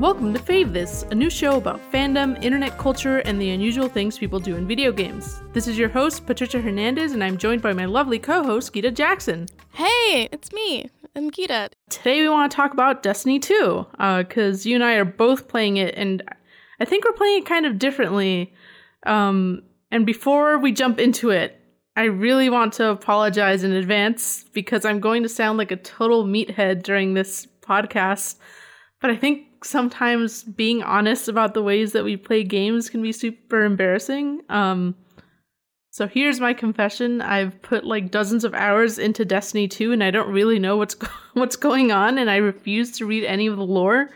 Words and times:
Welcome 0.00 0.32
to 0.32 0.40
Fave 0.40 0.72
This, 0.72 1.04
a 1.10 1.14
new 1.14 1.28
show 1.28 1.58
about 1.58 1.78
fandom, 1.92 2.42
internet 2.42 2.78
culture, 2.78 3.18
and 3.18 3.38
the 3.38 3.50
unusual 3.50 3.86
things 3.86 4.16
people 4.16 4.40
do 4.40 4.56
in 4.56 4.66
video 4.66 4.92
games. 4.92 5.42
This 5.52 5.68
is 5.68 5.76
your 5.76 5.90
host, 5.90 6.24
Patricia 6.24 6.58
Hernandez, 6.58 7.12
and 7.12 7.22
I'm 7.22 7.36
joined 7.36 7.60
by 7.60 7.74
my 7.74 7.84
lovely 7.84 8.18
co 8.18 8.42
host, 8.42 8.72
Gita 8.72 8.92
Jackson. 8.92 9.46
Hey, 9.74 10.26
it's 10.32 10.54
me. 10.54 10.88
I'm 11.14 11.30
Gita. 11.30 11.68
Today 11.90 12.22
we 12.22 12.30
want 12.30 12.50
to 12.50 12.56
talk 12.56 12.72
about 12.72 13.02
Destiny 13.02 13.38
2, 13.38 13.88
because 14.20 14.64
uh, 14.64 14.68
you 14.70 14.74
and 14.74 14.82
I 14.82 14.94
are 14.94 15.04
both 15.04 15.48
playing 15.48 15.76
it, 15.76 15.94
and 15.98 16.22
I 16.80 16.86
think 16.86 17.04
we're 17.04 17.12
playing 17.12 17.42
it 17.42 17.46
kind 17.46 17.66
of 17.66 17.78
differently. 17.78 18.54
Um, 19.04 19.64
and 19.90 20.06
before 20.06 20.56
we 20.56 20.72
jump 20.72 20.98
into 20.98 21.28
it, 21.28 21.60
I 21.94 22.04
really 22.04 22.48
want 22.48 22.72
to 22.74 22.88
apologize 22.88 23.64
in 23.64 23.72
advance 23.72 24.46
because 24.54 24.86
I'm 24.86 25.00
going 25.00 25.24
to 25.24 25.28
sound 25.28 25.58
like 25.58 25.72
a 25.72 25.76
total 25.76 26.24
meathead 26.24 26.84
during 26.84 27.12
this 27.12 27.46
podcast. 27.60 28.36
But 29.02 29.10
I 29.10 29.16
think 29.16 29.48
sometimes 29.62 30.42
being 30.42 30.82
honest 30.82 31.28
about 31.28 31.54
the 31.54 31.62
ways 31.62 31.92
that 31.92 32.04
we 32.04 32.16
play 32.16 32.44
games 32.44 32.90
can 32.90 33.02
be 33.02 33.12
super 33.12 33.64
embarrassing. 33.64 34.42
Um, 34.48 34.94
so 35.90 36.06
here's 36.06 36.40
my 36.40 36.54
confession: 36.54 37.20
I've 37.20 37.60
put 37.62 37.84
like 37.84 38.10
dozens 38.10 38.44
of 38.44 38.54
hours 38.54 38.98
into 38.98 39.24
Destiny 39.24 39.68
2, 39.68 39.92
and 39.92 40.04
I 40.04 40.10
don't 40.10 40.32
really 40.32 40.58
know 40.58 40.76
what's 40.76 40.94
go- 40.94 41.08
what's 41.34 41.56
going 41.56 41.90
on, 41.90 42.18
and 42.18 42.30
I 42.30 42.36
refuse 42.36 42.92
to 42.98 43.06
read 43.06 43.24
any 43.24 43.46
of 43.46 43.56
the 43.56 43.64
lore. 43.64 44.10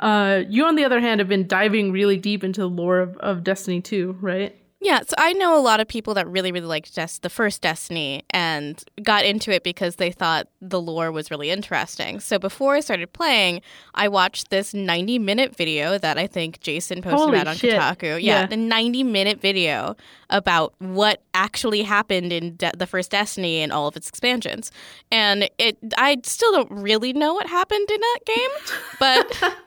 Uh, 0.00 0.42
you, 0.48 0.64
on 0.64 0.74
the 0.74 0.84
other 0.84 1.00
hand, 1.00 1.20
have 1.20 1.28
been 1.28 1.46
diving 1.46 1.92
really 1.92 2.16
deep 2.16 2.42
into 2.42 2.60
the 2.60 2.68
lore 2.68 2.98
of, 2.98 3.16
of 3.18 3.44
Destiny 3.44 3.80
2, 3.80 4.18
right? 4.20 4.56
Yeah, 4.84 5.00
so 5.00 5.14
I 5.16 5.32
know 5.32 5.58
a 5.58 5.62
lot 5.62 5.80
of 5.80 5.88
people 5.88 6.12
that 6.12 6.28
really, 6.28 6.52
really 6.52 6.66
liked 6.66 6.94
Des- 6.94 7.18
the 7.22 7.30
first 7.30 7.62
Destiny 7.62 8.22
and 8.28 8.84
got 9.02 9.24
into 9.24 9.50
it 9.50 9.64
because 9.64 9.96
they 9.96 10.12
thought 10.12 10.46
the 10.60 10.78
lore 10.80 11.10
was 11.10 11.30
really 11.30 11.48
interesting. 11.50 12.20
So 12.20 12.38
before 12.38 12.74
I 12.74 12.80
started 12.80 13.10
playing, 13.14 13.62
I 13.94 14.08
watched 14.08 14.50
this 14.50 14.74
90 14.74 15.18
minute 15.18 15.56
video 15.56 15.96
that 15.96 16.18
I 16.18 16.26
think 16.26 16.60
Jason 16.60 17.00
posted 17.00 17.18
Holy 17.18 17.38
out 17.38 17.48
on 17.48 17.56
shit. 17.56 17.72
Kotaku. 17.80 18.22
Yeah, 18.22 18.40
Yeah. 18.42 18.46
the 18.46 18.58
90 18.58 19.04
minute 19.04 19.40
video 19.40 19.96
about 20.28 20.74
what 20.80 21.22
actually 21.32 21.80
happened 21.82 22.30
in 22.30 22.56
De- 22.56 22.72
the 22.76 22.86
first 22.86 23.10
Destiny 23.10 23.60
and 23.62 23.72
all 23.72 23.88
of 23.88 23.96
its 23.96 24.08
expansions. 24.10 24.70
And 25.10 25.48
it, 25.58 25.78
I 25.96 26.18
still 26.24 26.52
don't 26.52 26.70
really 26.70 27.14
know 27.14 27.32
what 27.32 27.46
happened 27.46 27.90
in 27.90 28.00
that 28.00 28.18
game, 28.26 28.50
but. 29.00 29.54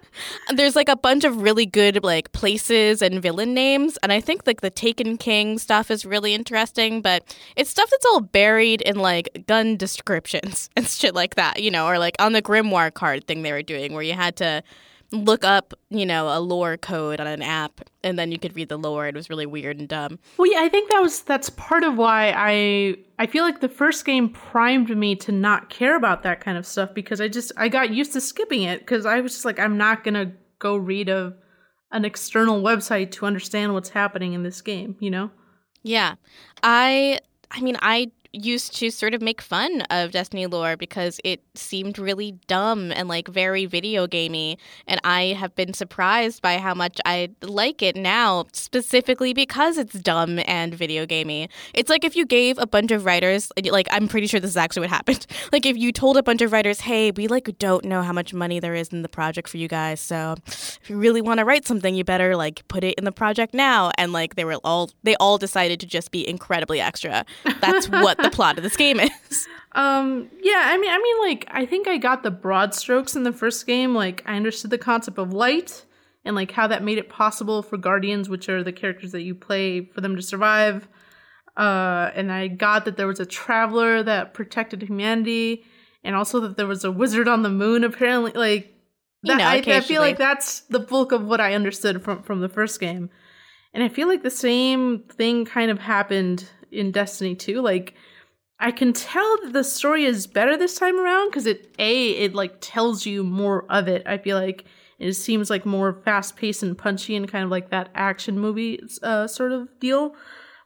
There's 0.54 0.76
like 0.76 0.90
a 0.90 0.96
bunch 0.96 1.24
of 1.24 1.42
really 1.42 1.66
good 1.66 2.04
like 2.04 2.32
places 2.32 3.02
and 3.02 3.22
villain 3.22 3.54
names, 3.54 3.98
and 4.04 4.12
I 4.12 4.22
think 4.22 4.46
like 4.46 4.62
the 4.62 4.70
Taken 4.70 5.18
King 5.18 5.58
stuff 5.58 5.92
is 5.92 6.06
really 6.06 6.34
interesting, 6.34 7.02
but 7.02 7.36
it's 7.56 7.70
stuff 7.70 7.90
that's 7.90 8.06
all 8.06 8.22
buried 8.22 8.82
in 8.82 8.98
like 8.98 9.46
gun 9.48 9.78
descriptions 9.78 10.70
and 10.76 10.88
shit 10.88 11.16
like 11.16 11.36
that, 11.36 11.62
you 11.62 11.72
know, 11.72 11.88
or 11.88 12.00
like 12.00 12.16
on 12.20 12.34
the 12.34 12.42
Grimoire 12.42 12.94
card 12.94 13.28
thing 13.28 13.42
they 13.42 13.52
were 13.52 13.62
doing 13.62 13.94
where 13.94 14.04
you 14.04 14.14
had 14.14 14.36
to 14.38 14.64
look 15.12 15.44
up, 15.44 15.74
you 15.90 16.06
know, 16.06 16.28
a 16.28 16.40
lore 16.40 16.78
code 16.78 17.20
on 17.20 17.28
an 17.28 17.42
app 17.42 17.82
and 18.04 18.20
then 18.20 18.32
you 18.32 18.40
could 18.40 18.56
read 18.56 18.70
the 18.70 18.78
lore. 18.78 19.08
It 19.08 19.16
was 19.16 19.30
really 19.30 19.46
weird 19.46 19.80
and 19.80 19.88
dumb. 19.88 20.20
Well, 20.38 20.52
yeah, 20.52 20.62
I 20.62 20.70
think 20.70 20.92
that 20.92 21.00
was 21.00 21.22
that's 21.22 21.50
part 21.52 21.84
of 21.84 21.98
why 21.98 22.34
I 22.36 22.96
I 23.18 23.28
feel 23.28 23.44
like 23.44 23.62
the 23.62 23.70
first 23.70 24.06
game 24.06 24.30
primed 24.30 24.96
me 24.96 25.16
to 25.18 25.32
not 25.32 25.70
care 25.70 25.96
about 25.96 26.24
that 26.24 26.42
kind 26.42 26.58
of 26.58 26.66
stuff 26.66 26.94
because 26.94 27.22
I 27.22 27.28
just 27.28 27.52
I 27.58 27.70
got 27.70 27.92
used 27.92 28.14
to 28.14 28.22
skipping 28.22 28.64
it 28.64 28.80
because 28.80 29.06
I 29.06 29.22
was 29.22 29.34
just 29.34 29.46
like 29.46 29.60
I'm 29.60 29.78
not 29.78 30.04
gonna 30.04 30.34
go 30.60 30.76
read 30.76 31.10
a 31.10 31.34
an 31.92 32.04
external 32.04 32.62
website 32.62 33.12
to 33.12 33.26
understand 33.26 33.74
what's 33.74 33.90
happening 33.90 34.34
in 34.34 34.44
this 34.44 34.62
game, 34.62 34.98
you 35.00 35.10
know? 35.10 35.32
Yeah. 35.84 36.16
I 36.64 37.20
I 37.50 37.62
mean, 37.62 37.78
I 37.82 38.12
used 38.32 38.76
to 38.78 38.92
sort 38.92 39.14
of 39.14 39.22
make 39.22 39.42
fun 39.42 39.82
of 39.90 40.12
Destiny 40.12 40.46
lore 40.48 40.78
because 40.78 41.20
it 41.24 41.42
seemed 41.56 41.98
really 42.00 42.34
dumb 42.48 42.92
and 42.92 43.08
like 43.08 43.28
very 43.28 43.66
video 43.66 44.08
gamey 44.08 44.58
and 44.88 45.00
I 45.04 45.38
have 45.40 45.56
been 45.56 45.74
surprised 45.74 46.42
by 46.42 46.58
how 46.58 46.74
much 46.74 47.00
I 47.06 47.30
like 47.42 47.82
it 47.82 47.96
now 47.96 48.46
specifically 48.54 49.34
because 49.34 49.78
it's 49.78 49.94
dumb 50.00 50.40
and 50.46 50.74
video 50.74 51.06
gamey. 51.06 51.50
It's 51.74 51.90
like 51.90 52.04
if 52.04 52.16
you 52.16 52.26
gave 52.26 52.58
a 52.58 52.68
bunch 52.68 52.92
of 52.92 53.06
writers 53.06 53.52
like 53.72 53.88
I'm 53.92 54.08
pretty 54.08 54.28
sure 54.28 54.40
this 54.40 54.52
is 54.52 54.58
actually 54.58 54.82
what 54.82 54.90
happened. 54.90 55.26
Like 55.52 55.66
if 55.66 55.78
you 55.78 55.92
told 55.92 56.18
a 56.18 56.24
bunch 56.24 56.42
of 56.42 56.52
writers, 56.52 56.82
"Hey, 56.82 57.12
we 57.12 57.28
like 57.28 57.58
don't 57.58 57.86
know 57.86 58.02
how 58.02 58.12
much 58.12 58.34
money 58.34 58.60
there 58.60 58.76
is 58.76 58.90
in 58.90 59.02
the 59.02 59.10
project 59.10 59.48
for 59.48 59.58
you 59.58 59.68
guys. 59.68 60.00
So 60.02 60.36
if 60.48 60.90
you 60.90 60.98
really 60.98 61.22
want 61.22 61.40
to 61.40 61.46
write 61.46 61.66
something, 61.66 61.96
you 61.96 62.04
better 62.04 62.36
like 62.36 62.68
put 62.68 62.84
it 62.84 62.96
in 62.96 63.06
the 63.06 63.12
project 63.12 63.54
now." 63.54 63.92
And 63.98 64.12
like 64.12 64.36
they 64.36 64.44
were 64.44 64.56
all 64.64 64.92
they 65.04 65.16
all 65.16 65.38
decided 65.38 65.80
to 65.80 65.86
just 65.86 66.12
be 66.12 66.28
incredibly 66.28 66.82
extra. 66.82 67.26
That's 67.62 67.88
what 67.88 68.17
the 68.22 68.30
plot 68.30 68.58
of 68.58 68.64
this 68.64 68.76
game 68.78 69.00
is. 69.00 69.48
Um, 69.74 70.32
yeah, 70.42 70.64
I 70.66 70.78
mean, 70.80 70.90
I 70.90 70.98
mean, 70.98 71.30
like, 71.30 71.46
I 71.52 71.64
think 71.68 71.88
I 71.88 72.00
got 72.00 72.24
the 72.24 72.32
broad 72.32 72.74
strokes 72.74 73.16
in 73.16 73.22
the 73.22 73.32
first 73.32 73.68
game. 73.68 73.94
Like, 73.94 74.24
I 74.26 74.36
understood 74.36 74.72
the 74.72 74.80
concept 74.80 75.20
of 75.20 75.34
light 75.34 75.86
and 76.26 76.36
like 76.36 76.52
how 76.52 76.66
that 76.68 76.84
made 76.84 76.98
it 76.98 77.10
possible 77.10 77.62
for 77.62 77.78
guardians, 77.78 78.28
which 78.28 78.50
are 78.50 78.64
the 78.64 78.72
characters 78.74 79.12
that 79.12 79.22
you 79.22 79.36
play, 79.36 79.86
for 79.86 80.02
them 80.02 80.16
to 80.16 80.22
survive. 80.24 80.88
Uh, 81.56 82.12
and 82.16 82.32
I 82.32 82.48
got 82.48 82.86
that 82.86 82.98
there 82.98 83.08
was 83.08 83.20
a 83.20 83.26
traveler 83.26 84.02
that 84.04 84.34
protected 84.34 84.82
humanity, 84.82 85.64
and 86.04 86.16
also 86.16 86.40
that 86.40 86.58
there 86.58 86.68
was 86.68 86.84
a 86.84 86.92
wizard 86.92 87.28
on 87.28 87.44
the 87.44 87.50
moon. 87.50 87.84
Apparently, 87.84 88.32
like 88.34 88.74
You 89.24 89.38
that, 89.38 89.38
know, 89.38 89.72
I, 89.74 89.78
I 89.78 89.82
feel 89.82 90.02
like 90.02 90.18
that's 90.18 90.62
the 90.62 90.80
bulk 90.80 91.12
of 91.12 91.24
what 91.24 91.40
I 91.40 91.54
understood 91.54 92.04
from 92.04 92.24
from 92.24 92.42
the 92.42 92.50
first 92.50 92.80
game. 92.80 93.10
And 93.74 93.84
I 93.84 93.90
feel 93.90 94.08
like 94.08 94.24
the 94.24 94.30
same 94.30 95.04
thing 95.04 95.46
kind 95.46 95.70
of 95.70 95.80
happened 95.80 96.50
in 96.72 96.92
Destiny 96.92 97.36
2. 97.36 97.62
Like 97.62 97.94
I 98.60 98.72
can 98.72 98.94
tell 98.94 99.38
that 99.44 99.54
the 99.54 99.64
story 99.64 100.06
is 100.06 100.26
better 100.26 100.58
this 100.58 100.78
time 100.78 101.00
around 101.00 101.30
because 101.30 101.46
it 101.46 101.76
a 101.78 102.10
it 102.12 102.34
like 102.34 102.56
tells 102.60 103.06
you 103.06 103.24
more 103.24 103.66
of 103.70 103.88
it. 103.88 104.04
I 104.06 104.18
feel 104.18 104.38
like 104.38 104.66
it 105.00 105.14
seems 105.14 105.50
like 105.50 105.66
more 105.66 106.02
fast 106.04 106.36
paced 106.36 106.64
and 106.64 106.78
punchy 106.78 107.16
and 107.16 107.28
kind 107.28 107.44
of 107.44 107.52
like 107.52 107.70
that 107.70 107.90
action 107.94 108.40
movie 108.40 108.82
uh, 109.04 109.28
sort 109.28 109.52
of 109.52 109.68
deal. 109.80 110.16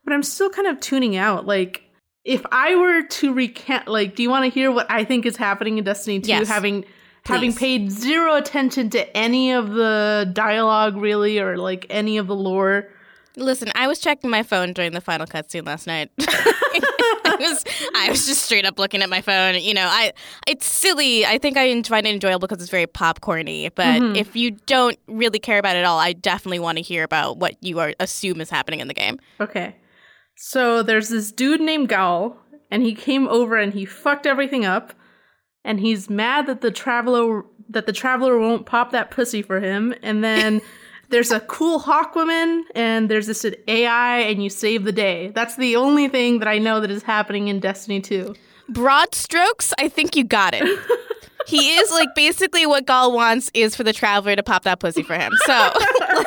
But 0.05 0.13
I'm 0.13 0.23
still 0.23 0.49
kind 0.49 0.67
of 0.67 0.79
tuning 0.79 1.17
out. 1.17 1.45
Like 1.45 1.83
if 2.23 2.45
I 2.51 2.75
were 2.75 3.03
to 3.03 3.33
recant, 3.33 3.87
like, 3.87 4.15
do 4.15 4.23
you 4.23 4.29
want 4.29 4.45
to 4.45 4.49
hear 4.49 4.71
what 4.71 4.89
I 4.89 5.03
think 5.03 5.25
is 5.25 5.35
happening 5.35 5.77
in 5.77 5.83
Destiny 5.83 6.19
2? 6.19 6.29
Yes. 6.29 6.47
Having 6.47 6.85
having 7.25 7.53
paid 7.53 7.91
zero 7.91 8.35
attention 8.35 8.89
to 8.89 9.17
any 9.17 9.51
of 9.51 9.71
the 9.71 10.29
dialogue 10.33 10.97
really 10.97 11.39
or 11.39 11.57
like 11.57 11.85
any 11.89 12.17
of 12.17 12.27
the 12.27 12.35
lore. 12.35 12.89
Listen, 13.37 13.71
I 13.75 13.87
was 13.87 13.99
checking 13.99 14.29
my 14.29 14.43
phone 14.43 14.73
during 14.73 14.91
the 14.91 15.01
final 15.01 15.25
cutscene 15.25 15.65
last 15.65 15.87
night. 15.87 16.11
I 16.19 17.37
was 17.39 17.63
I 17.95 18.09
was 18.09 18.25
just 18.27 18.43
straight 18.43 18.65
up 18.65 18.77
looking 18.77 19.01
at 19.01 19.09
my 19.09 19.21
phone. 19.21 19.55
You 19.55 19.73
know, 19.73 19.87
I 19.89 20.11
it's 20.47 20.65
silly. 20.65 21.25
I 21.25 21.37
think 21.37 21.57
I 21.57 21.81
find 21.83 22.05
it 22.05 22.13
enjoyable 22.13 22.47
because 22.47 22.61
it's 22.61 22.71
very 22.71 22.87
popcorny. 22.87 23.69
But 23.73 24.01
Mhm. 24.01 24.17
if 24.17 24.35
you 24.35 24.51
don't 24.65 24.97
really 25.07 25.39
care 25.39 25.57
about 25.59 25.75
it 25.75 25.79
at 25.79 25.85
all, 25.85 25.99
I 25.99 26.13
definitely 26.13 26.59
want 26.59 26.77
to 26.77 26.81
hear 26.81 27.03
about 27.03 27.37
what 27.37 27.55
you 27.61 27.79
are 27.79 27.93
assume 27.99 28.41
is 28.41 28.49
happening 28.49 28.79
in 28.79 28.87
the 28.87 28.93
game. 28.93 29.19
Okay. 29.39 29.75
So 30.37 30.83
there's 30.83 31.09
this 31.09 31.31
dude 31.31 31.61
named 31.61 31.89
Ghaul, 31.89 32.35
and 32.69 32.83
he 32.83 32.93
came 32.95 33.27
over 33.27 33.55
and 33.57 33.73
he 33.73 33.85
fucked 33.85 34.25
everything 34.25 34.65
up. 34.65 34.93
And 35.63 35.79
he's 35.79 36.09
mad 36.09 36.47
that 36.47 36.61
the 36.61 36.71
traveler 36.71 37.43
that 37.69 37.85
the 37.85 37.93
traveler 37.93 38.37
won't 38.37 38.65
pop 38.65 38.91
that 38.91 39.11
pussy 39.11 39.41
for 39.41 39.59
him. 39.61 39.93
And 40.03 40.23
then 40.23 40.61
there's 41.11 41.31
a 41.31 41.41
cool 41.41 41.79
hawk 41.79 42.15
woman, 42.15 42.65
and 42.73 43.09
there's 43.09 43.27
this 43.27 43.45
AI, 43.67 44.19
and 44.19 44.43
you 44.43 44.49
save 44.49 44.83
the 44.83 44.91
day. 44.91 45.31
That's 45.35 45.55
the 45.55 45.75
only 45.75 46.07
thing 46.07 46.39
that 46.39 46.47
I 46.47 46.57
know 46.57 46.79
that 46.79 46.89
is 46.89 47.03
happening 47.03 47.47
in 47.47 47.59
Destiny 47.59 48.01
2. 48.01 48.35
Broad 48.69 49.13
strokes, 49.13 49.73
I 49.77 49.89
think 49.89 50.15
you 50.15 50.23
got 50.23 50.53
it. 50.53 50.63
he 51.45 51.75
is 51.75 51.91
like 51.91 52.15
basically 52.15 52.65
what 52.65 52.85
Ghaul 52.85 53.13
wants 53.13 53.51
is 53.53 53.75
for 53.75 53.83
the 53.83 53.93
traveler 53.93 54.35
to 54.35 54.43
pop 54.43 54.63
that 54.63 54.79
pussy 54.79 55.03
for 55.03 55.15
him. 55.15 55.33
So 55.45 55.53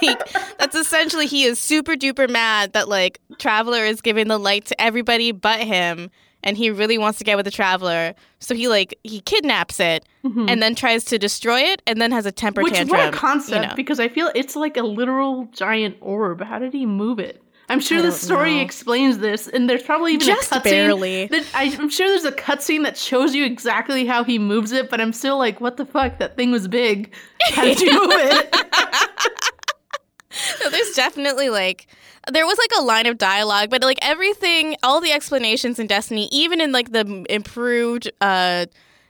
like 0.03 0.29
that's 0.59 0.75
essentially 0.75 1.27
he 1.27 1.45
is 1.45 1.59
super 1.59 1.95
duper 1.95 2.29
mad 2.29 2.73
that 2.75 2.89
like 2.89 3.21
traveler 3.39 3.85
is 3.85 4.01
giving 4.01 4.29
the 4.29 4.39
light 4.39 4.67
to 4.67 4.81
everybody 4.81 5.33
but 5.33 5.61
him 5.61 6.11
and 6.45 6.57
he 6.57 6.71
really 6.71 6.99
wants 6.99 7.19
to 7.19 7.25
get 7.25 7.37
with 7.37 7.45
the 7.45 7.51
traveler. 7.51 8.15
So 8.39 8.55
he 8.55 8.69
like 8.69 8.97
he 9.03 9.21
kidnaps 9.21 9.81
it 9.81 10.05
mm-hmm. 10.25 10.49
and 10.49 10.63
then 10.63 10.77
tries 10.77 11.05
to 11.07 11.19
destroy 11.19 11.61
it 11.61 11.83
and 11.87 12.01
then 12.01 12.13
has 12.13 12.27
a 12.27 12.33
temper 12.33 12.63
Which 12.63 12.75
tantrum. 12.75 12.99
what 12.99 13.13
a 13.13 13.17
concept 13.17 13.63
you 13.63 13.69
know. 13.69 13.75
because 13.75 13.99
I 13.99 14.09
feel 14.09 14.31
it's 14.37 14.55
like 14.55 14.77
a 14.77 14.83
literal 14.83 15.47
giant 15.47 15.97
orb. 16.01 16.43
How 16.43 16.61
did 16.61 16.73
he 16.73 16.87
move 16.87 17.19
it? 17.19 17.41
I'm 17.71 17.81
sure 17.81 18.03
the 18.03 18.13
story 18.13 18.57
know. 18.57 18.61
explains 18.61 19.19
this, 19.19 19.49
and 19.49 19.71
there's 19.71 19.83
probably 19.83 20.13
even 20.13 20.27
Just 20.27 20.53
a 20.53 20.57
cutscene. 20.57 20.65
barely. 20.65 21.27
That 21.29 21.47
I, 21.55 21.75
I'm 21.79 21.89
sure 21.89 22.07
there's 22.09 22.27
a 22.27 22.33
cutscene 22.33 22.83
that 22.83 22.99
shows 22.99 23.35
you 23.35 23.43
exactly 23.47 24.05
how 24.05 24.23
he 24.23 24.39
moves 24.39 24.71
it, 24.71 24.91
but 24.91 25.01
I'm 25.01 25.15
still 25.15 25.39
like, 25.39 25.63
what 25.63 25.79
the 25.79 25.87
fuck? 25.87 26.19
That 26.19 26.37
thing 26.37 26.53
was 26.53 26.69
big. 26.69 27.15
How 27.53 27.65
did 27.65 27.81
you 27.81 27.91
move 27.91 28.11
it? 28.13 28.55
no, 30.63 30.71
there's 30.71 30.91
definitely 30.93 31.51
like 31.51 31.87
there 32.33 32.47
was 32.47 32.59
like 32.59 32.71
a 32.79 32.83
line 32.83 33.07
of 33.07 33.19
dialogue, 33.19 33.71
but 33.71 33.83
like 33.83 33.99
everything, 34.03 34.77
all 34.83 35.01
the 35.01 35.13
explanations 35.13 35.79
in 35.79 35.87
Destiny, 35.87 36.29
even 36.33 36.61
in 36.61 36.73
like 36.73 36.93
the 36.93 37.25
improved 37.29 38.11
uh 38.21 38.67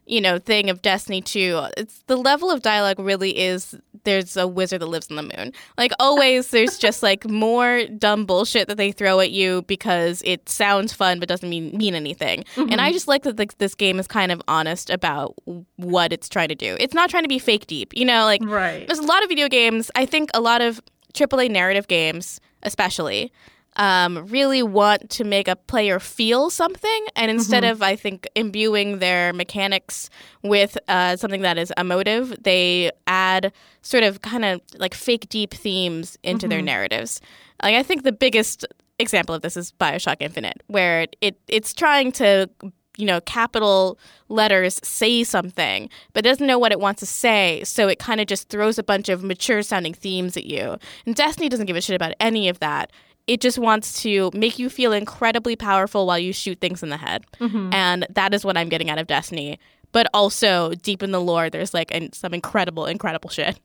you 0.07 0.21
know 0.21 0.39
thing 0.39 0.69
of 0.69 0.83
Destiny 0.83 1.23
2, 1.23 1.67
it's 1.79 2.03
the 2.07 2.17
level 2.17 2.51
of 2.51 2.61
dialogue 2.63 2.99
really 2.99 3.39
is 3.39 3.75
there's 4.05 4.37
a 4.37 4.47
wizard 4.47 4.83
that 4.83 4.87
lives 4.87 5.11
on 5.11 5.17
the 5.17 5.23
moon. 5.23 5.51
Like 5.79 5.91
always 5.99 6.51
there's 6.51 6.77
just 6.77 7.03
like 7.03 7.27
more 7.27 7.87
dumb 7.87 8.27
bullshit 8.27 8.69
that 8.69 8.77
they 8.77 8.93
throw 8.93 9.21
at 9.21 9.31
you 9.31 9.63
because 9.63 10.21
it 10.27 10.47
sounds 10.47 10.93
fun 10.93 11.21
but 11.21 11.29
doesn't 11.29 11.49
mean 11.49 11.75
mean 11.75 11.95
anything. 11.95 12.45
Mm-hmm. 12.55 12.73
And 12.73 12.81
I 12.83 12.93
just 12.93 13.09
like 13.09 13.23
that 13.23 13.39
like, 13.39 13.57
this 13.57 13.75
game 13.75 13.99
is 13.99 14.07
kind 14.07 14.31
of 14.31 14.43
honest 14.47 14.91
about 14.91 15.35
what 15.77 16.13
it's 16.13 16.29
trying 16.29 16.49
to 16.49 16.55
do. 16.55 16.77
It's 16.79 16.93
not 16.93 17.09
trying 17.09 17.23
to 17.25 17.29
be 17.31 17.39
fake 17.39 17.67
deep. 17.67 17.95
You 17.97 18.05
know, 18.05 18.25
like 18.25 18.45
Right. 18.45 18.87
there's 18.87 18.99
a 18.99 19.07
lot 19.07 19.23
of 19.23 19.31
video 19.31 19.49
games. 19.49 19.91
I 19.95 20.05
think 20.05 20.29
a 20.35 20.41
lot 20.41 20.61
of 20.61 20.83
AAA 21.15 21.51
narrative 21.51 21.89
games, 21.89 22.41
especially, 22.63 23.33
um, 23.77 24.27
really 24.27 24.63
want 24.63 25.11
to 25.11 25.25
make 25.25 25.49
a 25.49 25.57
player 25.57 25.99
feel 25.99 26.49
something, 26.51 27.07
and 27.17 27.31
instead 27.31 27.65
of 27.65 27.83
I 27.83 27.97
think 27.97 28.29
imbuing 28.37 28.99
their 28.99 29.33
mechanics 29.33 30.11
with 30.43 30.79
uh, 30.87 31.17
something 31.17 31.43
that 31.43 31.59
is 31.59 31.73
emotive, 31.77 32.43
they 32.43 32.93
add 33.07 33.53
sort 33.83 34.05
of 34.05 34.23
kind 34.23 34.45
of 34.45 34.61
like 34.79 34.95
fake 34.95 35.29
deep 35.29 35.53
themes 35.53 36.17
into 36.23 36.47
their 36.47 36.63
narratives. 36.63 37.21
Like 37.63 37.75
I 37.75 37.83
think 37.83 38.05
the 38.05 38.13
biggest 38.13 38.65
example 39.01 39.35
of 39.35 39.43
this 39.43 39.57
is 39.57 39.73
Bioshock 39.73 40.17
Infinite, 40.21 40.63
where 40.69 41.07
it 41.21 41.41
it's 41.49 41.73
trying 41.73 42.13
to 42.13 42.49
you 42.97 43.07
know, 43.07 43.21
capital 43.23 43.99
letters 44.29 44.81
say 44.83 45.25
something, 45.25 45.89
but 46.13 46.25
doesn't 46.25 46.47
know 46.47 46.59
what 46.59 46.73
it 46.73 46.81
wants 46.81 47.01
to 47.01 47.07
say. 47.07 47.63
So 47.65 47.89
it 47.89 47.99
kind 47.99 48.21
of 48.21 48.27
just 48.27 48.49
throws 48.49 48.79
a 48.79 48.83
bunch 48.83 49.09
of 49.09 49.23
mature 49.23 49.63
sounding 49.63 49.95
themes 49.95 50.37
at 50.37 50.47
you. 50.47 50.77
And 51.07 51.15
Destiny 51.15 51.49
doesn't 51.49 51.67
give 51.67 51.77
a 51.77 51.81
shit 51.81 51.97
about 51.97 52.15
any 52.21 52.49
of 52.49 52.61
that. 52.61 52.93
It 53.27 53.41
just 53.41 53.59
wants 53.59 54.03
to 54.03 54.31
make 54.35 54.59
you 54.59 54.69
feel 54.69 54.93
incredibly 54.93 55.57
powerful 55.57 56.07
while 56.07 56.19
you 56.19 56.33
shoot 56.33 56.61
things 56.61 56.83
in 56.83 56.91
the 56.91 56.99
head. 56.99 57.25
Mm-hmm. 57.41 57.73
And 57.73 58.07
that 58.11 58.35
is 58.35 58.45
what 58.45 58.57
I'm 58.57 58.69
getting 58.69 58.91
out 58.91 58.99
of 58.99 59.07
Destiny. 59.07 59.59
But 59.93 60.09
also, 60.13 60.75
deep 60.75 61.03
in 61.03 61.13
the 61.13 61.21
lore, 61.21 61.49
there's 61.49 61.73
like 61.73 61.95
an, 61.95 62.13
some 62.13 62.35
incredible, 62.35 62.85
incredible 62.85 63.31
shit. 63.31 63.59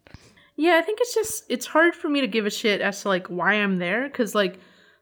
Yeah, 0.55 0.77
I 0.77 0.81
think 0.81 0.99
it's 1.01 1.15
just 1.15 1.45
it's 1.47 1.65
hard 1.65 1.95
for 1.95 2.09
me 2.09 2.21
to 2.21 2.27
give 2.27 2.45
a 2.45 2.49
shit 2.49 2.81
as 2.81 3.01
to 3.01 3.07
like 3.07 3.27
why 3.27 3.53
I'm 3.53 3.79
there 3.79 4.03
because 4.03 4.35
like 4.35 4.59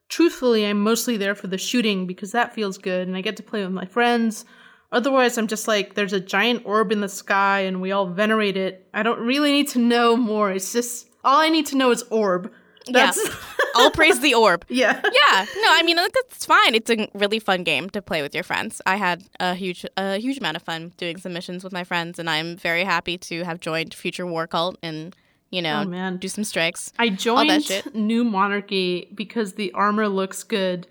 truthfully 0.10 0.66
I'm 0.66 0.82
mostly 0.82 1.18
there 1.18 1.36
for 1.36 1.48
the 1.48 1.58
shooting 1.58 2.08
because 2.08 2.32
that 2.32 2.54
feels 2.54 2.78
good 2.78 3.08
and 3.08 3.16
I 3.18 3.22
get 3.22 3.38
to 3.38 3.44
play 3.44 3.64
with 3.64 3.74
my 3.74 3.86
friends. 3.86 4.46
Otherwise, 4.92 5.38
I'm 5.38 5.48
just 5.48 5.68
like 5.68 5.96
there's 5.96 6.14
a 6.14 6.20
giant 6.20 6.66
orb 6.66 6.92
in 6.92 7.02
the 7.02 7.10
sky 7.10 7.62
and 7.62 7.82
we 7.82 7.92
all 7.92 8.08
venerate 8.08 8.58
it. 8.58 8.88
I 8.94 9.04
don't 9.04 9.20
really 9.20 9.52
need 9.52 9.68
to 9.70 9.80
know 9.80 10.16
more. 10.16 10.52
It's 10.52 10.72
just 10.72 11.08
all 11.24 11.40
I 11.40 11.50
need 11.50 11.66
to 11.68 11.78
know 11.78 11.92
is 11.92 12.04
orb. 12.04 12.52
That's 12.90 13.20
All 13.76 13.92
praise 13.92 14.20
the 14.22 14.34
orb. 14.34 14.66
yeah. 14.70 15.00
yeah, 15.04 15.46
no, 15.56 15.68
I 15.70 15.84
mean 15.84 15.98
like, 15.98 16.14
that's 16.14 16.46
fine. 16.46 16.74
It's 16.74 16.90
a 16.90 17.08
really 17.14 17.40
fun 17.40 17.64
game 17.64 17.90
to 17.92 18.02
play 18.02 18.22
with 18.22 18.34
your 18.34 18.44
friends. 18.44 18.82
I 18.86 18.96
had 18.96 19.24
a 19.40 19.54
huge, 19.54 19.86
a 19.98 20.18
huge 20.18 20.38
amount 20.38 20.58
of 20.58 20.64
fun 20.64 20.94
doing 20.98 21.18
some 21.18 21.34
missions 21.34 21.64
with 21.64 21.74
my 21.74 21.84
friends, 21.84 22.18
and 22.18 22.30
I'm 22.30 22.58
very 22.58 22.84
happy 22.84 23.18
to 23.20 23.44
have 23.44 23.60
joined 23.60 23.94
Future 23.94 24.26
War 24.26 24.48
Cult 24.48 24.78
and 24.82 25.16
you 25.50 25.62
know 25.62 25.82
Oh, 25.86 25.90
man. 25.90 26.18
do 26.18 26.28
some 26.28 26.44
strikes. 26.44 26.92
I 27.00 27.10
joined. 27.10 27.70
New 27.94 28.24
Monarchy 28.24 29.12
because 29.16 29.54
the 29.54 29.72
armor 29.74 30.08
looks 30.08 30.44
good. 30.44 30.88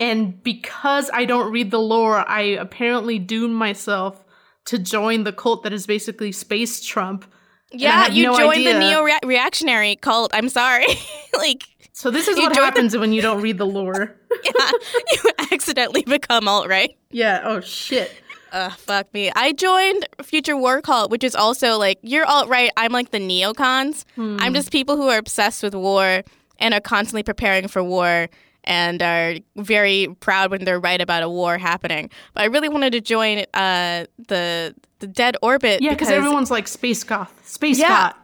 And 0.00 0.42
because 0.42 1.08
I 1.14 1.24
don't 1.24 1.52
read 1.52 1.70
the 1.70 1.78
lore, 1.78 2.28
I 2.28 2.40
apparently 2.40 3.18
doomed 3.20 3.54
myself 3.54 4.24
to 4.66 4.78
join 4.78 5.22
the 5.24 5.32
cult 5.32 5.62
that 5.62 5.72
is 5.72 5.86
basically 5.86 6.32
Space 6.32 6.84
Trump. 6.84 7.24
Yeah, 7.70 8.08
you 8.08 8.24
no 8.24 8.36
joined 8.36 8.66
the 8.66 8.74
idea. 8.74 8.78
neo 8.78 9.02
reactionary 9.24 9.96
cult. 9.96 10.32
I'm 10.34 10.48
sorry, 10.48 10.86
like 11.36 11.64
So 11.92 12.10
this 12.10 12.28
is 12.28 12.36
what 12.36 12.54
happens 12.56 12.96
when 12.96 13.12
you 13.12 13.20
don't 13.22 13.40
read 13.42 13.58
the 13.58 13.66
lore. 13.66 14.14
yeah, 14.44 14.70
you 15.12 15.30
accidentally 15.52 16.02
become 16.02 16.46
alt 16.48 16.68
right. 16.68 16.96
yeah, 17.10 17.42
oh 17.44 17.60
shit. 17.60 18.12
Ugh, 18.54 18.70
fuck 18.78 19.12
me. 19.12 19.32
I 19.34 19.52
joined 19.52 20.08
Future 20.22 20.56
War 20.56 20.80
Cult, 20.80 21.10
which 21.10 21.24
is 21.24 21.34
also 21.34 21.76
like 21.76 21.98
you're 22.02 22.24
alt 22.24 22.48
right. 22.48 22.70
I'm 22.76 22.92
like 22.92 23.10
the 23.10 23.18
neocons. 23.18 24.04
I'm 24.16 24.54
just 24.54 24.70
people 24.70 24.96
who 24.96 25.08
are 25.08 25.18
obsessed 25.18 25.62
with 25.64 25.74
war 25.74 26.22
and 26.60 26.72
are 26.72 26.80
constantly 26.80 27.24
preparing 27.24 27.66
for 27.66 27.82
war 27.82 28.28
and 28.62 29.02
are 29.02 29.34
very 29.56 30.06
proud 30.20 30.52
when 30.52 30.64
they're 30.64 30.78
right 30.78 31.00
about 31.00 31.24
a 31.24 31.28
war 31.28 31.58
happening. 31.58 32.10
But 32.32 32.44
I 32.44 32.46
really 32.46 32.68
wanted 32.68 32.92
to 32.92 33.00
join 33.00 33.40
uh, 33.54 34.06
the 34.28 34.74
the 35.00 35.08
Dead 35.08 35.36
Orbit. 35.42 35.82
Yeah, 35.82 35.90
because 35.90 36.08
everyone's 36.10 36.50
like 36.52 36.68
space 36.68 37.02
goth. 37.02 37.32
Space 37.44 37.78
Yeah. 37.80 37.88
goth. 38.12 38.16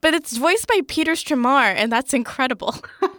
But 0.00 0.14
it's 0.14 0.36
voiced 0.36 0.66
by 0.68 0.80
Peter 0.88 1.12
Stormare, 1.12 1.74
and 1.76 1.90
that's 1.92 2.14
incredible. 2.14 2.74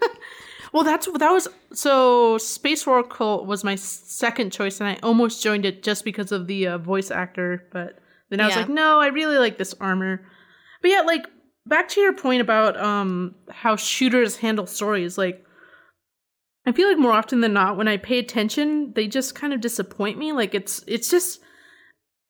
Well, 0.73 0.83
that's 0.83 1.05
that 1.05 1.31
was 1.31 1.47
so. 1.73 2.37
Space 2.39 2.85
War 2.87 3.03
Cult 3.03 3.45
was 3.45 3.63
my 3.63 3.75
second 3.75 4.51
choice, 4.51 4.79
and 4.79 4.89
I 4.89 4.97
almost 5.03 5.43
joined 5.43 5.65
it 5.65 5.83
just 5.83 6.03
because 6.03 6.31
of 6.31 6.47
the 6.47 6.67
uh, 6.67 6.77
voice 6.79 7.11
actor. 7.11 7.67
But 7.71 7.99
then 8.29 8.41
I 8.41 8.45
was 8.45 8.55
Yeah. 8.55 8.61
like, 8.61 8.69
no, 8.69 8.99
I 8.99 9.07
really 9.07 9.37
like 9.37 9.57
this 9.59 9.75
armor. 9.79 10.25
But 10.81 10.89
yeah, 10.91 11.01
like 11.01 11.27
back 11.67 11.87
to 11.89 12.01
your 12.01 12.13
point 12.13 12.41
about 12.41 12.75
um 12.81 13.35
how 13.51 13.75
shooters 13.75 14.37
handle 14.37 14.65
stories. 14.65 15.15
Like, 15.17 15.45
I 16.65 16.71
feel 16.71 16.87
like 16.89 16.97
more 16.97 17.13
often 17.13 17.41
than 17.41 17.53
not, 17.53 17.77
when 17.77 17.87
I 17.87 17.97
pay 17.97 18.17
attention, 18.17 18.93
they 18.95 19.07
just 19.07 19.35
kind 19.35 19.53
of 19.53 19.61
disappoint 19.61 20.17
me. 20.17 20.31
Like 20.31 20.55
it's 20.55 20.83
it's 20.87 21.09
just 21.09 21.39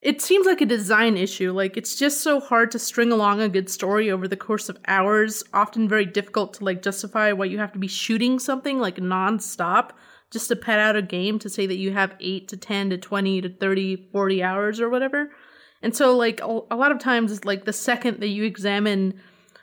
it 0.03 0.21
seems 0.21 0.45
like 0.45 0.59
a 0.59 0.65
design 0.65 1.15
issue. 1.15 1.53
Like 1.53 1.77
it's 1.77 1.95
just 1.95 2.21
so 2.21 2.41
hard 2.41 2.71
to 2.71 2.79
string 2.79 3.11
along 3.11 3.39
a 3.39 3.47
good 3.47 3.69
story 3.69 4.11
over 4.11 4.27
the 4.27 4.35
course 4.35 4.67
of 4.67 4.77
hours, 4.85 5.43
often 5.53 5.87
very 5.87 6.05
difficult 6.05 6.55
to 6.55 6.65
like 6.65 6.81
justify 6.81 7.31
why 7.31 7.45
you 7.45 7.57
have 7.57 7.71
to 7.71 7.79
be 7.79 7.87
shooting 7.87 8.37
something 8.37 8.79
like 8.79 8.97
nonstop 8.97 9.91
just 10.29 10.49
to 10.49 10.57
pad 10.57 10.79
out 10.79 10.97
a 10.97 11.01
game 11.01 11.39
to 11.39 11.49
say 11.49 11.65
that 11.65 11.77
you 11.77 11.93
have 11.93 12.15
8 12.19 12.49
to 12.49 12.57
10 12.57 12.89
to 12.89 12.97
20 12.97 13.41
to 13.41 13.49
30, 13.49 14.09
40 14.11 14.43
hours 14.43 14.81
or 14.81 14.89
whatever. 14.89 15.31
And 15.81 15.95
so 15.95 16.17
like 16.17 16.41
a, 16.41 16.59
a 16.69 16.75
lot 16.75 16.91
of 16.91 16.99
times 16.99 17.45
like 17.45 17.63
the 17.63 17.73
second 17.73 18.19
that 18.19 18.27
you 18.27 18.43
examine 18.43 19.21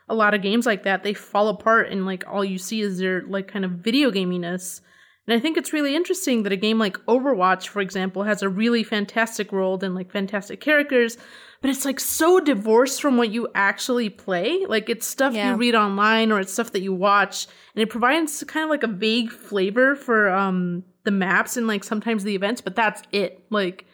a 0.09 0.15
lot 0.15 0.33
of 0.33 0.41
games 0.41 0.65
like 0.65 0.85
that, 0.85 1.03
they 1.03 1.13
fall 1.13 1.49
apart 1.49 1.91
and 1.91 2.07
like 2.07 2.25
all 2.27 2.45
you 2.45 2.57
see 2.57 2.81
is 2.81 2.99
their 2.99 3.23
like 3.23 3.47
kind 3.47 3.67
of 3.67 3.73
video 3.73 4.11
gaminess. 4.11 4.81
And 5.31 5.39
I 5.39 5.41
think 5.41 5.57
it's 5.57 5.73
really 5.73 5.95
interesting 5.95 6.43
that 6.43 6.51
a 6.51 6.57
game 6.57 6.77
like 6.81 6.97
Overwatch, 7.07 7.69
for 7.69 7.81
example, 7.81 8.25
has 8.25 8.43
a 8.43 8.49
really 8.49 8.83
fantastic 8.83 9.53
world 9.53 9.85
and 9.85 9.95
like 9.95 10.11
fantastic 10.11 10.61
characters, 10.61 11.17
but 11.61 11.71
it's 11.71 11.85
like 11.85 12.01
so 12.01 12.41
divorced 12.41 13.01
from 13.01 13.17
what 13.17 13.31
you 13.31 13.47
actually 13.55 14.09
play. 14.09 14.67
Like 14.67 14.89
it's 14.91 15.07
stuff 15.07 15.33
Yeah. 15.33 15.51
you 15.53 15.57
read 15.57 15.77
online 15.77 16.33
or 16.33 16.41
it's 16.41 16.53
stuff 16.53 16.73
that 16.73 16.83
you 16.83 16.93
watch, 16.93 17.47
and 17.77 17.81
it 17.83 17.89
provides 17.91 18.43
kind 18.49 18.65
of 18.65 18.71
like 18.71 18.83
a 18.83 18.89
vague 18.89 19.31
flavor 19.31 19.95
for 19.95 20.31
um 20.31 20.83
the 21.05 21.13
maps 21.13 21.57
and 21.57 21.69
like 21.69 21.85
sometimes 21.85 22.25
the 22.25 22.35
events, 22.35 22.61
but 22.61 22.75
that's 22.75 23.01
it. 23.13 23.45
Like 23.51 23.87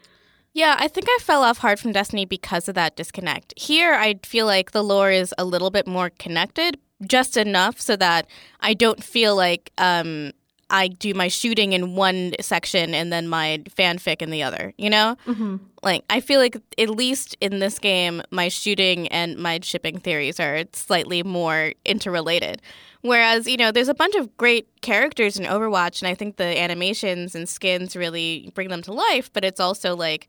Yeah, 0.54 0.74
I 0.78 0.88
think 0.88 1.06
I 1.06 1.18
fell 1.20 1.42
off 1.42 1.58
hard 1.58 1.78
from 1.78 1.92
Destiny 1.92 2.24
because 2.24 2.66
of 2.66 2.74
that 2.76 2.96
disconnect. 2.96 3.52
Here, 3.58 3.92
I 3.92 4.20
feel 4.24 4.46
like 4.46 4.70
the 4.70 4.82
lore 4.82 5.10
is 5.10 5.34
a 5.36 5.44
little 5.44 5.70
bit 5.70 5.86
more 5.86 6.08
connected, 6.18 6.78
just 7.06 7.36
enough 7.36 7.78
so 7.78 7.94
that 7.96 8.26
I 8.60 8.72
don't 8.72 9.04
feel 9.04 9.36
like 9.36 9.70
um, 9.76 10.32
I 10.70 10.88
do 10.88 11.14
my 11.14 11.28
shooting 11.28 11.72
in 11.72 11.94
one 11.94 12.32
section 12.40 12.94
and 12.94 13.12
then 13.12 13.28
my 13.28 13.62
fanfic 13.70 14.20
in 14.20 14.30
the 14.30 14.42
other, 14.42 14.72
you 14.76 14.90
know? 14.90 15.16
mhm. 15.26 15.60
Like, 15.82 16.04
I 16.10 16.20
feel 16.20 16.40
like 16.40 16.56
at 16.78 16.90
least 16.90 17.36
in 17.40 17.60
this 17.60 17.78
game, 17.78 18.22
my 18.32 18.48
shooting 18.48 19.06
and 19.08 19.36
my 19.36 19.60
shipping 19.62 19.98
theories 19.98 20.40
are 20.40 20.64
slightly 20.72 21.22
more 21.22 21.72
interrelated. 21.84 22.60
Whereas, 23.02 23.46
you 23.46 23.56
know, 23.56 23.70
there's 23.70 23.88
a 23.88 23.94
bunch 23.94 24.16
of 24.16 24.36
great 24.36 24.66
characters 24.80 25.38
in 25.38 25.44
Overwatch, 25.44 26.02
and 26.02 26.08
I 26.08 26.14
think 26.14 26.36
the 26.38 26.60
animations 26.60 27.36
and 27.36 27.48
skins 27.48 27.94
really 27.94 28.50
bring 28.54 28.68
them 28.68 28.82
to 28.82 28.92
life, 28.92 29.32
but 29.32 29.44
it's 29.44 29.60
also 29.60 29.94
like 29.94 30.26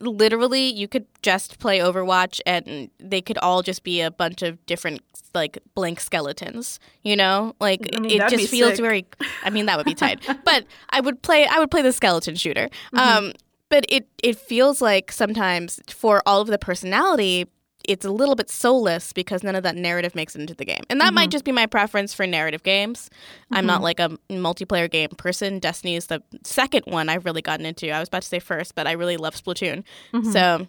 literally 0.00 0.68
you 0.68 0.88
could 0.88 1.06
just 1.22 1.58
play 1.58 1.78
Overwatch 1.78 2.40
and 2.46 2.90
they 2.98 3.20
could 3.20 3.38
all 3.38 3.62
just 3.62 3.82
be 3.82 4.00
a 4.00 4.10
bunch 4.10 4.42
of 4.42 4.64
different 4.66 5.02
like 5.34 5.58
blank 5.74 6.00
skeletons, 6.00 6.80
you 7.02 7.16
know? 7.16 7.54
Like 7.60 7.90
I 7.94 8.00
mean, 8.00 8.20
it 8.20 8.28
just 8.28 8.50
feels 8.50 8.76
sick. 8.76 8.80
very 8.80 9.06
I 9.44 9.50
mean 9.50 9.66
that 9.66 9.76
would 9.76 9.86
be 9.86 9.94
tight. 9.94 10.20
but 10.44 10.64
I 10.90 11.00
would 11.00 11.22
play 11.22 11.46
I 11.46 11.58
would 11.58 11.70
play 11.70 11.82
the 11.82 11.92
skeleton 11.92 12.34
shooter. 12.34 12.68
Um 12.94 13.32
but 13.68 13.84
it 13.88 14.08
it 14.22 14.36
feels 14.36 14.82
like 14.82 15.12
sometimes 15.12 15.80
for 15.88 16.22
all 16.26 16.40
of 16.40 16.48
the 16.48 16.58
personality 16.58 17.46
it's 17.90 18.04
a 18.04 18.10
little 18.10 18.36
bit 18.36 18.48
soulless 18.48 19.12
because 19.12 19.42
none 19.42 19.56
of 19.56 19.64
that 19.64 19.74
narrative 19.74 20.14
makes 20.14 20.36
it 20.36 20.40
into 20.40 20.54
the 20.54 20.64
game. 20.64 20.84
And 20.88 21.00
that 21.00 21.12
might 21.12 21.28
just 21.28 21.44
be 21.44 21.50
my 21.50 21.66
preference 21.66 22.14
for 22.14 22.24
narrative 22.24 22.62
games. 22.62 23.10
I'm 23.50 23.66
not 23.66 23.82
like 23.82 23.98
a 23.98 24.10
multiplayer 24.30 24.88
game 24.88 25.08
person. 25.08 25.58
Destiny 25.58 25.96
is 25.96 26.06
the 26.06 26.22
second 26.44 26.84
one 26.86 27.08
I've 27.08 27.24
really 27.24 27.42
gotten 27.42 27.66
into. 27.66 27.90
I 27.90 27.98
was 27.98 28.06
about 28.06 28.22
to 28.22 28.28
say 28.28 28.38
first, 28.38 28.76
but 28.76 28.86
I 28.86 28.92
really 28.92 29.16
love 29.16 29.34
Splatoon. 29.34 29.82
Mm-hmm. 30.12 30.30
So, 30.30 30.68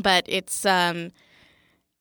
but 0.00 0.26
it's 0.28 0.64
um, 0.64 1.10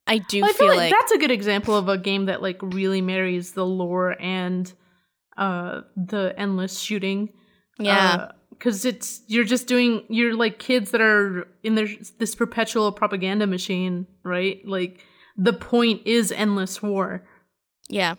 I 0.06 0.20
do 0.20 0.42
Well, 0.42 0.52
I 0.52 0.54
feel, 0.54 0.76
like, 0.76 0.92
that's 0.92 1.12
a 1.14 1.18
good 1.18 1.32
example 1.32 1.76
of 1.76 1.90
a 1.90 1.98
game 1.98 2.26
that 2.26 2.44
like 2.44 2.60
really 2.62 3.02
marries 3.02 3.54
the 3.54 3.66
lore 3.66 4.16
and 4.22 4.72
uh 5.36 5.82
the 5.96 6.36
endless 6.38 6.80
shooting. 6.80 7.34
yeah, 7.80 8.34
because 8.58 8.86
it's 8.86 9.22
you're 9.28 9.44
just 9.44 9.68
doing 9.68 10.04
you're 10.10 10.36
like 10.36 10.60
kids 10.60 10.92
that 10.92 11.02
are 11.02 11.48
in 11.64 11.76
their 11.76 11.88
this 12.18 12.36
perpetual 12.36 12.92
propaganda 12.92 13.48
machine, 13.48 14.08
right? 14.24 14.66
Like 14.68 15.04
the 15.36 15.54
point 15.54 16.02
is 16.06 16.32
endless 16.32 16.82
war. 16.82 17.24
yeah, 17.90 18.16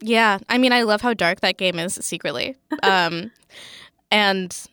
Yeah, 0.00 0.38
I 0.48 0.58
mean, 0.58 0.72
I 0.72 0.82
love 0.82 1.02
how 1.02 1.14
dark 1.14 1.40
that 1.40 1.58
game 1.58 1.78
is 1.78 1.94
secretly. 1.94 2.56
Um, 2.82 3.30
and 4.10 4.66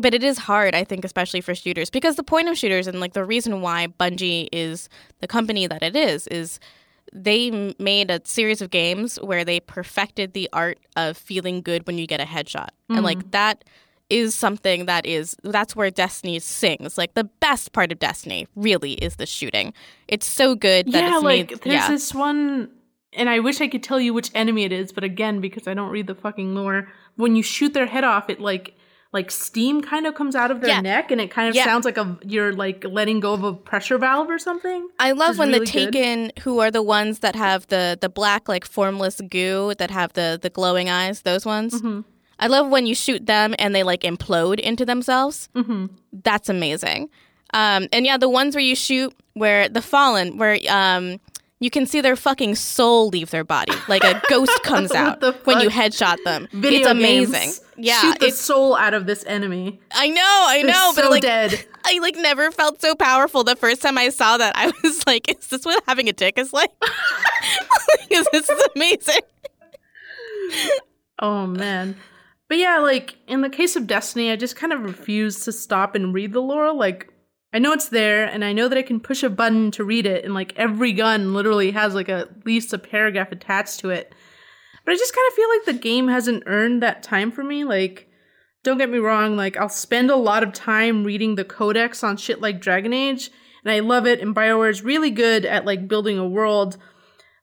but 0.00 0.14
it 0.14 0.24
is 0.24 0.38
hard, 0.38 0.74
I 0.74 0.84
think, 0.84 1.04
especially 1.04 1.42
for 1.42 1.54
shooters, 1.54 1.90
because 1.90 2.16
the 2.16 2.22
point 2.22 2.48
of 2.48 2.56
shooters 2.56 2.86
and 2.86 2.98
like 2.98 3.12
the 3.12 3.24
reason 3.24 3.60
why 3.60 3.88
Bungie 3.88 4.48
is 4.50 4.88
the 5.20 5.28
company 5.28 5.66
that 5.66 5.82
it 5.82 5.94
is 5.94 6.26
is 6.28 6.58
they 7.12 7.74
made 7.78 8.10
a 8.10 8.20
series 8.24 8.62
of 8.62 8.70
games 8.70 9.16
where 9.22 9.44
they 9.44 9.60
perfected 9.60 10.32
the 10.32 10.48
art 10.52 10.78
of 10.96 11.16
feeling 11.16 11.60
good 11.62 11.86
when 11.86 11.98
you 11.98 12.06
get 12.06 12.20
a 12.20 12.24
headshot, 12.24 12.68
mm. 12.90 12.96
and 12.96 13.02
like 13.02 13.30
that 13.32 13.64
is 14.10 14.34
something 14.34 14.86
that 14.86 15.06
is 15.06 15.36
that's 15.42 15.74
where 15.74 15.90
Destiny 15.90 16.38
sings. 16.38 16.98
Like 16.98 17.14
the 17.14 17.24
best 17.24 17.72
part 17.72 17.92
of 17.92 17.98
Destiny 17.98 18.46
really 18.54 18.92
is 18.94 19.16
the 19.16 19.26
shooting. 19.26 19.72
It's 20.06 20.26
so 20.26 20.54
good 20.54 20.86
that 20.92 21.04
yeah, 21.04 21.14
it's 21.14 21.24
like 21.24 21.50
made, 21.50 21.60
there's 21.60 21.74
yeah. 21.74 21.88
this 21.88 22.14
one 22.14 22.70
and 23.14 23.28
I 23.28 23.40
wish 23.40 23.60
I 23.60 23.68
could 23.68 23.82
tell 23.82 24.00
you 24.00 24.14
which 24.14 24.30
enemy 24.34 24.64
it 24.64 24.72
is, 24.72 24.92
but 24.92 25.04
again, 25.04 25.40
because 25.40 25.68
I 25.68 25.74
don't 25.74 25.90
read 25.90 26.06
the 26.06 26.14
fucking 26.14 26.54
lore, 26.54 26.88
when 27.16 27.36
you 27.36 27.42
shoot 27.42 27.74
their 27.74 27.86
head 27.86 28.04
off, 28.04 28.30
it 28.30 28.40
like 28.40 28.74
like 29.12 29.30
steam 29.30 29.82
kind 29.82 30.06
of 30.06 30.14
comes 30.14 30.34
out 30.34 30.50
of 30.50 30.60
their 30.60 30.70
Yeah. 30.70 30.80
neck, 30.80 31.10
and 31.10 31.20
it 31.20 31.30
kind 31.30 31.48
of 31.48 31.54
Yeah. 31.54 31.64
sounds 31.64 31.84
like 31.84 31.98
a 31.98 32.16
you're 32.24 32.52
like 32.52 32.84
letting 32.88 33.20
go 33.20 33.34
of 33.34 33.44
a 33.44 33.52
pressure 33.52 33.98
valve 33.98 34.30
or 34.30 34.38
something. 34.38 34.88
I 34.98 35.12
love 35.12 35.38
when 35.38 35.48
really 35.48 35.66
the 35.66 35.72
good. 35.72 35.92
Taken, 35.92 36.32
who 36.42 36.60
are 36.60 36.70
the 36.70 36.82
ones 36.82 37.18
that 37.20 37.36
have 37.36 37.66
the 37.68 37.98
the 38.00 38.08
black 38.08 38.48
like 38.48 38.64
formless 38.64 39.20
goo 39.30 39.74
that 39.78 39.90
have 39.90 40.12
the 40.14 40.38
the 40.40 40.50
glowing 40.50 40.88
eyes, 40.88 41.22
those 41.22 41.44
ones. 41.44 41.74
Mm-hmm. 41.74 42.00
I 42.38 42.46
love 42.48 42.68
when 42.70 42.86
you 42.86 42.94
shoot 42.94 43.26
them 43.26 43.54
and 43.58 43.74
they 43.74 43.82
like 43.82 44.00
implode 44.00 44.58
into 44.58 44.84
themselves. 44.84 45.48
Mm-hmm. 45.54 45.86
That's 46.24 46.48
amazing. 46.48 47.08
Um, 47.54 47.86
and 47.92 48.06
yeah, 48.06 48.16
the 48.16 48.30
ones 48.30 48.54
where 48.54 48.64
you 48.64 48.74
shoot 48.74 49.14
where 49.34 49.68
the 49.68 49.82
fallen, 49.82 50.38
where 50.38 50.58
um, 50.70 51.20
you 51.62 51.70
can 51.70 51.86
see 51.86 52.00
their 52.00 52.16
fucking 52.16 52.56
soul 52.56 53.08
leave 53.08 53.30
their 53.30 53.44
body, 53.44 53.72
like 53.86 54.02
a 54.02 54.20
ghost 54.28 54.60
comes 54.64 54.90
out 54.90 55.22
when 55.46 55.60
you 55.60 55.68
headshot 55.68 56.16
them. 56.24 56.48
Video 56.50 56.80
it's 56.80 56.88
amazing. 56.88 57.32
games. 57.32 57.60
Yeah, 57.76 58.00
shoot 58.00 58.18
the 58.18 58.26
it's. 58.26 58.40
soul 58.40 58.76
out 58.76 58.94
of 58.94 59.06
this 59.06 59.24
enemy. 59.26 59.80
I 59.92 60.08
know, 60.08 60.20
I 60.22 60.62
They're 60.64 60.72
know, 60.72 60.92
so 60.92 61.02
but 61.02 61.10
like, 61.12 61.22
dead. 61.22 61.64
I 61.84 62.00
like 62.00 62.16
never 62.16 62.50
felt 62.50 62.80
so 62.80 62.96
powerful. 62.96 63.44
The 63.44 63.54
first 63.54 63.80
time 63.80 63.96
I 63.96 64.08
saw 64.08 64.38
that, 64.38 64.54
I 64.56 64.72
was 64.82 65.04
like, 65.06 65.30
"Is 65.30 65.46
this 65.46 65.64
what 65.64 65.82
having 65.86 66.08
a 66.08 66.12
dick 66.12 66.36
is 66.36 66.52
like?" 66.52 66.70
Because 68.08 68.26
this 68.32 68.50
is 68.50 68.62
amazing. 68.74 69.20
Oh 71.20 71.46
man. 71.46 71.96
But 72.48 72.58
yeah, 72.58 72.78
like 72.78 73.16
in 73.28 73.40
the 73.40 73.48
case 73.48 73.76
of 73.76 73.86
Destiny, 73.86 74.32
I 74.32 74.36
just 74.36 74.56
kind 74.56 74.72
of 74.72 74.82
refuse 74.82 75.44
to 75.44 75.52
stop 75.52 75.94
and 75.94 76.12
read 76.12 76.32
the 76.32 76.40
lore. 76.42 76.72
Like 76.72 77.11
I 77.52 77.58
know 77.58 77.72
it's 77.72 77.90
there 77.90 78.24
and 78.24 78.44
I 78.44 78.52
know 78.52 78.68
that 78.68 78.78
I 78.78 78.82
can 78.82 78.98
push 78.98 79.22
a 79.22 79.28
button 79.28 79.70
to 79.72 79.84
read 79.84 80.06
it 80.06 80.24
and 80.24 80.32
like 80.32 80.54
every 80.56 80.92
gun 80.92 81.34
literally 81.34 81.70
has 81.72 81.94
like 81.94 82.08
a, 82.08 82.20
at 82.20 82.46
least 82.46 82.72
a 82.72 82.78
paragraph 82.78 83.30
attached 83.30 83.80
to 83.80 83.90
it. 83.90 84.14
But 84.84 84.92
I 84.92 84.96
just 84.96 85.14
kind 85.14 85.28
of 85.28 85.34
feel 85.34 85.48
like 85.50 85.64
the 85.66 85.82
game 85.82 86.08
hasn't 86.08 86.44
earned 86.46 86.82
that 86.82 87.02
time 87.02 87.30
for 87.30 87.44
me. 87.44 87.64
Like 87.64 88.08
don't 88.62 88.78
get 88.78 88.90
me 88.90 88.98
wrong, 88.98 89.36
like 89.36 89.56
I'll 89.56 89.68
spend 89.68 90.10
a 90.10 90.16
lot 90.16 90.42
of 90.42 90.52
time 90.52 91.04
reading 91.04 91.34
the 91.34 91.44
codex 91.44 92.02
on 92.02 92.16
shit 92.16 92.40
like 92.40 92.60
Dragon 92.60 92.92
Age 92.92 93.30
and 93.64 93.72
I 93.72 93.80
love 93.80 94.06
it 94.06 94.20
and 94.20 94.34
BioWare 94.34 94.70
is 94.70 94.82
really 94.82 95.10
good 95.10 95.44
at 95.44 95.66
like 95.66 95.88
building 95.88 96.16
a 96.16 96.28
world. 96.28 96.78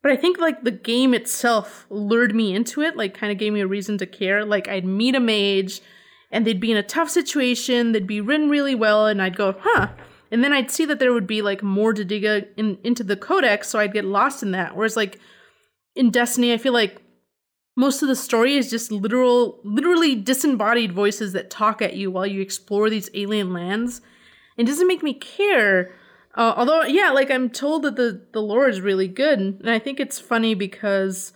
But 0.02 0.12
I 0.12 0.16
think 0.16 0.40
like 0.40 0.64
the 0.64 0.72
game 0.72 1.14
itself 1.14 1.86
lured 1.90 2.34
me 2.34 2.56
into 2.56 2.82
it, 2.82 2.98
like 2.98 3.14
kind 3.14 3.32
of 3.32 3.38
gave 3.38 3.54
me 3.54 3.62
a 3.62 3.68
reason 3.68 3.98
to 4.00 4.08
care. 4.08 4.44
Like 4.44 4.68
I'd 4.68 4.86
meet 4.86 5.14
a 5.14 5.20
mage 5.20 5.82
and 6.32 6.46
they'd 6.46 6.60
be 6.60 6.72
in 6.72 6.78
a 6.78 6.84
tough 6.84 7.10
situation, 7.10 7.92
they'd 7.92 8.08
be 8.08 8.22
written 8.22 8.50
really 8.50 8.76
well, 8.76 9.08
and 9.08 9.22
I'd 9.22 9.38
go, 9.38 9.56
huh. 9.60 9.90
And 10.32 10.44
then 10.44 10.54
I'd 10.54 10.70
see 10.70 10.86
that 10.86 11.00
there 11.00 11.14
would 11.14 11.26
be 11.26 11.42
like 11.42 11.64
more 11.64 11.94
to 11.94 12.06
dig 12.06 12.24
in, 12.56 12.78
into 12.84 13.04
the 13.04 13.18
codex, 13.18 13.68
so 13.68 13.80
I'd 13.80 13.94
get 13.94 14.06
lost 14.06 14.44
in 14.44 14.52
that. 14.52 14.76
Whereas 14.76 14.96
like 14.96 15.20
in 15.96 16.12
Destiny, 16.12 16.54
I 16.54 16.58
feel 16.58 16.74
like 16.74 17.02
most 17.76 18.02
of 18.02 18.08
the 18.08 18.16
story 18.16 18.56
is 18.56 18.70
just 18.70 18.92
literal, 18.92 19.60
literally 19.64 20.16
disembodied 20.16 20.92
voices 20.92 21.34
that 21.34 21.50
talk 21.50 21.82
at 21.82 21.96
you 21.96 22.12
while 22.12 22.28
you 22.28 22.42
explore 22.42 22.90
these 22.90 23.10
alien 23.14 23.54
lands. 23.54 24.02
It 24.58 24.66
doesn't 24.66 24.88
make 24.88 25.02
me 25.02 25.14
care. 25.14 25.96
Uh, 26.36 26.54
although, 26.56 26.84
yeah, 26.84 27.10
like 27.12 27.32
I'm 27.32 27.50
told 27.50 27.84
that 27.84 27.96
the 27.96 28.28
the 28.34 28.42
lore 28.42 28.70
is 28.70 28.82
really 28.82 29.08
good, 29.08 29.40
and 29.40 29.70
I 29.70 29.80
think 29.80 30.00
it's 30.00 30.20
funny 30.20 30.54
because 30.54 31.34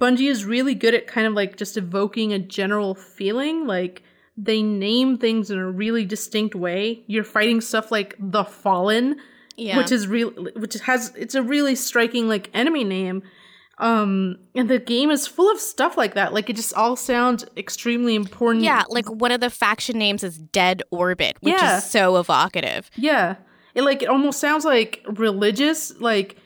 Bungie 0.00 0.28
is 0.30 0.44
really 0.44 0.74
good 0.74 0.94
at 0.94 1.06
kind 1.06 1.26
of 1.26 1.32
like 1.34 1.56
just 1.56 1.76
evoking 1.76 2.32
a 2.32 2.38
general 2.38 2.94
feeling. 2.94 3.66
Like 3.66 4.02
they 4.36 4.62
name 4.62 5.18
things 5.18 5.50
in 5.50 5.58
a 5.58 5.70
really 5.70 6.04
distinct 6.04 6.54
way. 6.54 7.04
You're 7.06 7.24
fighting 7.24 7.60
stuff 7.60 7.92
like 7.92 8.16
the 8.18 8.44
Fallen, 8.44 9.16
Yeah, 9.56 9.76
which 9.78 9.92
is 9.92 10.08
real, 10.08 10.30
which 10.56 10.74
has 10.80 11.12
it's 11.16 11.34
a 11.36 11.42
really 11.42 11.74
striking 11.76 12.28
like 12.28 12.50
enemy 12.52 12.82
name. 12.84 13.22
Um, 13.78 14.38
and 14.54 14.70
the 14.70 14.78
game 14.78 15.10
is 15.10 15.26
full 15.26 15.50
of 15.50 15.58
stuff 15.58 15.96
like 15.96 16.14
that. 16.14 16.32
Like 16.32 16.48
it 16.48 16.54
just 16.56 16.74
all 16.74 16.94
sounds 16.96 17.44
extremely 17.56 18.14
important. 18.14 18.64
yeah. 18.64 18.82
Like 18.88 19.08
one 19.10 19.32
of 19.32 19.40
the 19.40 19.50
faction 19.50 19.98
names 19.98 20.22
is 20.22 20.38
Dead 20.38 20.82
Orbit, 20.90 21.36
which 21.40 21.54
Yeah. 21.54 21.78
is 21.78 21.84
so 21.90 22.16
evocative. 22.18 22.88
Yeah. 22.96 23.36
It 23.74 23.82
like 23.82 24.02
it 24.02 24.08
almost 24.08 24.38
sounds 24.40 24.64
like 24.64 25.02
religious, 25.08 25.92
like 26.00 26.36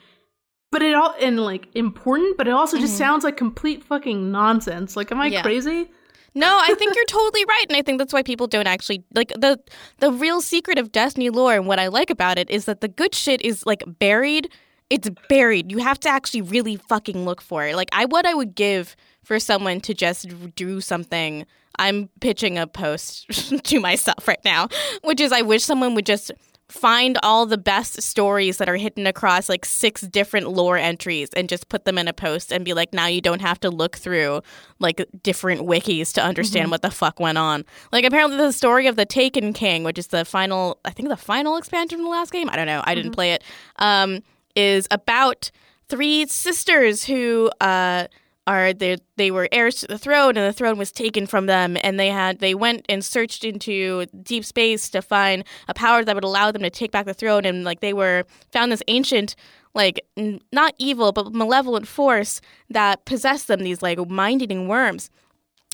but 0.70 0.82
it 0.82 0.94
all 0.94 1.14
and 1.20 1.40
like 1.40 1.68
important, 1.74 2.36
but 2.36 2.46
it 2.48 2.52
also 2.52 2.78
just 2.78 2.96
sounds 2.96 3.24
like 3.24 3.36
complete 3.36 3.84
fucking 3.84 4.30
nonsense. 4.30 4.96
Like 4.96 5.10
am 5.12 5.20
I 5.20 5.26
Mm-hmm. 5.26 5.32
Yeah. 5.34 5.42
crazy? 5.42 5.90
No, 6.34 6.58
I 6.62 6.74
think 6.74 6.94
you're 6.94 7.04
totally 7.06 7.44
right, 7.46 7.64
and 7.68 7.76
I 7.76 7.82
think 7.82 7.98
that's 7.98 8.12
why 8.12 8.22
people 8.22 8.46
don't 8.46 8.66
actually 8.68 9.02
like 9.14 9.28
the 9.30 9.58
the 9.98 10.12
real 10.12 10.40
secret 10.40 10.78
of 10.78 10.92
Destiny 10.92 11.30
lore. 11.30 11.54
And 11.54 11.66
what 11.66 11.78
I 11.80 11.88
like 11.88 12.10
about 12.10 12.38
it 12.38 12.48
is 12.50 12.66
that 12.66 12.80
the 12.80 12.88
good 12.88 13.14
shit 13.14 13.42
is 13.42 13.64
like 13.66 13.82
buried. 13.98 14.50
It's 14.90 15.10
buried. 15.28 15.72
You 15.72 15.78
have 15.78 15.98
to 16.00 16.08
actually 16.08 16.42
really 16.42 16.76
fucking 16.76 17.24
look 17.24 17.40
for 17.42 17.66
it. 17.66 17.74
Like 17.76 17.88
I, 17.92 18.04
what 18.04 18.24
I 18.24 18.34
would 18.34 18.54
give 18.54 18.94
for 19.24 19.38
someone 19.40 19.80
to 19.82 19.94
just 19.94 20.28
do 20.54 20.80
something. 20.80 21.44
I'm 21.80 22.08
pitching 22.20 22.58
a 22.58 22.66
post 22.66 23.26
to 23.64 23.80
myself 23.80 24.26
right 24.26 24.44
now, 24.44 24.68
which 25.02 25.20
is 25.20 25.30
I 25.32 25.42
wish 25.42 25.62
someone 25.64 25.94
would 25.94 26.06
just 26.06 26.32
find 26.68 27.18
all 27.22 27.46
the 27.46 27.56
best 27.56 28.02
stories 28.02 28.58
that 28.58 28.68
are 28.68 28.76
hidden 28.76 29.06
across 29.06 29.48
like 29.48 29.64
six 29.64 30.02
different 30.02 30.50
lore 30.50 30.76
entries 30.76 31.30
and 31.34 31.48
just 31.48 31.68
put 31.70 31.86
them 31.86 31.96
in 31.96 32.06
a 32.06 32.12
post 32.12 32.52
and 32.52 32.64
be 32.64 32.74
like 32.74 32.92
now 32.92 33.06
you 33.06 33.22
don't 33.22 33.40
have 33.40 33.58
to 33.58 33.70
look 33.70 33.96
through 33.96 34.42
like 34.78 35.04
different 35.22 35.62
wikis 35.62 36.12
to 36.12 36.22
understand 36.22 36.70
what 36.70 36.82
the 36.82 36.90
fuck 36.90 37.18
went 37.18 37.38
on. 37.38 37.64
Like 37.90 38.04
apparently 38.04 38.36
the 38.36 38.52
story 38.52 38.86
of 38.86 38.96
the 38.96 39.06
taken 39.06 39.52
king 39.54 39.82
which 39.82 39.98
is 39.98 40.08
the 40.08 40.24
final 40.24 40.78
i 40.84 40.90
think 40.90 41.08
the 41.08 41.16
final 41.16 41.56
expansion 41.56 41.98
from 41.98 42.04
the 42.04 42.10
last 42.10 42.32
game? 42.32 42.50
I 42.50 42.56
don't 42.56 42.66
know. 42.66 42.82
I 42.84 42.94
didn't 42.94 43.12
play 43.12 43.32
it. 43.32 43.42
Um 43.76 44.22
is 44.54 44.86
about 44.90 45.50
three 45.88 46.26
sisters 46.26 47.04
who 47.04 47.50
uh 47.60 48.08
are 48.48 48.72
they 48.72 48.96
they 49.16 49.30
were 49.30 49.46
heirs 49.52 49.76
to 49.76 49.86
the 49.86 49.98
throne 49.98 50.38
and 50.38 50.46
the 50.46 50.54
throne 50.54 50.78
was 50.78 50.90
taken 50.90 51.26
from 51.26 51.46
them. 51.46 51.76
And 51.82 52.00
they 52.00 52.08
had 52.08 52.38
they 52.38 52.54
went 52.54 52.86
and 52.88 53.04
searched 53.04 53.44
into 53.44 54.06
deep 54.22 54.44
space 54.44 54.88
to 54.90 55.02
find 55.02 55.44
a 55.68 55.74
power 55.74 56.02
that 56.02 56.14
would 56.14 56.24
allow 56.24 56.50
them 56.50 56.62
to 56.62 56.70
take 56.70 56.90
back 56.90 57.04
the 57.04 57.12
throne. 57.12 57.44
And 57.44 57.62
like 57.62 57.80
they 57.80 57.92
were 57.92 58.24
found 58.50 58.72
this 58.72 58.82
ancient 58.88 59.36
like 59.74 60.00
n- 60.16 60.40
not 60.50 60.74
evil 60.78 61.12
but 61.12 61.34
malevolent 61.34 61.86
force 61.86 62.40
that 62.70 63.04
possessed 63.04 63.48
them 63.48 63.60
these 63.60 63.82
like 63.82 63.98
mind-eating 64.08 64.66
worms 64.66 65.10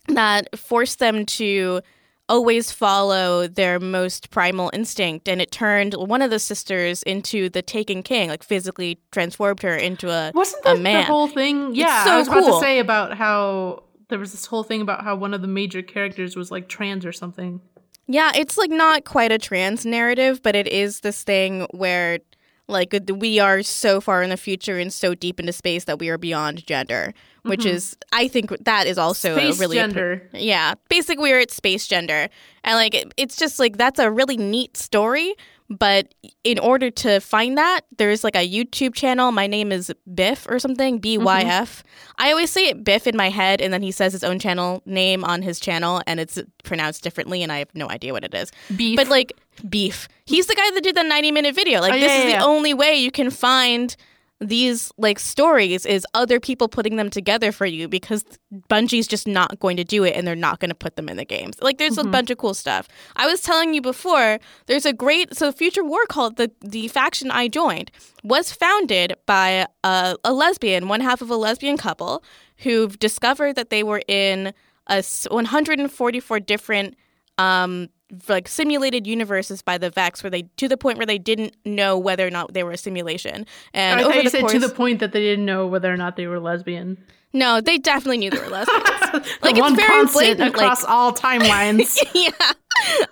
that 0.08 0.58
forced 0.58 0.98
them 0.98 1.24
to 1.24 1.80
always 2.28 2.70
follow 2.70 3.46
their 3.46 3.78
most 3.78 4.30
primal 4.30 4.70
instinct 4.72 5.28
and 5.28 5.42
it 5.42 5.50
turned 5.50 5.92
one 5.94 6.22
of 6.22 6.30
the 6.30 6.38
sisters 6.38 7.02
into 7.02 7.50
the 7.50 7.60
taken 7.60 8.02
king 8.02 8.30
like 8.30 8.42
physically 8.42 8.98
transformed 9.12 9.60
her 9.62 9.76
into 9.76 10.10
a 10.10 10.32
Wasn't 10.34 10.64
a 10.64 10.74
that 10.74 10.80
man 10.80 11.00
the 11.00 11.06
whole 11.06 11.28
thing? 11.28 11.74
Yeah, 11.74 12.04
so 12.04 12.12
I 12.12 12.18
was 12.18 12.28
about 12.28 12.46
to 12.46 12.60
say 12.60 12.78
about 12.78 13.16
how 13.16 13.84
there 14.08 14.18
was 14.18 14.32
this 14.32 14.46
whole 14.46 14.62
thing 14.62 14.80
about 14.80 15.04
how 15.04 15.16
one 15.16 15.34
of 15.34 15.42
the 15.42 15.48
major 15.48 15.82
characters 15.82 16.36
was 16.36 16.50
like 16.50 16.68
trans 16.68 17.04
or 17.04 17.12
something. 17.12 17.60
Yeah, 18.06 18.32
it's 18.34 18.58
like 18.58 18.70
not 18.70 19.04
quite 19.04 19.32
a 19.32 19.38
trans 19.38 19.86
narrative, 19.86 20.42
but 20.42 20.54
it 20.54 20.66
is 20.66 21.00
this 21.00 21.22
thing 21.22 21.66
where 21.70 22.18
like 22.68 22.98
we 23.08 23.38
are 23.38 23.62
so 23.62 24.00
far 24.00 24.22
in 24.22 24.30
the 24.30 24.36
future 24.36 24.78
and 24.78 24.92
so 24.92 25.14
deep 25.14 25.38
into 25.38 25.52
space 25.52 25.84
that 25.84 25.98
we 25.98 26.08
are 26.08 26.18
beyond 26.18 26.66
gender, 26.66 27.12
which 27.42 27.60
mm-hmm. 27.60 27.76
is 27.76 27.96
I 28.12 28.28
think 28.28 28.50
that 28.64 28.86
is 28.86 28.96
also 28.96 29.36
Space 29.36 29.58
a 29.58 29.60
really 29.60 29.76
gender. 29.76 30.28
yeah, 30.32 30.74
basically 30.88 31.30
we're 31.30 31.40
at 31.40 31.50
space 31.50 31.86
gender. 31.86 32.28
And 32.62 32.76
like 32.76 32.94
it, 32.94 33.12
it's 33.16 33.36
just 33.36 33.58
like 33.58 33.76
that's 33.76 33.98
a 33.98 34.10
really 34.10 34.38
neat 34.38 34.76
story, 34.76 35.34
but 35.68 36.14
in 36.42 36.58
order 36.58 36.90
to 36.90 37.20
find 37.20 37.56
that, 37.56 37.82
there's 37.96 38.22
like 38.22 38.36
a 38.36 38.48
YouTube 38.48 38.94
channel. 38.94 39.32
My 39.32 39.46
name 39.46 39.72
is 39.72 39.92
Biff 40.14 40.46
or 40.48 40.58
something, 40.58 40.98
B 40.98 41.18
Y 41.18 41.42
F. 41.42 41.78
Mm-hmm. 41.78 42.22
I 42.22 42.30
always 42.30 42.50
say 42.50 42.68
it 42.68 42.84
Biff 42.84 43.06
in 43.06 43.16
my 43.16 43.30
head 43.30 43.60
and 43.60 43.72
then 43.72 43.82
he 43.82 43.90
says 43.90 44.12
his 44.12 44.24
own 44.24 44.38
channel 44.38 44.82
name 44.86 45.24
on 45.24 45.42
his 45.42 45.60
channel 45.60 46.00
and 46.06 46.20
it's 46.20 46.38
pronounced 46.62 47.02
differently 47.02 47.42
and 47.42 47.50
I 47.50 47.58
have 47.58 47.74
no 47.74 47.90
idea 47.90 48.12
what 48.12 48.24
it 48.24 48.34
is. 48.34 48.50
Beef. 48.74 48.96
But 48.96 49.08
like 49.08 49.32
beef. 49.68 50.08
He's 50.26 50.46
the 50.46 50.54
guy 50.54 50.70
that 50.74 50.82
did 50.82 50.96
the 50.96 51.02
90 51.02 51.30
minute 51.32 51.54
video. 51.54 51.80
Like 51.80 51.92
Oh, 51.94 51.96
this 51.98 52.10
yeah, 52.10 52.18
is 52.18 52.24
yeah, 52.24 52.38
the 52.38 52.44
yeah. 52.44 52.44
only 52.44 52.74
way 52.74 52.94
you 52.96 53.10
can 53.10 53.30
find 53.30 53.94
these 54.40 54.90
like 54.98 55.18
stories 55.20 55.86
is 55.86 56.04
other 56.12 56.40
people 56.40 56.68
putting 56.68 56.96
them 56.96 57.08
together 57.08 57.52
for 57.52 57.64
you 57.64 57.88
because 57.88 58.24
Bungie's 58.68 59.06
just 59.06 59.26
not 59.28 59.58
going 59.60 59.76
to 59.76 59.84
do 59.84 60.02
it 60.04 60.14
and 60.16 60.26
they're 60.26 60.34
not 60.34 60.58
going 60.58 60.68
to 60.70 60.74
put 60.74 60.96
them 60.96 61.08
in 61.08 61.16
the 61.16 61.24
games. 61.24 61.56
Like 61.62 61.78
there's 61.78 61.96
Mhm. 61.96 62.08
a 62.08 62.10
bunch 62.10 62.30
of 62.30 62.36
cool 62.38 62.52
stuff. 62.52 62.88
I 63.16 63.26
was 63.26 63.40
telling 63.42 63.72
you 63.74 63.80
before, 63.80 64.40
there's 64.66 64.84
a 64.84 64.92
great 64.92 65.34
so 65.36 65.50
Future 65.52 65.84
War 65.84 66.04
Cult 66.08 66.36
the 66.36 66.50
the 66.60 66.88
faction 66.88 67.30
I 67.30 67.48
joined, 67.48 67.90
was 68.24 68.52
founded 68.52 69.14
by 69.24 69.66
a, 69.84 70.16
a 70.24 70.32
lesbian, 70.32 70.88
one 70.88 71.00
half 71.00 71.22
of 71.22 71.30
a 71.30 71.36
lesbian 71.36 71.76
couple 71.78 72.22
who've 72.58 72.98
discovered 72.98 73.54
that 73.54 73.70
they 73.70 73.82
were 73.84 74.02
in 74.08 74.52
a 74.88 75.02
144 75.30 76.40
different 76.40 76.96
um 77.38 77.88
like 78.28 78.48
simulated 78.48 79.06
universes 79.06 79.62
by 79.62 79.78
the 79.78 79.90
Vex 79.90 80.22
where 80.22 80.30
they 80.30 80.42
to 80.56 80.68
the 80.68 80.76
point 80.76 80.98
where 80.98 81.06
they 81.06 81.18
didn't 81.18 81.56
know 81.64 81.98
whether 81.98 82.26
or 82.26 82.30
not 82.30 82.52
they 82.52 82.62
were 82.62 82.72
a 82.72 82.76
simulation. 82.76 83.46
And 83.72 84.00
I 84.00 84.04
thought 84.04 84.22
you 84.22 84.30
said 84.30 84.40
course, 84.40 84.52
to 84.52 84.58
the 84.58 84.68
point 84.68 85.00
that 85.00 85.12
they 85.12 85.22
didn't 85.22 85.44
know 85.44 85.66
whether 85.66 85.92
or 85.92 85.96
not 85.96 86.16
they 86.16 86.26
were 86.26 86.38
lesbian. 86.38 87.02
No, 87.34 87.60
they 87.60 87.76
definitely 87.78 88.18
knew 88.18 88.30
they 88.30 88.38
were 88.38 88.48
lesbians. 88.48 88.88
Like, 89.42 89.56
it's 89.56 89.76
very 89.76 90.06
blatant, 90.06 90.54
across 90.54 90.82
like- 90.82 90.90
all 90.90 91.12
timelines. 91.12 91.96
yeah. 92.14 92.30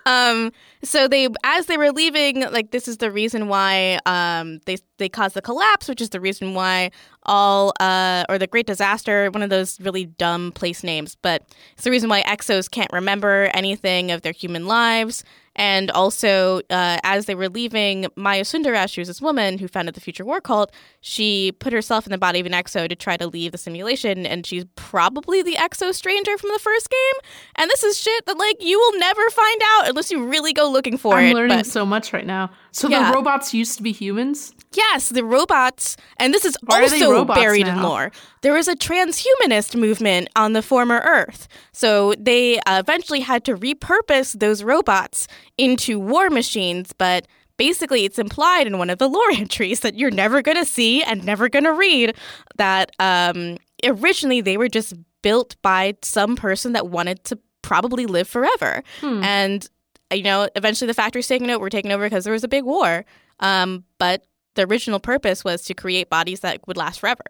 Um. 0.05 0.51
So 0.83 1.07
they, 1.07 1.29
as 1.45 1.67
they 1.67 1.77
were 1.77 1.91
leaving, 1.91 2.41
like 2.51 2.71
this 2.71 2.89
is 2.89 2.97
the 2.97 3.09
reason 3.09 3.47
why 3.47 3.99
um 4.05 4.59
they 4.65 4.75
they 4.97 5.07
caused 5.07 5.33
the 5.35 5.41
collapse, 5.41 5.87
which 5.87 6.01
is 6.01 6.09
the 6.09 6.19
reason 6.19 6.55
why 6.55 6.91
all 7.23 7.71
uh 7.79 8.25
or 8.27 8.37
the 8.37 8.47
Great 8.47 8.67
Disaster, 8.67 9.31
one 9.31 9.43
of 9.43 9.49
those 9.49 9.79
really 9.79 10.05
dumb 10.05 10.51
place 10.51 10.83
names, 10.83 11.15
but 11.21 11.43
it's 11.75 11.85
the 11.85 11.91
reason 11.91 12.09
why 12.09 12.21
Exos 12.23 12.69
can't 12.69 12.91
remember 12.91 13.49
anything 13.53 14.11
of 14.11 14.23
their 14.23 14.33
human 14.33 14.67
lives. 14.67 15.23
And 15.55 15.91
also, 15.91 16.61
uh, 16.71 16.97
as 17.03 17.25
they 17.27 17.35
were 17.35 17.47
leaving, 17.49 18.07
Maya 18.15 18.41
Sundaresh, 18.43 18.95
who's 18.95 19.07
this 19.07 19.21
woman 19.21 19.59
who 19.59 19.67
founded 19.67 19.93
the 19.93 20.01
Future 20.01 20.25
War 20.25 20.41
Cult, 20.41 20.71
she 21.01 21.51
put 21.59 21.73
herself 21.73 22.07
in 22.07 22.11
the 22.11 22.17
body 22.17 22.39
of 22.39 22.45
an 22.47 22.53
Exo 22.53 22.89
to 22.89 22.95
try 22.95 23.17
to 23.17 23.27
leave 23.27 23.51
the 23.51 23.57
simulation, 23.57 24.25
and 24.25 24.45
she's 24.47 24.65
probably 24.75 25.43
the 25.43 25.53
Exo 25.55 25.93
stranger 25.93 26.37
from 26.37 26.49
the 26.53 26.59
first 26.59 26.89
game. 26.89 27.29
And 27.55 27.69
this 27.69 27.83
is 27.83 27.99
shit 27.99 28.25
that 28.25 28.37
like 28.37 28.63
you 28.63 28.79
will 28.79 28.99
never 28.99 29.29
find 29.29 29.61
out 29.75 29.89
unless 29.89 30.09
you 30.09 30.25
really 30.25 30.53
go 30.53 30.69
looking 30.71 30.97
for 30.97 31.15
I'm 31.17 31.25
it. 31.27 31.33
learning 31.35 31.57
But 31.59 31.67
so 31.67 31.85
much 31.85 32.13
right 32.13 32.25
now. 32.25 32.49
So 32.71 32.89
Yeah. 32.89 33.09
the 33.11 33.15
robots 33.15 33.53
used 33.53 33.77
to 33.77 33.83
be 33.83 33.91
humans. 33.91 34.53
Yes, 34.75 35.09
the 35.09 35.23
robots, 35.23 35.97
and 36.17 36.33
this 36.33 36.45
is 36.45 36.57
Why 36.65 36.81
also 36.81 37.25
buried 37.25 37.67
in 37.67 37.81
lore. 37.81 38.11
There 38.41 38.53
was 38.53 38.67
a 38.67 38.75
transhumanist 38.75 39.75
movement 39.75 40.29
on 40.35 40.53
the 40.53 40.61
former 40.61 41.01
Earth, 41.05 41.47
so 41.71 42.13
they 42.19 42.59
uh, 42.61 42.79
eventually 42.79 43.21
had 43.21 43.43
to 43.45 43.55
repurpose 43.55 44.39
those 44.39 44.63
robots 44.63 45.27
into 45.57 45.99
war 45.99 46.29
machines, 46.29 46.93
but. 46.93 47.27
Basically, 47.55 48.03
it's 48.03 48.17
implied 48.17 48.65
in 48.65 48.79
one 48.79 48.89
of 48.89 48.97
the 48.97 49.07
lore 49.07 49.31
entries 49.37 49.81
that 49.81 49.93
you're 49.93 50.09
never 50.09 50.41
going 50.41 50.57
to 50.57 50.65
see 50.65 51.03
and 51.03 51.23
never 51.23 51.47
going 51.47 51.65
to 51.65 51.71
read 51.71 52.15
that 52.57 52.91
um, 52.97 53.57
originally 53.83 54.41
they 54.41 54.57
were 54.57 54.67
just 54.67 54.95
built 55.21 55.55
by 55.61 55.95
some 56.01 56.35
person 56.35 56.73
that 56.73 56.87
wanted 56.87 57.23
to 57.25 57.37
probably 57.61 58.07
live 58.07 58.27
forever. 58.27 58.83
Hmm. 59.01 59.23
And 59.23 59.69
you 60.11 60.23
know, 60.23 60.47
eventually 60.55 60.87
the 60.87 60.93
factory's 60.93 61.27
taken 61.27 61.49
over, 61.49 61.59
were 61.59 61.69
taken 61.69 61.91
over 61.91 62.05
because 62.05 62.23
there 62.23 62.33
was 62.33 62.43
a 62.43 62.47
big 62.47 62.63
war. 62.63 63.05
Um, 63.39 63.83
but 63.97 64.25
the 64.55 64.65
original 64.65 64.99
purpose 64.99 65.43
was 65.43 65.63
to 65.63 65.73
create 65.73 66.09
bodies 66.09 66.41
that 66.41 66.65
would 66.67 66.77
last 66.77 66.99
forever, 66.99 67.23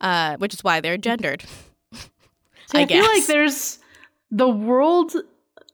uh, 0.00 0.36
which 0.36 0.54
is 0.54 0.64
why 0.64 0.80
they're 0.80 0.96
gendered. 0.96 1.44
See, 1.92 2.78
I 2.78 2.82
I, 2.82 2.86
feel 2.86 3.04
like 3.04 3.26
there's 3.26 3.78
the 4.30 4.48
world 4.48 5.14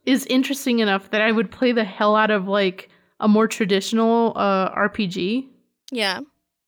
is 0.04 0.26
interesting 0.26 0.80
enough 0.80 1.10
that 1.10 1.22
I 1.22 1.32
would 1.32 1.50
play 1.50 1.72
the 1.72 1.84
hell 1.84 2.16
out 2.16 2.30
of 2.30 2.48
like 2.48 2.90
a 3.20 3.28
more 3.28 3.46
traditional 3.46 4.32
uh, 4.36 4.74
RPG. 4.74 5.46
Yeah, 5.90 6.20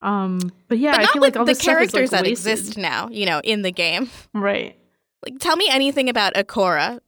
Um, 0.02 0.38
but 0.68 0.78
yeah, 0.78 0.92
but 0.92 1.00
I 1.00 1.06
feel 1.12 1.22
like 1.22 1.36
all 1.36 1.44
the 1.44 1.54
stuff 1.54 1.62
is, 1.62 1.90
characters 1.90 2.12
like, 2.12 2.22
that 2.22 2.28
wasted. 2.28 2.52
exist 2.52 2.78
now. 2.78 3.08
You 3.10 3.26
know, 3.26 3.40
in 3.42 3.62
the 3.62 3.72
game. 3.72 4.10
Right. 4.34 4.76
Like, 5.24 5.38
tell 5.38 5.56
me 5.56 5.66
anything 5.70 6.08
about 6.10 6.34
Ikora. 6.34 7.00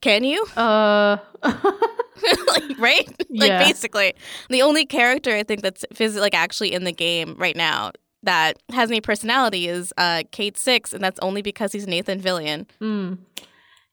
Can 0.00 0.24
you? 0.24 0.44
Uh. 0.56 1.18
like, 1.42 2.78
right? 2.78 3.06
like, 3.08 3.26
Yeah. 3.30 3.58
basically, 3.66 4.14
the 4.48 4.62
only 4.62 4.84
character 4.86 5.34
I 5.34 5.42
think 5.42 5.62
that's 5.62 5.84
phys- 5.94 6.18
like 6.20 6.34
actually 6.34 6.72
in 6.72 6.84
the 6.84 6.92
game 6.92 7.34
right 7.38 7.56
now 7.56 7.92
that 8.22 8.58
has 8.72 8.90
any 8.90 9.00
personality 9.00 9.68
is 9.68 9.92
uh, 9.96 10.22
Cade 10.30 10.56
Six, 10.56 10.92
and 10.92 11.02
that's 11.02 11.18
only 11.20 11.40
because 11.42 11.72
he's 11.72 11.86
Nathan 11.86 12.20
Fillion. 12.20 12.66
mm. 12.80 13.18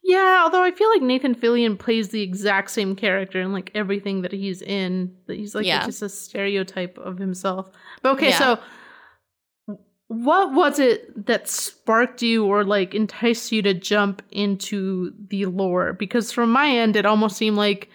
Yeah, 0.03 0.41
although 0.45 0.63
I 0.63 0.71
feel 0.71 0.89
like 0.89 1.01
Nathan 1.01 1.35
Fillion 1.35 1.77
plays 1.77 2.09
the 2.09 2.21
exact 2.21 2.71
same 2.71 2.95
character 2.95 3.41
in 3.41 3.51
like 3.51 3.71
everything 3.75 4.21
that 4.21 4.31
he's 4.31 4.61
in. 4.61 5.13
That 5.25 5.35
he's 5.35 5.53
like 5.53 5.65
Yeah. 5.65 5.85
just 5.85 6.01
a 6.01 6.07
stereotype 6.07 6.97
of 6.97 7.17
himself. 7.17 7.69
But 8.01 8.11
okay, 8.13 8.29
Yeah. 8.29 8.37
so 8.39 8.59
what 10.07 10.53
was 10.53 10.79
it 10.79 11.25
that 11.25 11.49
sparked 11.49 12.21
you 12.21 12.45
or 12.45 12.63
like 12.63 12.93
enticed 12.93 13.51
you 13.51 13.61
to 13.63 13.73
jump 13.73 14.21
into 14.31 15.11
the 15.29 15.45
lore? 15.45 15.93
Because 15.93 16.31
from 16.31 16.51
my 16.51 16.69
end, 16.69 16.95
it 16.95 17.05
almost 17.05 17.37
seemed 17.37 17.57
like 17.57 17.89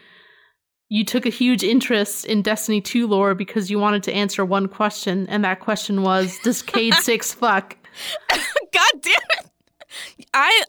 you 0.91 1.05
took 1.05 1.25
a 1.25 1.31
huge 1.31 1.65
interest 1.65 2.27
in 2.27 2.43
Destiny 2.43 2.83
2 2.83 3.07
lore 3.07 3.35
because 3.35 3.71
you 3.71 3.79
wanted 3.79 4.03
to 4.03 4.13
answer 4.13 4.45
one 4.45 4.69
question, 4.69 5.27
and 5.31 5.43
that 5.43 5.61
question 5.61 6.03
was, 6.03 6.39
does 6.45 6.61
Cade 6.61 6.95
6 7.01 7.33
fuck? 7.33 7.79
God 8.31 8.93
damn 9.01 9.15
it! 9.39 9.51
I 10.35 10.65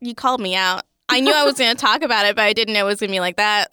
you 0.00 0.14
called 0.14 0.40
me 0.40 0.56
out. 0.56 0.84
I 1.08 1.20
knew 1.20 1.32
I 1.32 1.44
was 1.44 1.54
going 1.54 1.70
to 1.76 1.80
talk 1.80 2.02
about 2.02 2.26
it, 2.26 2.34
but 2.34 2.42
I 2.42 2.52
didn't 2.52 2.74
know 2.74 2.86
it 2.86 2.90
was 2.90 3.00
going 3.00 3.10
to 3.10 3.14
be 3.14 3.20
like 3.20 3.36
that. 3.36 3.72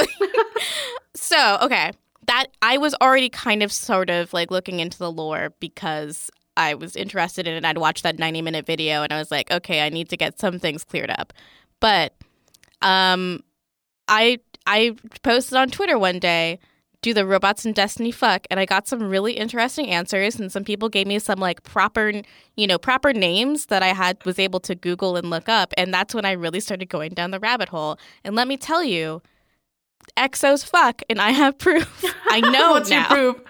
so 1.15 1.57
okay, 1.63 1.91
that 2.27 2.47
I 2.61 2.77
was 2.77 2.95
already 3.01 3.29
kind 3.29 3.63
of 3.63 3.71
sort 3.71 4.11
of 4.11 4.31
like 4.31 4.51
looking 4.51 4.79
into 4.79 4.99
the 4.99 5.11
lore 5.11 5.53
because 5.59 6.29
I 6.57 6.73
was 6.75 6.95
interested 6.95 7.47
in 7.47 7.55
it. 7.55 7.65
I'd 7.65 7.77
watched 7.77 8.03
that 8.03 8.19
ninety 8.19 8.41
minute 8.41 8.65
video 8.65 9.03
and 9.03 9.11
I 9.11 9.17
was 9.17 9.31
like, 9.31 9.51
okay, 9.51 9.85
I 9.85 9.89
need 9.89 10.09
to 10.09 10.17
get 10.17 10.39
some 10.39 10.59
things 10.59 10.83
cleared 10.83 11.09
up. 11.09 11.33
But 11.79 12.13
um, 12.81 13.43
I 14.07 14.39
I 14.65 14.95
posted 15.23 15.57
on 15.57 15.69
Twitter 15.69 15.97
one 15.97 16.19
day 16.19 16.59
do 17.05 17.13
the 17.13 17.25
robots 17.25 17.67
in 17.67 17.73
Destiny 17.73 18.09
fuck? 18.09 18.47
And 18.49 18.59
I 18.59 18.65
got 18.65 18.87
some 18.87 18.99
really 19.03 19.33
interesting 19.33 19.91
answers, 19.91 20.39
and 20.39 20.51
some 20.51 20.63
people 20.63 20.89
gave 20.89 21.05
me 21.05 21.19
some 21.19 21.39
like 21.39 21.61
proper, 21.61 22.23
you 22.55 22.65
know, 22.65 22.79
proper 22.79 23.13
names 23.13 23.67
that 23.67 23.83
I 23.83 23.89
had 23.89 24.25
was 24.25 24.39
able 24.39 24.59
to 24.61 24.73
Google 24.73 25.15
and 25.15 25.29
look 25.29 25.47
up, 25.47 25.71
and 25.77 25.93
that's 25.93 26.15
when 26.15 26.25
I 26.25 26.31
really 26.31 26.59
started 26.59 26.89
going 26.89 27.13
down 27.13 27.29
the 27.29 27.39
rabbit 27.39 27.69
hole. 27.69 27.99
And 28.23 28.35
let 28.35 28.47
me 28.47 28.57
tell 28.57 28.83
you, 28.83 29.21
Exos 30.17 30.63
fuck, 30.65 31.01
and 31.09 31.19
I 31.19 31.31
have 31.31 31.57
proof. 31.57 32.03
I 32.29 32.39
know 32.39 32.71
What's 32.71 32.89
now. 32.89 33.07
your 33.13 33.33
proof? 33.33 33.45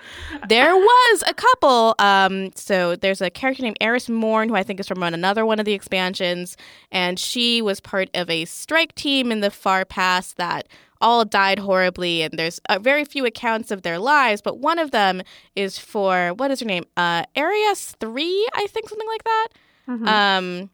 There 0.49 0.75
was 0.75 1.23
a 1.27 1.33
couple. 1.33 1.95
Um, 1.99 2.51
so 2.55 2.95
there's 2.95 3.21
a 3.21 3.29
character 3.29 3.61
named 3.63 3.77
Eris 3.81 4.09
Morn, 4.09 4.49
who 4.49 4.55
I 4.55 4.63
think 4.63 4.79
is 4.79 4.87
from 4.87 5.03
another 5.03 5.45
one 5.45 5.59
of 5.59 5.65
the 5.65 5.73
expansions, 5.73 6.57
and 6.91 7.19
she 7.19 7.61
was 7.61 7.79
part 7.79 8.09
of 8.15 8.29
a 8.29 8.45
strike 8.45 8.95
team 8.95 9.31
in 9.31 9.41
the 9.41 9.51
far 9.51 9.85
past 9.85 10.37
that 10.37 10.67
all 11.01 11.23
died 11.25 11.59
horribly. 11.59 12.21
And 12.23 12.33
there's 12.39 12.59
uh, 12.69 12.79
very 12.79 13.05
few 13.05 13.25
accounts 13.25 13.69
of 13.69 13.83
their 13.83 13.99
lives, 13.99 14.41
but 14.41 14.57
one 14.59 14.79
of 14.79 14.91
them 14.91 15.21
is 15.55 15.77
for 15.77 16.29
what 16.35 16.49
is 16.51 16.61
her 16.61 16.65
name? 16.65 16.85
Uh, 16.97 17.23
Arias 17.35 17.95
Three, 17.99 18.47
I 18.55 18.65
think, 18.67 18.89
something 18.89 19.07
like 19.07 19.23
that. 19.23 19.47
Mhm. 19.87 20.07
Um, 20.07 20.69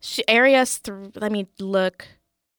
she, 0.00 0.22
Arias, 0.28 0.78
th- 0.78 1.16
let 1.16 1.32
me 1.32 1.46
look. 1.58 2.06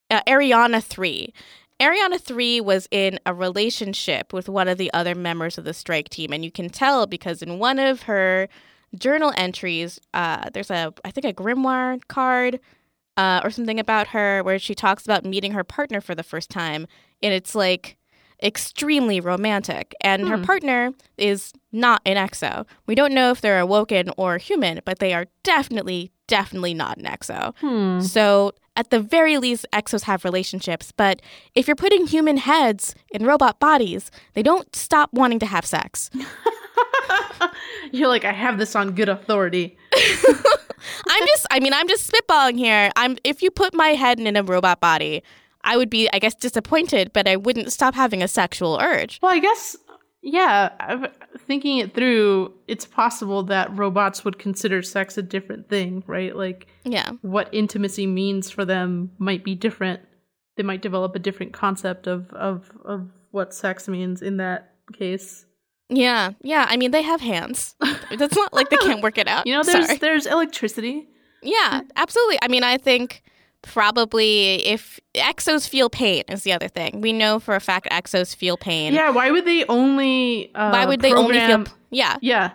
Uh, 0.10 0.22
Eriana 0.28 0.84
3. 0.84 1.34
Eriana 1.80 2.20
3 2.20 2.62
was 2.62 2.88
in 2.90 3.20
a 3.26 3.34
relationship 3.34 4.34
with 4.34 4.50
one 4.50 4.68
of 4.68 4.78
the 4.78 4.92
other 4.94 5.14
members 5.14 5.58
of 5.58 5.64
the 5.64 5.74
strike 5.74 6.10
team. 6.10 6.34
And 6.34 6.44
you 6.44 6.52
can 6.52 6.70
tell 6.70 7.06
because 7.06 7.42
in 7.44 7.60
one 7.60 7.78
of 7.78 8.04
her 8.04 8.48
journal 8.98 9.32
entries, 9.38 10.00
uh, 10.14 10.50
there's 10.54 10.72
a, 10.72 10.94
I 11.06 11.12
think, 11.12 11.26
a 11.26 11.34
grimoire 11.34 12.00
card 12.08 12.60
uh, 13.16 13.42
or 13.44 13.52
something 13.52 13.80
about 13.80 14.08
her 14.08 14.42
where 14.44 14.58
she 14.60 14.74
talks 14.74 15.04
about 15.06 15.24
meeting 15.26 15.52
her 15.52 15.64
partner 15.64 16.02
for 16.02 16.16
the 16.16 16.24
first 16.24 16.50
time. 16.50 16.88
And 17.22 17.34
it's 17.34 17.54
like 17.54 17.98
extremely 18.42 19.20
romantic. 19.20 19.94
And 20.02 20.28
her 20.28 20.38
Hmm. 20.38 20.44
partner 20.44 20.92
is 21.18 21.54
not 21.72 22.02
an 22.06 22.18
exo. 22.18 22.66
We 22.86 22.96
don't 22.96 23.14
know 23.14 23.32
if 23.32 23.42
they're 23.42 23.60
awoken 23.60 24.12
or 24.18 24.38
human, 24.38 24.82
but 24.86 25.00
they 25.00 25.14
are 25.14 25.26
definitely, 25.44 26.12
definitely 26.28 26.74
not 26.74 26.98
an 26.98 27.06
exo. 27.06 27.56
Hmm. 27.60 28.00
So, 28.02 28.54
at 28.78 28.92
the 28.92 29.00
very 29.00 29.38
least, 29.38 29.66
exos 29.74 30.04
have 30.04 30.24
relationships. 30.24 30.94
But 30.96 31.22
if 31.56 31.68
you're 31.68 31.76
putting 31.76 32.08
human 32.08 32.38
heads 32.38 32.96
in 33.10 33.26
robot 33.26 33.60
bodies, 33.60 34.12
they 34.34 34.44
don't 34.44 34.74
stop 34.76 35.12
wanting 35.12 35.40
to 35.40 35.46
have 35.46 35.66
sex. 35.66 36.10
You're 37.92 38.08
like, 38.08 38.24
I 38.24 38.34
have 38.34 38.60
this 38.60 38.76
on 38.76 38.94
good 38.94 39.10
authority. 39.10 39.78
I'm 39.94 41.28
just, 41.28 41.48
I 41.50 41.60
mean, 41.60 41.74
I'm 41.74 41.88
just 41.88 42.12
spitballing 42.12 42.58
here. 42.58 42.92
I'm, 42.96 43.18
if 43.24 43.42
you 43.42 43.50
put 43.50 43.74
my 43.74 43.90
head 43.90 44.20
in 44.20 44.36
a 44.36 44.44
robot 44.44 44.80
body, 44.80 45.24
I 45.64 45.76
would 45.76 45.90
be, 45.90 46.10
I 46.14 46.20
guess, 46.20 46.36
disappointed, 46.36 47.12
but 47.14 47.28
I 47.28 47.36
wouldn't 47.36 47.74
stop 47.74 47.96
having 47.96 48.22
a 48.22 48.28
sexual 48.28 48.80
urge. 48.80 49.20
Well, 49.22 49.32
I 49.34 49.40
guess, 49.40 49.76
yeah, 50.30 50.72
I've- 50.80 51.08
thinking 51.48 51.78
it 51.78 51.94
through, 51.94 52.54
it's 52.68 52.86
possible 52.86 53.44
that 53.44 53.76
robots 53.78 54.26
would 54.26 54.38
consider 54.38 54.82
sex 54.82 55.18
a 55.18 55.22
different 55.22 55.70
thing, 55.70 56.04
right? 56.06 56.36
Like, 56.36 56.68
Yeah. 56.84 57.12
what 57.22 57.48
intimacy 57.54 58.06
means 58.06 58.50
for 58.52 58.66
them 58.66 59.12
might 59.18 59.44
be 59.46 59.56
different. 59.56 60.02
They 60.58 60.64
might 60.64 60.82
develop 60.82 61.16
a 61.16 61.20
different 61.20 61.54
concept 61.54 62.06
of, 62.08 62.30
of, 62.34 62.70
of 62.84 63.10
what 63.32 63.54
sex 63.54 63.88
means 63.88 64.22
in 64.22 64.38
that 64.38 64.74
case. 64.94 65.46
Yeah, 65.90 66.32
yeah. 66.42 66.66
I 66.68 66.76
mean, 66.76 66.92
they 66.92 67.04
have 67.04 67.22
hands. 67.22 67.76
That's 68.18 68.36
not 68.36 68.52
like 68.54 68.70
they 68.70 68.78
can't 68.78 69.02
work 69.02 69.18
it 69.18 69.28
out. 69.30 69.46
You 69.48 69.54
know, 69.54 69.64
there's 69.64 69.86
Sorry. 69.86 69.98
there's 70.00 70.26
electricity. 70.26 71.08
Yeah, 71.42 71.82
absolutely. 71.96 72.40
I 72.42 72.50
mean, 72.50 72.64
I 72.64 72.78
think 72.78 73.24
probably 73.68 74.66
if 74.66 75.00
exos 75.16 75.68
feel 75.68 75.90
pain 75.90 76.24
is 76.30 76.44
the 76.44 76.54
other 76.54 76.68
thing. 76.68 77.02
We 77.02 77.14
know 77.14 77.40
for 77.40 77.56
a 77.56 77.60
fact 77.60 77.88
exos 77.92 78.36
feel 78.36 78.58
pain. 78.58 78.94
Yeah, 78.94 79.10
why 79.10 79.32
would 79.32 79.46
they 79.46 79.66
only? 79.66 80.52
Uh, 80.56 80.70
Why 80.72 80.86
would 80.86 81.02
they 81.02 81.14
only 81.14 81.40
feel? 81.40 81.66
Yeah, 81.90 82.18
Yeah, 82.22 82.52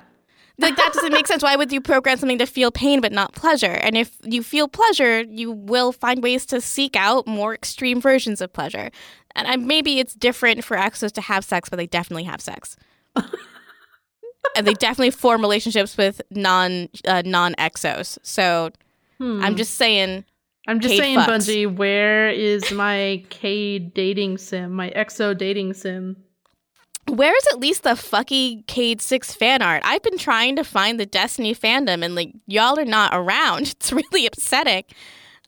like 0.58 0.76
that 0.76 0.92
doesn't 0.92 1.12
make 1.12 1.26
sense. 1.26 1.42
Why 1.42 1.56
would 1.56 1.72
you 1.72 1.80
program 1.80 2.18
something 2.18 2.38
to 2.38 2.46
feel 2.46 2.70
pain 2.70 3.00
but 3.00 3.12
not 3.12 3.32
pleasure? 3.34 3.66
And 3.72 3.96
if 3.96 4.16
you 4.24 4.42
feel 4.42 4.68
pleasure, 4.68 5.22
you 5.22 5.52
will 5.52 5.92
find 5.92 6.22
ways 6.22 6.44
to 6.46 6.60
seek 6.60 6.96
out 6.96 7.26
more 7.26 7.54
extreme 7.54 8.00
versions 8.00 8.40
of 8.40 8.52
pleasure. 8.52 8.90
And 9.34 9.48
I, 9.48 9.56
maybe 9.56 9.98
it's 9.98 10.14
different 10.14 10.64
for 10.64 10.76
exos 10.76 11.12
to 11.12 11.20
have 11.22 11.44
sex, 11.44 11.68
but 11.68 11.76
they 11.76 11.86
definitely 11.86 12.24
have 12.24 12.40
sex. 12.42 12.76
and 14.56 14.66
they 14.66 14.74
definitely 14.74 15.10
form 15.10 15.40
relationships 15.40 15.96
with 15.96 16.20
non 16.30 16.88
uh, 17.06 17.22
non 17.24 17.54
exos. 17.54 18.18
So 18.22 18.70
Hmm. 19.18 19.40
I'm 19.44 19.54
just 19.56 19.74
saying, 19.74 20.24
I'm 20.68 20.80
just 20.80 20.92
Cade 20.92 21.00
saying, 21.00 21.18
fucks. 21.18 21.26
Bungie, 21.26 21.76
where 21.76 22.28
is 22.30 22.70
my 22.70 23.24
Cade 23.30 23.94
dating 23.94 24.38
sim, 24.38 24.72
my 24.72 24.90
EXO 24.90 25.36
dating 25.36 25.74
sim? 25.74 26.16
where's 27.08 27.44
at 27.52 27.58
least 27.58 27.82
the 27.82 27.90
fucky 27.90 28.64
Cade 28.68 29.00
Six 29.02 29.34
fan 29.34 29.60
art? 29.60 29.82
I've 29.84 30.02
been 30.04 30.18
trying 30.18 30.54
to 30.56 30.62
find 30.64 31.00
the 31.00 31.06
Destiny 31.06 31.54
fandom, 31.54 32.04
and 32.04 32.14
like 32.14 32.32
y'all 32.46 32.78
are 32.78 32.84
not 32.84 33.10
around. 33.12 33.62
It's 33.82 33.92
really 33.92 34.24
upsetting. 34.26 34.84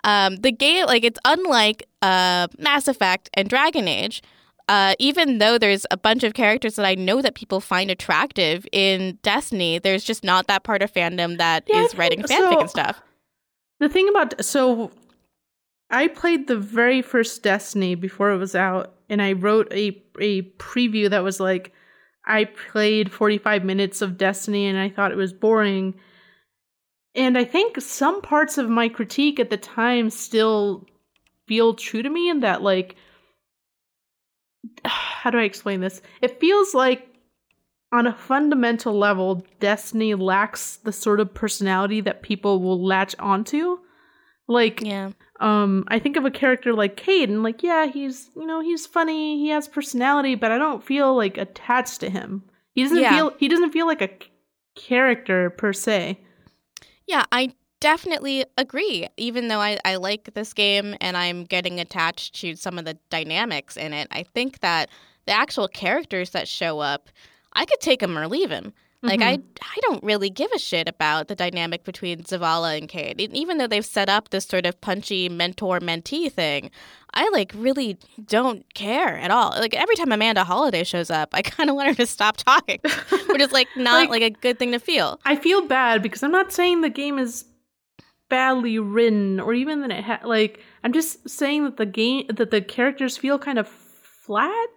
Um, 0.03 0.37
the 0.37 0.53
game, 0.53 0.87
like, 0.87 1.05
it's 1.05 1.18
unlike 1.24 1.85
uh, 2.03 2.48
Mass 2.59 2.88
Effect 2.88 3.31
and 3.35 3.48
Dragon 3.48 3.88
Age. 3.88 4.20
Uh, 4.68 4.94
even 4.98 5.38
though 5.38 5.57
there's 5.59 5.87
a 5.90 5.96
bunch 5.96 6.24
of 6.24 6.35
characters 6.35 6.77
that 6.77 6.85
I 6.87 6.94
know 6.94 7.22
that 7.22 7.35
people 7.35 7.61
find 7.61 7.90
attractive 7.90 8.66
in 8.72 9.18
Destiny, 9.22 9.79
there's 9.79 10.03
just 10.05 10.24
not 10.24 10.46
that 10.48 10.64
part 10.64 10.83
of 10.83 10.92
fandom 10.92 11.38
that 11.38 11.64
is 11.68 11.74
Yeah, 11.74 11.81
I 11.83 11.87
think- 11.87 11.98
writing 11.98 12.22
fanfic 12.22 12.53
so- 12.53 12.61
and 12.61 12.70
stuff. 12.70 13.03
The 13.81 13.88
thing 13.88 14.09
about 14.09 14.44
so 14.44 14.90
I 15.90 16.09
played 16.09 16.47
the 16.47 16.57
very 16.57 17.03
first 17.03 17.42
Destiny 17.42 17.94
before 17.94 18.33
it 18.33 18.38
was 18.38 18.55
out, 18.55 18.94
and 19.09 19.23
I 19.23 19.33
wrote 19.33 19.73
a 19.73 20.03
a 20.20 20.42
preview 20.59 21.11
that 21.11 21.23
was 21.23 21.40
like 21.40 21.73
I 22.27 22.44
played 22.44 23.12
45 23.12 23.64
minutes 23.64 24.01
of 24.01 24.16
Destiny 24.16 24.66
and 24.66 24.79
I 24.79 24.88
thought 24.88 25.12
it 25.12 25.16
was 25.16 25.33
boring. 25.33 25.94
And 27.14 27.37
I 27.38 27.44
think 27.44 27.81
some 27.81 28.23
parts 28.23 28.59
of 28.59 28.68
my 28.68 28.88
critique 28.88 29.38
at 29.38 29.51
the 29.51 29.57
time 29.57 30.11
still 30.11 30.87
feel 31.47 31.75
true 31.75 32.03
to 32.03 32.09
me 32.09 32.31
in 32.31 32.40
that 32.40 32.62
like 32.62 32.97
how 34.85 35.31
do 35.31 35.38
I 35.38 35.42
explain 35.42 35.81
this? 35.81 36.01
It 36.23 36.40
feels 36.40 36.75
like 36.75 37.09
on 37.92 38.07
a 38.09 38.14
fundamental 38.14 38.99
level, 38.99 39.47
Destiny 39.61 40.14
lacks 40.14 40.77
the 40.79 40.92
sort 40.92 41.20
of 41.20 41.33
personality 41.33 42.01
that 42.01 42.23
people 42.23 42.61
will 42.61 42.85
latch 42.85 43.14
onto. 43.20 43.79
Like, 44.49 44.81
Yeah. 44.81 45.11
Um, 45.40 45.85
I 45.88 45.99
think 45.99 46.16
of 46.16 46.25
a 46.25 46.31
character 46.31 46.73
like 46.73 46.97
Cade, 46.97 47.29
and 47.29 47.42
like, 47.42 47.62
yeah, 47.62 47.87
he's 47.87 48.31
you 48.37 48.47
know 48.47 48.61
he's 48.61 48.87
funny, 48.87 49.38
he 49.38 49.49
has 49.49 49.68
personality, 49.68 50.35
but 50.35 50.51
I 50.53 50.59
don't 50.59 50.83
feel 50.85 51.14
like 51.16 51.37
attached 51.38 52.01
to 52.01 52.11
him. 52.11 52.42
He 52.75 52.83
doesn't 52.83 52.99
Yeah. 52.99 53.14
feel 53.16 53.33
he 53.38 53.49
doesn't 53.49 53.73
feel 53.73 53.87
like 53.87 54.03
a 54.03 54.11
character 54.75 55.51
per 55.51 55.73
se. 55.73 56.20
Yeah, 57.07 57.25
I 57.33 57.55
definitely 57.81 58.44
agree. 58.57 59.09
Even 59.16 59.49
though 59.49 59.61
I, 59.61 59.79
I 59.85 59.97
like 59.97 60.33
this 60.35 60.53
game 60.55 60.97
and 61.01 61.16
I'm 61.16 61.44
getting 61.44 61.81
attached 61.81 62.35
to 62.40 62.57
some 62.57 62.79
of 62.79 62.85
the 62.85 62.97
dynamics 63.11 63.77
in 63.77 63.92
it, 63.92 64.09
I 64.11 64.23
think 64.23 64.61
that 64.61 64.88
the 65.27 65.33
actual 65.33 65.68
characters 65.68 66.31
that 66.31 66.49
show 66.49 66.81
up, 66.81 67.11
I 67.53 67.64
could 67.66 67.81
take 67.81 68.01
them 68.01 68.16
or 68.16 68.27
leave 68.27 68.49
them. 68.49 68.73
Like 69.05 69.21
mm-hmm. 69.21 69.29
I, 69.29 69.62
I 69.62 69.79
don't 69.83 70.03
really 70.03 70.31
give 70.31 70.51
a 70.55 70.59
shit 70.59 70.88
about 70.88 71.29
the 71.29 71.35
dynamic 71.35 71.85
between 71.85 72.21
Zavala 72.23 72.79
and 72.79 72.88
Cade. 72.88 73.21
Even 73.21 73.59
though 73.59 73.67
they've 73.67 73.85
set 73.85 74.09
up 74.09 74.31
this 74.31 74.47
sort 74.47 74.64
of 74.64 74.81
punchy 74.81 75.29
mentor-mentee 75.29 76.33
thing, 76.33 76.71
I 77.12 77.29
like 77.33 77.53
really 77.55 77.99
don't 78.25 78.64
care 78.75 79.19
at 79.19 79.31
all. 79.31 79.51
Like 79.51 79.75
every 79.75 79.95
time 79.97 80.11
Amanda 80.11 80.43
Holliday 80.43 80.85
shows 80.85 81.11
up, 81.11 81.29
I 81.35 81.43
kind 81.57 81.69
of 81.69 81.77
want 81.77 81.88
her 81.88 81.95
to 81.95 82.07
stop 82.07 82.38
talking, 82.38 82.79
which 83.29 83.43
is 83.43 83.53
like 83.53 83.69
not 83.77 84.09
Like- 84.09 84.09
like 84.09 84.23
a 84.23 84.31
good 84.31 84.59
thing 84.59 84.73
to 84.73 84.79
feel. 84.81 85.21
I 85.25 85.37
feel 85.37 85.67
bad 85.67 86.03
because 86.03 86.23
I'm 86.23 86.33
not 86.33 86.53
saying 86.53 86.81
the 86.81 86.88
game 86.88 87.19
is 87.19 87.45
badly 88.31 88.79
written 88.79 89.38
or 89.38 89.53
even 89.53 89.83
that 89.83 89.90
it 89.90 90.03
ha- 90.03 90.21
like 90.25 90.61
I'm 90.83 90.93
just 90.95 91.29
saying 91.29 91.64
that 91.64 91.77
the 91.77 91.87
game 91.87 92.27
that 92.29 92.51
the 92.51 92.62
characters 92.62 93.17
feel 93.19 93.38
kind 93.38 93.59
of 93.59 93.69
flat. 93.69 94.69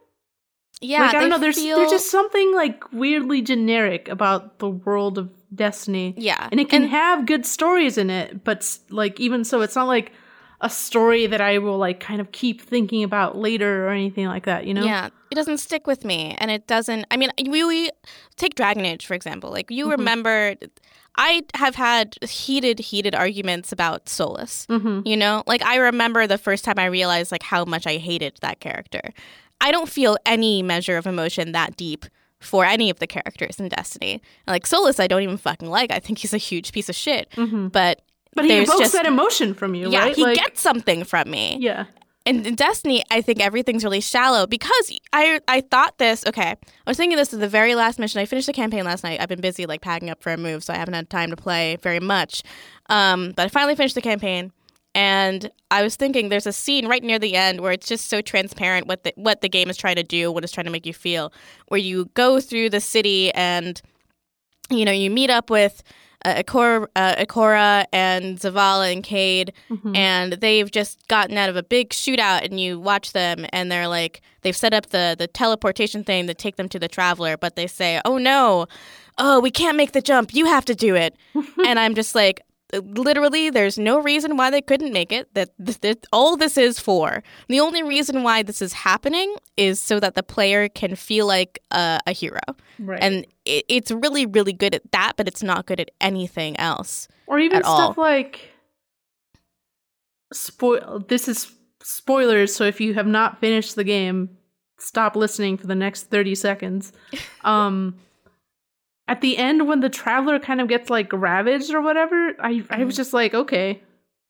Yeah, 0.82 1.02
like 1.02 1.16
I 1.16 1.20
don't 1.20 1.30
know. 1.30 1.40
There's 1.40 1.58
feel... 1.58 1.78
there's 1.78 1.92
just 1.92 2.12
something 2.12 2.54
like 2.54 2.84
weirdly 2.92 3.42
generic 3.42 4.08
about 4.10 4.60
the 4.60 4.70
world 4.70 5.18
of 5.18 5.30
Destiny, 5.56 6.14
yeah, 6.18 6.50
and 6.52 6.60
it 6.60 6.70
can 6.70 6.88
have 6.88 7.26
good 7.26 7.46
stories 7.46 7.98
in 7.98 8.10
it, 8.10 8.44
but 8.44 8.78
like 8.90 9.20
even 9.20 9.44
so, 9.44 9.62
it's 9.62 9.76
not 9.76 9.88
like 9.88 10.12
a 10.60 10.70
story 10.70 11.26
that 11.28 11.40
I 11.40 11.60
will 11.60 11.78
like 11.78 12.00
kind 12.00 12.20
of 12.20 12.32
keep 12.32 12.62
thinking 12.62 13.04
about 13.04 13.38
later 13.38 13.88
or 13.88 13.92
anything 13.92 14.26
like 14.28 14.46
that. 14.46 14.66
You 14.66 14.74
know? 14.74 14.84
Yeah, 14.84 15.10
it 15.32 15.36
doesn't 15.36 15.60
stick 15.60 15.88
with 15.88 16.04
me, 16.04 16.36
and 16.40 16.52
it 16.52 16.68
doesn't. 16.68 17.06
I 17.12 17.18
mean, 17.18 17.32
we, 17.48 17.64
we 17.64 17.90
take 18.36 18.56
Dragon 18.56 18.86
Age 18.86 19.06
for 19.06 19.14
example. 19.14 19.50
Like 19.52 19.72
you 19.72 19.88
Mhm. 19.88 19.92
remember, 19.92 20.56
I 21.16 21.44
have 21.56 21.76
had 21.76 22.16
heated, 22.24 22.80
heated 22.80 23.16
arguments 23.16 23.72
about 23.72 24.06
Solas. 24.06 24.68
Mm-hmm. 24.68 25.08
You 25.08 25.18
know, 25.18 25.44
like 25.48 25.64
I 25.64 25.78
remember 25.78 26.28
the 26.28 26.38
first 26.38 26.66
time 26.66 26.78
I 26.78 26.86
realized 26.86 27.32
like 27.32 27.44
how 27.44 27.64
much 27.66 27.88
I 27.88 27.98
hated 27.98 28.38
that 28.42 28.60
character. 28.60 29.14
I 29.62 29.72
don't 29.72 29.90
feel 29.90 30.18
any 30.26 30.62
measure 30.64 30.98
of 30.98 31.08
emotion 31.08 31.52
that 31.54 31.76
deep 31.78 32.06
for 32.40 32.64
any 32.66 32.90
of 32.90 33.00
the 33.00 33.08
characters 33.08 33.60
in 33.60 33.68
Destiny. 33.70 34.22
Like 34.46 34.66
Solas, 34.66 35.00
I 35.00 35.08
don't 35.08 35.24
even 35.24 35.38
fucking 35.38 35.70
like. 35.70 35.92
I 35.92 36.00
think 36.00 36.20
he's 36.20 36.34
a 36.34 36.38
huge 36.38 36.72
piece 36.72 36.90
of 36.90 36.96
shit. 36.96 37.30
Mm-hmm. 37.32 37.70
But 37.70 38.02
But 38.36 38.46
he 38.46 38.54
evokes 38.54 38.80
just 38.80 38.94
that 38.94 39.08
emotion 39.08 39.54
from 39.56 39.74
you, 39.74 39.90
yeah, 39.90 40.02
right? 40.02 40.16
he 40.16 40.24
like, 40.24 40.38
gets 40.38 40.62
something 40.62 41.04
from 41.04 41.30
me. 41.32 41.58
yeah. 41.60 41.86
And 42.28 42.46
in 42.46 42.56
Destiny, 42.56 43.04
I 43.10 43.22
think 43.22 43.40
everything's 43.40 43.86
really 43.86 44.02
shallow 44.02 44.48
because 44.48 44.92
I 45.14 45.40
I 45.48 45.62
thought 45.62 45.98
this. 45.98 46.26
Okay, 46.28 46.50
I 46.52 46.58
was 46.86 46.98
thinking 46.98 47.16
this 47.16 47.32
is 47.32 47.40
the 47.40 47.48
very 47.48 47.74
last 47.74 48.00
mission. 48.00 48.20
I 48.20 48.26
finished 48.26 48.48
the 48.48 48.54
campaign 48.54 48.84
last 48.84 49.02
night. 49.02 49.22
I've 49.22 49.30
been 49.30 49.40
busy 49.40 49.66
like 49.66 49.80
packing 49.80 50.10
up 50.10 50.22
for 50.22 50.34
a 50.34 50.38
move, 50.38 50.62
so 50.62 50.74
I 50.74 50.78
haven't 50.78 50.94
had 50.94 51.10
time 51.10 51.30
to 51.30 51.38
play 51.38 51.78
very 51.82 52.02
much. 52.02 52.44
Um, 52.90 53.32
but 53.38 53.46
I 53.46 53.48
finally 53.48 53.76
finished 53.76 53.96
the 53.96 54.02
campaign, 54.02 54.52
and 54.98 55.50
I 55.72 55.84
was 55.84 55.96
thinking 55.96 56.30
there's 56.30 56.48
a 56.48 56.52
scene 56.52 56.88
right 56.88 57.04
near 57.04 57.20
the 57.20 57.36
end 57.36 57.62
where 57.62 57.72
it's 57.72 57.88
just 57.88 58.10
so 58.10 58.20
transparent 58.22 58.88
what 58.88 59.04
the 59.04 59.14
what 59.16 59.42
the 59.42 59.48
game 59.50 59.70
is 59.70 59.78
trying 59.78 59.96
to 59.98 60.04
do, 60.04 60.32
what 60.32 60.44
it's 60.44 60.52
trying 60.52 60.66
to 60.66 60.72
make 60.72 60.86
you 60.86 60.94
feel. 60.94 61.32
Where 61.68 61.80
you 61.80 62.10
go 62.16 62.42
through 62.42 62.72
the 62.72 62.82
city 62.82 63.32
and 63.34 63.80
you 64.70 64.84
know 64.86 64.92
you 64.92 65.10
meet 65.10 65.30
up 65.30 65.50
with 65.50 65.84
uh, 66.26 66.42
Ikora, 66.42 66.88
uh, 66.96 67.16
Ikora 67.16 67.86
and 67.94 68.40
Zavala 68.40 68.92
and 68.92 69.04
Cade 69.04 69.54
Mhm. 69.70 69.96
and 69.96 70.34
they've 70.34 70.70
just 70.72 71.08
gotten 71.08 71.38
out 71.38 71.48
of 71.50 71.56
a 71.56 71.62
big 71.64 71.92
shootout 71.92 72.44
and 72.44 72.60
you 72.60 72.80
watch 72.80 73.14
them 73.14 73.46
and 73.54 73.72
they're 73.72 73.88
like 73.88 74.22
they've 74.42 74.58
set 74.58 74.74
up 74.74 74.88
the 74.88 75.16
the 75.18 75.28
teleportation 75.28 76.04
thing 76.04 76.26
to 76.28 76.34
take 76.34 76.56
them 76.56 76.68
to 76.70 76.80
the 76.80 76.88
traveler 76.88 77.38
but 77.38 77.56
they 77.56 77.68
say 77.68 78.02
oh 78.04 78.18
no 78.18 78.66
oh 79.20 79.40
we 79.40 79.52
can't 79.52 79.78
make 79.78 79.92
the 79.92 80.02
jump 80.02 80.34
you 80.34 80.48
have 80.48 80.66
to 80.66 80.74
do 80.76 80.96
it 80.96 81.16
and 81.68 81.80
i'm 81.80 81.94
just 81.94 82.16
like 82.16 82.42
literally 82.74 83.50
there's 83.50 83.78
no 83.78 84.00
reason 84.00 84.36
why 84.36 84.50
they 84.50 84.62
couldn't 84.62 84.92
make 84.92 85.12
it 85.12 85.34
that, 85.34 85.50
that, 85.58 85.82
that 85.82 86.06
all 86.12 86.36
this 86.36 86.58
is 86.58 86.80
for 86.80 87.24
the 87.48 87.60
only 87.60 87.82
reason 87.82 88.24
why 88.24 88.44
this 88.44 88.62
is 88.62 88.74
happening 88.74 89.34
is 89.56 89.80
so 89.80 90.00
that 90.00 90.16
the 90.16 90.24
player 90.24 90.68
can 90.68 90.96
feel 90.96 91.26
like 91.26 91.60
a, 91.72 92.00
a 92.06 92.12
hero 92.12 92.42
right. 92.80 93.02
and 93.02 93.26
it, 93.46 93.64
it's 93.70 93.92
really 93.92 94.26
really 94.26 94.54
good 94.54 94.76
at 94.76 94.92
that 94.92 95.14
but 95.16 95.28
it's 95.28 95.44
not 95.44 95.66
good 95.66 95.80
at 95.80 95.92
anything 96.02 96.58
else 96.60 97.08
or 97.28 97.40
even 97.40 97.60
at 97.60 97.66
all. 97.66 97.78
stuff 97.78 97.98
like 97.98 98.52
spoil 100.34 101.04
this 101.08 101.28
is 101.28 101.52
spoilers 101.82 102.54
so 102.54 102.66
if 102.66 102.82
you 102.82 102.94
have 102.94 103.08
not 103.08 103.40
finished 103.40 103.76
the 103.76 103.84
game 103.84 104.30
stop 104.78 105.16
listening 105.16 105.58
for 105.58 105.68
the 105.68 105.76
next 105.76 106.04
30 106.04 106.36
seconds 106.36 106.92
um 107.46 107.96
at 109.08 109.22
the 109.22 109.38
end 109.38 109.68
when 109.68 109.80
the 109.80 109.90
traveler 109.90 110.40
kind 110.40 110.60
of 110.62 110.68
gets 110.68 110.90
like 110.90 111.12
ravaged 111.14 111.74
or 111.74 111.82
whatever 111.82 112.34
i 112.40 112.64
i 112.70 112.84
was 112.84 112.94
Mhm. 112.94 112.98
just 112.98 113.14
like 113.14 113.34
okay 113.34 113.82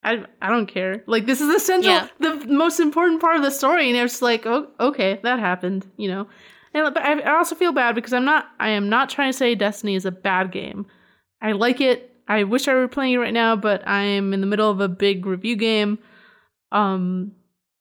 I, 0.03 0.23
I 0.41 0.49
don't 0.51 0.67
care. 0.67 1.03
Like 1.07 1.25
this 1.25 1.41
is 1.41 1.51
the 1.51 1.59
central, 1.59 1.91
Yeah. 1.93 2.07
the 2.19 2.45
most 2.47 2.79
important 2.79 3.19
part 3.19 3.35
of 3.35 3.41
the 3.41 3.49
story, 3.51 3.89
and 3.89 3.97
I 3.97 4.03
was 4.03 4.21
like, 4.21 4.45
oh, 4.45 4.67
okay, 4.79 5.19
that 5.23 5.39
happened, 5.39 5.85
you 5.97 6.07
know. 6.07 6.27
And 6.73 6.93
but 6.93 7.03
I, 7.03 7.19
I 7.19 7.35
also 7.37 7.55
feel 7.55 7.73
bad 7.73 7.95
because 7.95 8.13
I'm 8.13 8.23
not, 8.23 8.45
I 8.59 8.69
am 8.69 8.87
not 8.89 9.09
trying 9.09 9.31
to 9.31 9.37
say 9.37 9.55
Destiny 9.55 9.95
is 9.95 10.05
a 10.05 10.11
bad 10.11 10.51
game. 10.51 10.85
I 11.41 11.53
like 11.53 11.81
it. 11.81 12.15
I 12.27 12.43
wish 12.43 12.67
I 12.69 12.75
were 12.75 12.87
playing 12.87 13.13
it 13.13 13.17
right 13.17 13.33
now, 13.33 13.55
but 13.57 13.85
I 13.87 14.03
am 14.03 14.33
in 14.33 14.39
the 14.39 14.47
middle 14.47 14.69
of 14.69 14.79
a 14.79 14.87
big 14.87 15.25
review 15.25 15.55
game. 15.57 15.97
Um, 16.71 17.31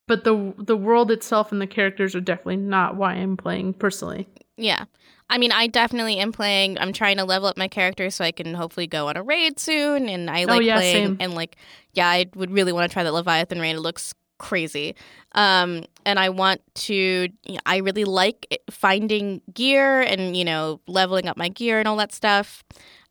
but 0.08 0.24
the 0.24 0.54
the 0.58 0.76
world 0.76 1.10
itself 1.10 1.52
and 1.52 1.60
the 1.60 1.66
characters 1.66 2.16
are 2.16 2.20
definitely 2.20 2.56
not 2.56 2.96
why 2.96 3.12
I'm 3.12 3.36
playing 3.36 3.74
personally. 3.74 4.26
Yeah. 4.56 4.84
I 5.28 5.38
mean, 5.38 5.50
I 5.52 5.66
definitely 5.66 6.18
am 6.18 6.32
playing. 6.32 6.78
I'm 6.78 6.92
trying 6.92 7.16
to 7.16 7.24
level 7.24 7.48
up 7.48 7.56
my 7.56 7.68
character 7.68 8.10
so 8.10 8.24
I 8.24 8.32
can 8.32 8.54
hopefully 8.54 8.86
go 8.86 9.08
on 9.08 9.16
a 9.16 9.22
raid 9.22 9.58
soon. 9.58 10.08
And 10.08 10.30
I 10.30 10.44
like 10.44 10.58
Oh, 10.58 10.60
yeah, 10.60 10.76
playing. 10.76 11.06
same. 11.06 11.16
And 11.20 11.34
like, 11.34 11.56
yeah, 11.92 12.08
I 12.08 12.26
would 12.36 12.50
really 12.50 12.72
want 12.72 12.88
to 12.90 12.92
try 12.92 13.02
that 13.02 13.12
Leviathan 13.12 13.60
raid. 13.60 13.76
It 13.76 13.80
looks 13.80 14.14
crazy. 14.38 14.94
Um, 15.32 15.84
and 16.04 16.18
I 16.18 16.28
want 16.28 16.60
to, 16.74 16.94
you 16.94 17.28
know, 17.54 17.58
I 17.66 17.78
really 17.78 18.04
like 18.04 18.60
finding 18.70 19.40
gear 19.52 20.00
and, 20.00 20.36
you 20.36 20.44
know, 20.44 20.80
leveling 20.86 21.26
up 21.26 21.36
my 21.36 21.48
gear 21.48 21.78
and 21.78 21.88
all 21.88 21.96
that 21.96 22.12
stuff. 22.12 22.62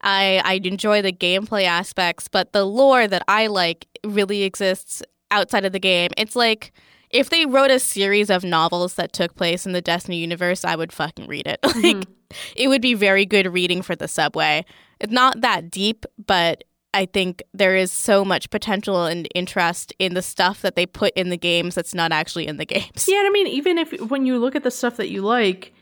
I, 0.01 0.41
I 0.45 0.61
enjoy 0.63 1.01
the 1.01 1.11
gameplay 1.11 1.63
aspects, 1.63 2.27
but 2.27 2.53
the 2.53 2.63
lore 2.63 3.07
that 3.07 3.23
I 3.27 3.47
like 3.47 3.87
really 4.03 4.43
exists 4.43 5.01
outside 5.31 5.65
of 5.65 5.71
the 5.73 5.79
game. 5.79 6.11
It's 6.15 6.35
like 6.35 6.71
if 7.15 7.29
they 7.29 7.45
wrote 7.45 7.71
a 7.71 7.79
series 7.79 8.29
of 8.29 8.43
novels 8.43 8.95
that 8.95 9.13
took 9.13 9.35
place 9.35 9.65
in 9.65 9.71
the 9.71 9.81
Destiny 9.81 10.17
universe, 10.17 10.65
I 10.65 10.75
would 10.75 10.91
fucking 10.91 11.27
read 11.27 11.47
it. 11.47 11.59
like 11.63 11.75
mm-hmm. 11.75 12.11
it 12.57 12.67
would 12.67 12.81
be 12.81 12.93
very 12.93 13.25
good 13.25 13.51
reading 13.53 13.81
for 13.81 13.95
the 13.95 14.09
subway. 14.09 14.65
It's 14.99 15.13
not 15.13 15.39
that 15.39 15.71
deep, 15.71 16.05
but 16.25 16.65
I 16.93 17.05
think 17.05 17.41
there 17.53 17.75
is 17.75 17.91
so 17.91 18.25
much 18.25 18.49
potential 18.49 19.05
and 19.05 19.29
interest 19.33 19.93
in 19.97 20.13
the 20.13 20.21
stuff 20.21 20.61
that 20.61 20.75
they 20.75 20.85
put 20.85 21.13
in 21.15 21.29
the 21.29 21.37
games 21.37 21.73
that's 21.73 21.93
not 21.93 22.11
actually 22.11 22.47
in 22.47 22.57
the 22.57 22.65
games. 22.65 23.07
Yeah, 23.07 23.23
I 23.25 23.29
mean, 23.31 23.47
even 23.47 23.77
if 23.77 23.91
when 24.09 24.25
you 24.25 24.37
look 24.37 24.55
at 24.55 24.63
the 24.63 24.71
stuff 24.71 24.97
that 24.97 25.09
you 25.09 25.21
like, 25.21 25.73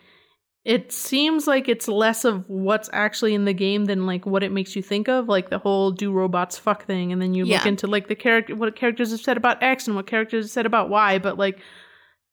it 0.66 0.94
seems 0.94 1.46
like 1.46 1.68
it's 1.68 1.90
less 1.90 2.24
of 2.24 2.48
what's 2.48 2.90
actually 2.94 3.34
in 3.34 3.44
the 3.44 3.54
game 3.54 3.86
than 3.86 4.06
like 4.06 4.26
what 4.26 4.44
it 4.44 4.52
makes 4.52 4.76
you 4.76 4.82
think 4.82 5.10
of, 5.10 5.28
like 5.28 5.50
the 5.50 5.60
whole 5.60 5.92
"do 5.92 6.12
robots 6.12 6.58
fuck" 6.58 6.86
thing, 6.86 7.12
and 7.12 7.22
then 7.22 7.34
you 7.34 7.46
yeah. 7.46 7.58
look 7.58 7.66
into 7.66 7.88
like 7.88 8.08
the 8.08 8.16
character, 8.16 8.56
what 8.56 8.74
characters 8.76 9.12
have 9.12 9.20
said 9.20 9.36
about 9.36 9.62
X 9.62 9.88
and 9.88 9.96
what 9.96 10.08
characters 10.08 10.46
have 10.46 10.52
said 10.52 10.66
about 10.66 10.90
Y, 10.90 11.20
but 11.20 11.38
like 11.38 11.60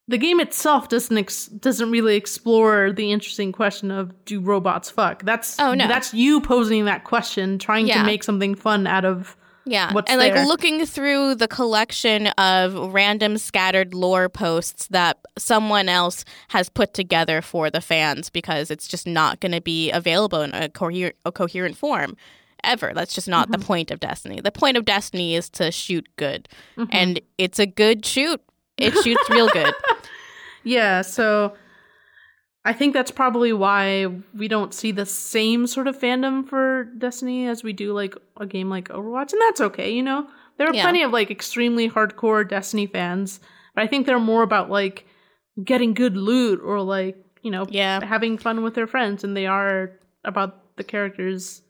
the 0.06 0.18
game 0.18 0.38
itself 0.38 0.88
doesn't 0.88 1.18
ex- 1.18 1.46
doesn't 1.46 1.90
really 1.90 2.16
explore 2.16 2.92
the 2.92 3.10
interesting 3.10 3.50
question 3.50 3.90
of 3.90 4.24
do 4.24 4.40
robots 4.40 4.90
fuck. 4.90 5.24
That's 5.24 5.58
oh 5.58 5.74
no, 5.74 5.88
that's 5.88 6.14
you 6.14 6.40
posing 6.40 6.84
that 6.84 7.02
question, 7.02 7.58
trying 7.58 7.88
yeah. 7.88 7.98
to 7.98 8.04
make 8.04 8.22
something 8.22 8.54
fun 8.54 8.86
out 8.86 9.04
of 9.04 9.36
yeah, 9.70 9.92
what's 9.92 10.10
and 10.10 10.20
there. 10.20 10.34
like 10.34 10.46
looking 10.46 10.84
through 10.84 11.36
the 11.36 11.48
collection 11.48 12.26
of 12.28 12.92
random 12.92 13.38
scattered 13.38 13.94
lore 13.94 14.28
posts 14.28 14.86
that 14.88 15.18
someone 15.38 15.88
else 15.88 16.24
has 16.48 16.68
put 16.68 16.94
together 16.94 17.40
for 17.40 17.70
the 17.70 17.80
fans 17.80 18.30
because 18.30 18.70
it's 18.70 18.88
just 18.88 19.06
not 19.06 19.40
going 19.40 19.52
to 19.52 19.60
be 19.60 19.90
available 19.90 20.42
in 20.42 20.52
a, 20.54 20.68
coher- 20.68 21.14
a 21.24 21.32
coherent 21.32 21.76
form 21.76 22.16
ever. 22.64 22.92
That's 22.94 23.14
just 23.14 23.28
not 23.28 23.48
mm-hmm. 23.48 23.60
the 23.60 23.66
point 23.66 23.90
of 23.90 24.00
Destiny. 24.00 24.40
The 24.40 24.52
point 24.52 24.76
of 24.76 24.84
Destiny 24.84 25.34
is 25.34 25.48
to 25.50 25.70
shoot 25.70 26.08
good, 26.16 26.48
mm-hmm. 26.76 26.90
and 26.90 27.20
it's 27.38 27.58
a 27.58 27.66
good 27.66 28.04
shoot 28.04 28.42
it 28.80 28.94
shoots 29.04 29.30
real 29.30 29.48
good. 29.48 29.72
yeah, 30.64 31.02
so 31.02 31.54
I 32.64 32.72
think 32.74 32.92
that's 32.92 33.10
probably 33.10 33.52
why 33.52 34.06
we 34.34 34.46
don't 34.46 34.74
see 34.74 34.92
the 34.92 35.06
same 35.06 35.66
sort 35.66 35.88
of 35.88 35.98
fandom 35.98 36.46
for 36.46 36.84
Destiny 36.98 37.46
as 37.46 37.62
we 37.62 37.72
do 37.72 37.94
like 37.94 38.14
a 38.38 38.46
game 38.46 38.68
like 38.68 38.88
Overwatch, 38.88 39.32
and 39.32 39.40
that's 39.40 39.60
okay, 39.62 39.90
you 39.90 40.02
know? 40.02 40.26
There 40.58 40.68
are 40.68 40.74
yeah. 40.74 40.82
plenty 40.82 41.02
of 41.02 41.10
like 41.10 41.30
extremely 41.30 41.88
hardcore 41.88 42.46
Destiny 42.46 42.86
fans, 42.86 43.40
but 43.74 43.82
I 43.82 43.86
think 43.86 44.06
they're 44.06 44.20
more 44.20 44.42
about 44.42 44.70
like 44.70 45.06
getting 45.64 45.94
good 45.94 46.16
loot 46.16 46.60
or 46.62 46.82
like, 46.82 47.16
you 47.42 47.50
know, 47.50 47.66
yeah. 47.70 48.04
having 48.04 48.36
fun 48.36 48.62
with 48.62 48.74
their 48.74 48.86
friends 48.86 49.24
and 49.24 49.34
they 49.34 49.46
are 49.46 49.92
about 50.24 50.76
the 50.76 50.84
characters 50.84 51.62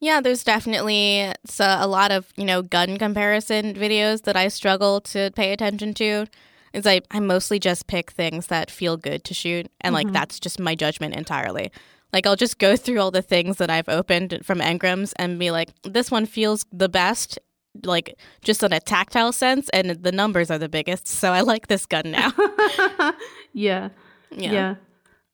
yeah, 0.00 0.22
there's 0.22 0.42
definitely 0.42 1.30
a 1.60 1.86
lot 1.86 2.10
of, 2.10 2.32
you 2.36 2.46
know, 2.46 2.62
gun 2.62 2.96
comparison 2.96 3.74
videos 3.74 4.22
that 4.22 4.34
I 4.34 4.48
struggle 4.48 5.02
to 5.02 5.30
pay 5.32 5.52
attention 5.52 5.92
to 5.94 6.26
is 6.72 6.86
I, 6.86 7.00
I 7.10 7.20
mostly 7.20 7.58
just 7.58 7.86
pick 7.86 8.10
things 8.10 8.46
that 8.48 8.70
feel 8.70 8.96
good 8.96 9.24
to 9.24 9.34
shoot 9.34 9.68
and 9.80 9.94
like 9.94 10.06
mm-hmm. 10.06 10.14
that's 10.14 10.40
just 10.40 10.60
my 10.60 10.74
judgment 10.74 11.16
entirely 11.16 11.70
like 12.12 12.26
i'll 12.26 12.36
just 12.36 12.58
go 12.58 12.76
through 12.76 13.00
all 13.00 13.10
the 13.10 13.22
things 13.22 13.58
that 13.58 13.70
i've 13.70 13.88
opened 13.88 14.40
from 14.44 14.60
engrams 14.60 15.12
and 15.16 15.38
be 15.38 15.50
like 15.50 15.70
this 15.84 16.10
one 16.10 16.26
feels 16.26 16.64
the 16.72 16.88
best 16.88 17.38
like 17.84 18.16
just 18.42 18.64
on 18.64 18.72
a 18.72 18.80
tactile 18.80 19.32
sense 19.32 19.68
and 19.70 19.90
the 19.90 20.12
numbers 20.12 20.50
are 20.50 20.58
the 20.58 20.68
biggest 20.68 21.06
so 21.06 21.32
i 21.32 21.40
like 21.40 21.68
this 21.68 21.86
gun 21.86 22.10
now 22.10 22.32
yeah. 23.52 23.90
yeah 24.30 24.52
yeah 24.52 24.74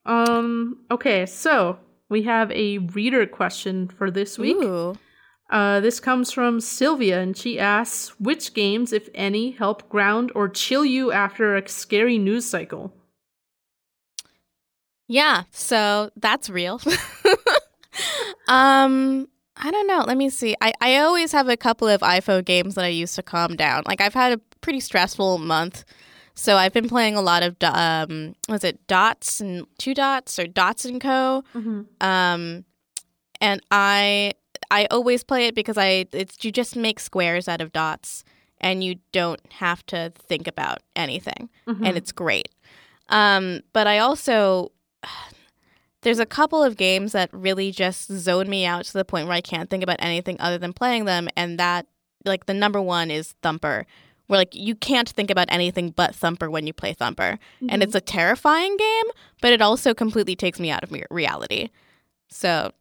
um 0.04 0.78
okay 0.90 1.24
so 1.24 1.78
we 2.08 2.22
have 2.22 2.52
a 2.52 2.78
reader 2.78 3.26
question 3.26 3.88
for 3.88 4.10
this 4.10 4.38
week 4.38 4.56
Ooh. 4.56 4.96
Uh, 5.48 5.80
this 5.80 6.00
comes 6.00 6.32
from 6.32 6.60
Sylvia, 6.60 7.20
and 7.20 7.36
she 7.36 7.58
asks, 7.58 8.18
"Which 8.18 8.52
games, 8.52 8.92
if 8.92 9.08
any, 9.14 9.52
help 9.52 9.88
ground 9.88 10.32
or 10.34 10.48
chill 10.48 10.84
you 10.84 11.12
after 11.12 11.56
a 11.56 11.68
scary 11.68 12.18
news 12.18 12.44
cycle?" 12.44 12.92
Yeah, 15.08 15.44
so 15.52 16.10
that's 16.16 16.50
real. 16.50 16.80
um, 18.48 19.28
I 19.56 19.70
don't 19.70 19.86
know. 19.86 20.04
Let 20.06 20.16
me 20.16 20.30
see. 20.30 20.56
I 20.60 20.72
I 20.80 20.96
always 20.98 21.32
have 21.32 21.48
a 21.48 21.56
couple 21.56 21.88
of 21.88 22.00
iPhone 22.00 22.44
games 22.44 22.74
that 22.74 22.84
I 22.84 22.88
use 22.88 23.14
to 23.14 23.22
calm 23.22 23.56
down. 23.56 23.84
Like 23.86 24.00
I've 24.00 24.14
had 24.14 24.32
a 24.32 24.40
pretty 24.60 24.80
stressful 24.80 25.38
month, 25.38 25.84
so 26.34 26.56
I've 26.56 26.72
been 26.72 26.88
playing 26.88 27.14
a 27.14 27.22
lot 27.22 27.42
of 27.42 27.56
um, 27.62 28.34
was 28.48 28.64
it 28.64 28.84
Dots 28.86 29.40
and 29.40 29.66
Two 29.78 29.94
Dots 29.94 30.38
or 30.38 30.46
Dots 30.46 30.84
and 30.84 31.00
Co. 31.00 31.44
Mm-hmm. 31.54 31.82
Um, 32.06 32.64
and 33.40 33.60
I 33.70 34.32
I 34.70 34.86
always 34.90 35.24
play 35.24 35.46
it 35.46 35.54
because 35.54 35.78
I 35.78 36.06
it's 36.12 36.44
you 36.44 36.52
just 36.52 36.76
make 36.76 37.00
squares 37.00 37.48
out 37.48 37.60
of 37.60 37.72
dots 37.72 38.24
and 38.60 38.82
you 38.82 38.96
don't 39.12 39.40
have 39.52 39.84
to 39.86 40.12
think 40.16 40.46
about 40.46 40.78
anything 40.94 41.48
mm-hmm. 41.66 41.84
and 41.84 41.96
it's 41.96 42.12
great. 42.12 42.48
Um, 43.08 43.60
but 43.72 43.86
I 43.86 43.98
also 43.98 44.72
there's 46.02 46.18
a 46.18 46.26
couple 46.26 46.62
of 46.62 46.76
games 46.76 47.12
that 47.12 47.30
really 47.32 47.72
just 47.72 48.12
zone 48.12 48.48
me 48.48 48.64
out 48.64 48.84
to 48.84 48.92
the 48.92 49.04
point 49.04 49.26
where 49.26 49.36
I 49.36 49.40
can't 49.40 49.68
think 49.68 49.82
about 49.82 49.96
anything 49.98 50.36
other 50.38 50.58
than 50.58 50.72
playing 50.72 51.04
them 51.04 51.28
and 51.36 51.58
that 51.58 51.86
like 52.24 52.46
the 52.46 52.54
number 52.54 52.80
one 52.80 53.10
is 53.10 53.34
Thumper 53.42 53.86
where 54.26 54.38
like 54.38 54.54
you 54.54 54.74
can't 54.74 55.08
think 55.08 55.30
about 55.30 55.46
anything 55.50 55.90
but 55.90 56.14
Thumper 56.14 56.50
when 56.50 56.66
you 56.66 56.72
play 56.72 56.92
Thumper. 56.92 57.38
Mm-hmm. 57.56 57.66
And 57.70 57.82
it's 57.82 57.94
a 57.94 58.00
terrifying 58.00 58.76
game, 58.76 59.04
but 59.40 59.52
it 59.52 59.62
also 59.62 59.94
completely 59.94 60.36
takes 60.36 60.58
me 60.58 60.70
out 60.70 60.82
of 60.82 60.92
reality. 61.10 61.70
So 62.28 62.72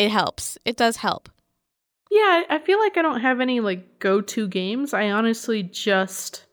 it 0.00 0.10
helps. 0.10 0.56
It 0.64 0.78
does 0.78 0.96
help. 0.96 1.28
Yeah, 2.10 2.44
I 2.48 2.58
feel 2.58 2.80
like 2.80 2.96
I 2.96 3.02
don't 3.02 3.20
have 3.20 3.38
any 3.38 3.60
like 3.60 3.98
go-to 3.98 4.48
games. 4.48 4.94
I 4.94 5.10
honestly 5.10 5.62
just 5.62 6.46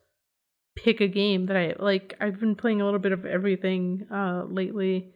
pick 0.76 1.00
a 1.00 1.08
game 1.08 1.46
that 1.46 1.56
I 1.56 1.74
like. 1.80 2.16
I've 2.20 2.42
been 2.42 2.56
playing 2.56 2.82
a 2.82 2.86
little 2.86 3.00
bit 3.00 3.14
of 3.14 3.26
everything 3.26 4.06
uh 4.12 4.44
lately. 4.50 5.14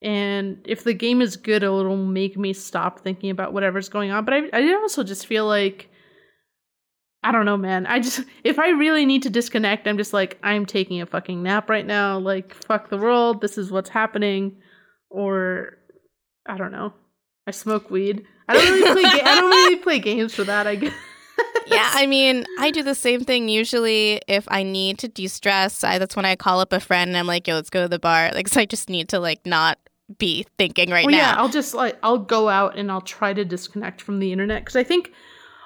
And 0.00 0.64
if 0.64 0.82
the 0.82 0.94
game 0.94 1.20
is 1.20 1.36
good, 1.36 1.62
it'll 1.62 1.94
make 1.94 2.38
me 2.38 2.54
stop 2.54 3.00
thinking 3.00 3.28
about 3.28 3.52
whatever's 3.52 3.90
going 3.90 4.12
on. 4.12 4.24
But 4.24 4.34
I 4.34 4.48
I 4.54 4.72
also 4.72 5.04
just 5.04 5.26
feel 5.26 5.46
like 5.46 5.90
I 7.22 7.32
don't 7.32 7.44
know, 7.44 7.58
man. 7.58 7.84
I 7.86 8.00
just 8.00 8.20
if 8.44 8.58
I 8.58 8.70
really 8.70 9.04
need 9.04 9.24
to 9.24 9.30
disconnect, 9.30 9.86
I'm 9.86 9.98
just 9.98 10.14
like 10.14 10.38
I'm 10.42 10.64
taking 10.64 11.02
a 11.02 11.06
fucking 11.06 11.42
nap 11.42 11.68
right 11.68 11.86
now. 11.86 12.18
Like 12.18 12.54
fuck 12.54 12.88
the 12.88 12.96
world. 12.96 13.42
This 13.42 13.58
is 13.58 13.70
what's 13.70 13.90
happening. 13.90 14.56
Or 15.10 15.76
I 16.46 16.56
don't 16.56 16.72
know. 16.72 16.94
I 17.48 17.50
smoke 17.50 17.90
weed. 17.90 18.26
I 18.46 18.52
don't 18.52 18.64
really 18.66 18.92
play. 18.92 19.02
Ga- 19.02 19.24
I 19.24 19.40
don't 19.40 19.50
really 19.50 19.76
play 19.82 19.98
games 20.00 20.34
for 20.34 20.44
that. 20.44 20.66
I 20.66 20.74
guess. 20.74 20.92
yeah, 21.66 21.90
I 21.94 22.06
mean, 22.06 22.44
I 22.58 22.70
do 22.70 22.82
the 22.82 22.94
same 22.94 23.24
thing 23.24 23.48
usually. 23.48 24.20
If 24.28 24.44
I 24.48 24.62
need 24.62 24.98
to 24.98 25.08
de-stress, 25.08 25.82
I, 25.82 25.96
that's 25.96 26.14
when 26.14 26.26
I 26.26 26.36
call 26.36 26.60
up 26.60 26.74
a 26.74 26.80
friend 26.80 27.08
and 27.08 27.16
I'm 27.16 27.26
like, 27.26 27.48
"Yo, 27.48 27.54
let's 27.54 27.70
go 27.70 27.80
to 27.80 27.88
the 27.88 27.98
bar." 27.98 28.32
Like, 28.34 28.48
so 28.48 28.60
I 28.60 28.66
just 28.66 28.90
need 28.90 29.08
to 29.08 29.18
like 29.18 29.46
not 29.46 29.78
be 30.18 30.46
thinking 30.58 30.90
right 30.90 31.06
well, 31.06 31.12
now. 31.12 31.32
Yeah, 31.32 31.34
I'll 31.38 31.48
just 31.48 31.72
like 31.72 31.98
I'll 32.02 32.18
go 32.18 32.50
out 32.50 32.76
and 32.76 32.92
I'll 32.92 33.00
try 33.00 33.32
to 33.32 33.46
disconnect 33.46 34.02
from 34.02 34.18
the 34.18 34.30
internet 34.30 34.62
because 34.62 34.76
I 34.76 34.84
think 34.84 35.10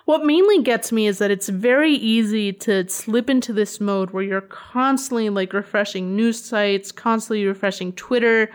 what 0.05 0.25
mainly 0.25 0.63
gets 0.63 0.93
me 0.93 1.09
is 1.09 1.19
that 1.19 1.33
it's 1.33 1.49
very 1.49 1.95
easy 1.95 2.53
to 2.53 2.89
slip 2.89 3.29
into 3.29 3.53
this 3.53 3.81
mode 3.81 4.13
where 4.13 4.23
you're 4.23 4.41
constantly 4.41 5.31
like 5.31 5.53
refreshing 5.53 6.15
news 6.15 6.41
sites, 6.41 6.93
constantly 6.93 7.45
refreshing 7.45 7.93
Twitter, 7.95 8.53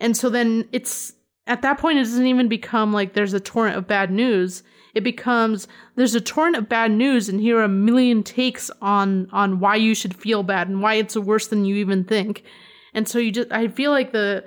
and 0.00 0.16
so 0.16 0.28
then 0.28 0.68
it's 0.72 1.12
at 1.46 1.62
that 1.62 1.78
point, 1.78 1.98
it 1.98 2.02
doesn't 2.02 2.26
even 2.26 2.48
become 2.48 2.92
like 2.92 3.14
there's 3.14 3.34
a 3.34 3.40
torrent 3.40 3.76
of 3.76 3.88
bad 3.88 4.10
news. 4.10 4.62
It 4.94 5.04
becomes 5.04 5.68
there's 5.96 6.14
a 6.14 6.20
torrent 6.20 6.56
of 6.56 6.68
bad 6.68 6.90
news, 6.90 7.28
and 7.28 7.40
here 7.40 7.58
are 7.58 7.64
a 7.64 7.68
million 7.68 8.22
takes 8.22 8.70
on 8.82 9.28
on 9.32 9.60
why 9.60 9.76
you 9.76 9.94
should 9.94 10.14
feel 10.14 10.42
bad 10.42 10.68
and 10.68 10.82
why 10.82 10.94
it's 10.94 11.16
worse 11.16 11.48
than 11.48 11.64
you 11.64 11.76
even 11.76 12.04
think. 12.04 12.44
And 12.92 13.08
so 13.08 13.18
you 13.18 13.30
just, 13.30 13.52
I 13.52 13.68
feel 13.68 13.90
like 13.90 14.12
the 14.12 14.44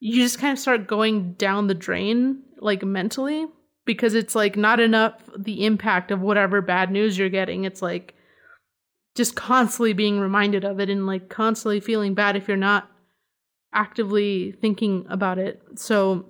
you 0.00 0.22
just 0.22 0.38
kind 0.38 0.52
of 0.52 0.58
start 0.58 0.86
going 0.86 1.34
down 1.34 1.66
the 1.66 1.74
drain, 1.74 2.42
like 2.60 2.84
mentally, 2.84 3.46
because 3.84 4.14
it's 4.14 4.34
like 4.34 4.56
not 4.56 4.80
enough 4.80 5.14
the 5.36 5.64
impact 5.64 6.10
of 6.10 6.20
whatever 6.20 6.60
bad 6.60 6.90
news 6.90 7.18
you're 7.18 7.28
getting. 7.28 7.64
It's 7.64 7.82
like 7.82 8.14
just 9.16 9.34
constantly 9.34 9.92
being 9.92 10.20
reminded 10.20 10.64
of 10.64 10.78
it 10.78 10.88
and 10.88 11.06
like 11.06 11.28
constantly 11.28 11.80
feeling 11.80 12.14
bad 12.14 12.36
if 12.36 12.46
you're 12.46 12.56
not 12.56 12.88
actively 13.72 14.52
thinking 14.60 15.06
about 15.08 15.38
it. 15.38 15.62
So 15.76 16.26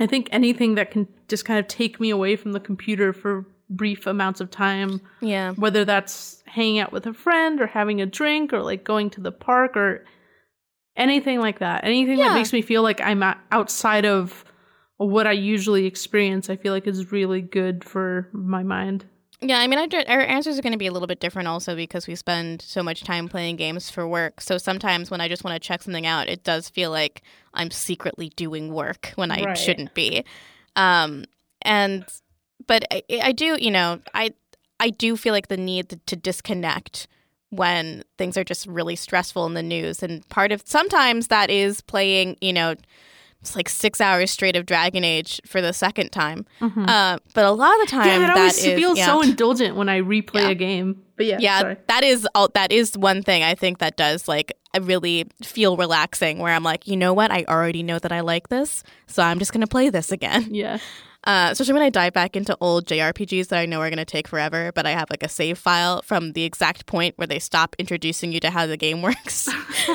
I 0.00 0.06
think 0.06 0.28
anything 0.32 0.74
that 0.76 0.90
can 0.90 1.06
just 1.28 1.44
kind 1.44 1.58
of 1.58 1.68
take 1.68 2.00
me 2.00 2.10
away 2.10 2.36
from 2.36 2.52
the 2.52 2.60
computer 2.60 3.12
for 3.12 3.46
brief 3.70 4.06
amounts 4.06 4.40
of 4.40 4.50
time. 4.50 5.00
Yeah. 5.20 5.52
Whether 5.52 5.84
that's 5.84 6.42
hanging 6.46 6.78
out 6.78 6.92
with 6.92 7.06
a 7.06 7.14
friend 7.14 7.60
or 7.60 7.66
having 7.66 8.00
a 8.00 8.06
drink 8.06 8.52
or 8.52 8.62
like 8.62 8.84
going 8.84 9.10
to 9.10 9.20
the 9.20 9.32
park 9.32 9.76
or 9.76 10.04
anything 10.96 11.40
like 11.40 11.60
that. 11.60 11.84
Anything 11.84 12.18
yeah. 12.18 12.28
that 12.28 12.34
makes 12.34 12.52
me 12.52 12.62
feel 12.62 12.82
like 12.82 13.00
I'm 13.00 13.22
outside 13.50 14.04
of 14.04 14.44
what 14.98 15.26
I 15.26 15.32
usually 15.32 15.86
experience, 15.86 16.48
I 16.50 16.56
feel 16.56 16.72
like 16.72 16.86
is 16.86 17.10
really 17.10 17.40
good 17.40 17.84
for 17.84 18.28
my 18.32 18.62
mind. 18.62 19.04
Yeah, 19.44 19.58
I 19.58 19.66
mean, 19.66 19.80
I, 19.80 20.04
our 20.08 20.20
answers 20.20 20.56
are 20.56 20.62
going 20.62 20.72
to 20.72 20.78
be 20.78 20.86
a 20.86 20.92
little 20.92 21.08
bit 21.08 21.18
different 21.18 21.48
also 21.48 21.74
because 21.74 22.06
we 22.06 22.14
spend 22.14 22.62
so 22.62 22.80
much 22.80 23.02
time 23.02 23.28
playing 23.28 23.56
games 23.56 23.90
for 23.90 24.06
work. 24.06 24.40
So 24.40 24.56
sometimes 24.56 25.10
when 25.10 25.20
I 25.20 25.26
just 25.26 25.42
want 25.42 25.60
to 25.60 25.66
check 25.66 25.82
something 25.82 26.06
out, 26.06 26.28
it 26.28 26.44
does 26.44 26.68
feel 26.68 26.92
like 26.92 27.22
I'm 27.52 27.72
secretly 27.72 28.28
doing 28.36 28.72
work 28.72 29.12
when 29.16 29.32
I 29.32 29.42
Right. 29.42 29.58
shouldn't 29.58 29.94
be. 29.94 30.24
Um, 30.76 31.24
and 31.62 32.04
but 32.68 32.84
I, 32.92 33.02
I 33.20 33.32
do, 33.32 33.56
you 33.60 33.70
know, 33.72 34.00
I 34.14 34.32
I 34.78 34.90
do 34.90 35.16
feel 35.16 35.32
like 35.32 35.48
the 35.48 35.56
need 35.56 35.98
to 36.06 36.16
disconnect 36.16 37.08
when 37.50 38.04
things 38.18 38.36
are 38.36 38.44
just 38.44 38.66
really 38.66 38.96
stressful 38.96 39.44
in 39.46 39.54
the 39.54 39.62
news, 39.62 40.02
and 40.04 40.26
part 40.28 40.52
of 40.52 40.62
sometimes 40.64 41.26
that 41.28 41.50
is 41.50 41.80
playing, 41.80 42.36
you 42.40 42.52
know. 42.52 42.76
It's 43.42 43.54
like 43.56 43.68
six 43.68 44.00
hours 44.00 44.30
straight 44.30 44.54
of 44.56 44.66
Dragon 44.66 45.02
Age 45.04 45.40
for 45.44 45.60
the 45.60 45.72
second 45.72 46.10
time, 46.12 46.46
Mhm. 46.60 46.88
uh, 46.88 47.18
but 47.34 47.44
a 47.44 47.50
lot 47.50 47.74
of 47.74 47.86
the 47.86 47.90
time 47.90 48.06
yeah, 48.06 48.16
it 48.16 48.20
that 48.28 48.36
always 48.36 48.64
is 48.64 48.74
feels 48.78 48.96
yeah. 48.98 49.06
so 49.06 49.20
indulgent 49.20 49.76
when 49.76 49.88
I 49.88 50.00
replay 50.00 50.42
Yeah. 50.42 50.48
a 50.50 50.54
game. 50.54 51.02
But 51.16 51.26
yeah, 51.26 51.38
yeah 51.40 51.60
sorry. 51.60 51.76
that 51.88 52.04
is 52.04 52.26
all 52.34 52.48
that 52.54 52.72
is 52.72 52.96
one 52.96 53.22
thing 53.22 53.42
i 53.44 53.54
think 53.54 53.78
that 53.78 53.96
does 53.96 54.26
like 54.26 54.52
really 54.80 55.26
feel 55.44 55.76
relaxing 55.76 56.38
where 56.38 56.52
i'm 56.52 56.64
like 56.64 56.88
you 56.88 56.96
know 56.96 57.12
what 57.12 57.30
i 57.30 57.44
already 57.48 57.82
know 57.84 57.98
that 58.00 58.10
i 58.10 58.20
like 58.20 58.48
this 58.48 58.82
so 59.06 59.22
i'm 59.22 59.38
just 59.38 59.52
gonna 59.52 59.66
play 59.68 59.88
this 59.90 60.10
again 60.10 60.48
yeah. 60.52 60.78
uh, 61.24 61.48
especially 61.52 61.74
when 61.74 61.82
i 61.82 61.90
dive 61.90 62.12
back 62.14 62.34
into 62.34 62.56
old 62.60 62.86
jrpgs 62.86 63.48
that 63.48 63.58
i 63.60 63.66
know 63.66 63.78
are 63.78 63.90
gonna 63.90 64.04
take 64.06 64.26
forever 64.26 64.72
but 64.74 64.84
i 64.84 64.90
have 64.90 65.08
like 65.10 65.22
a 65.22 65.28
save 65.28 65.58
file 65.58 66.02
from 66.02 66.32
the 66.32 66.42
exact 66.42 66.86
point 66.86 67.16
where 67.18 67.26
they 67.28 67.38
stop 67.38 67.76
introducing 67.78 68.32
you 68.32 68.40
to 68.40 68.50
how 68.50 68.66
the 68.66 68.76
game 68.78 69.00
works 69.08 69.48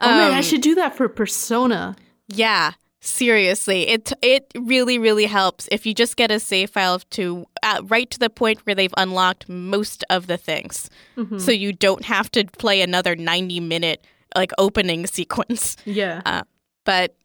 Oh 0.00 0.08
man, 0.08 0.32
I 0.32 0.38
Um, 0.38 0.42
should 0.42 0.62
do 0.62 0.74
that 0.76 0.96
for 0.96 1.08
Persona. 1.08 1.94
Yeah 2.34 2.72
seriously 3.02 3.88
it 3.88 4.12
it 4.20 4.46
really 4.54 4.98
really 4.98 5.24
helps 5.24 5.66
if 5.72 5.86
you 5.86 5.94
just 5.94 6.16
get 6.16 6.30
a 6.30 6.38
save 6.38 6.68
file 6.70 6.98
to 7.10 7.46
uh, 7.62 7.80
right 7.84 8.10
to 8.10 8.18
the 8.18 8.28
point 8.28 8.58
where 8.66 8.74
they've 8.74 8.92
unlocked 8.98 9.48
most 9.48 10.04
of 10.10 10.26
the 10.26 10.36
things 10.36 10.90
Mhm. 11.16 11.40
so 11.40 11.50
you 11.50 11.72
don't 11.72 12.04
have 12.04 12.30
to 12.32 12.44
play 12.44 12.82
another 12.82 13.16
90 13.16 13.58
minute 13.60 14.04
like 14.36 14.52
opening 14.58 15.06
sequence 15.18 15.76
yeah. 15.86 16.42
but 16.84 17.16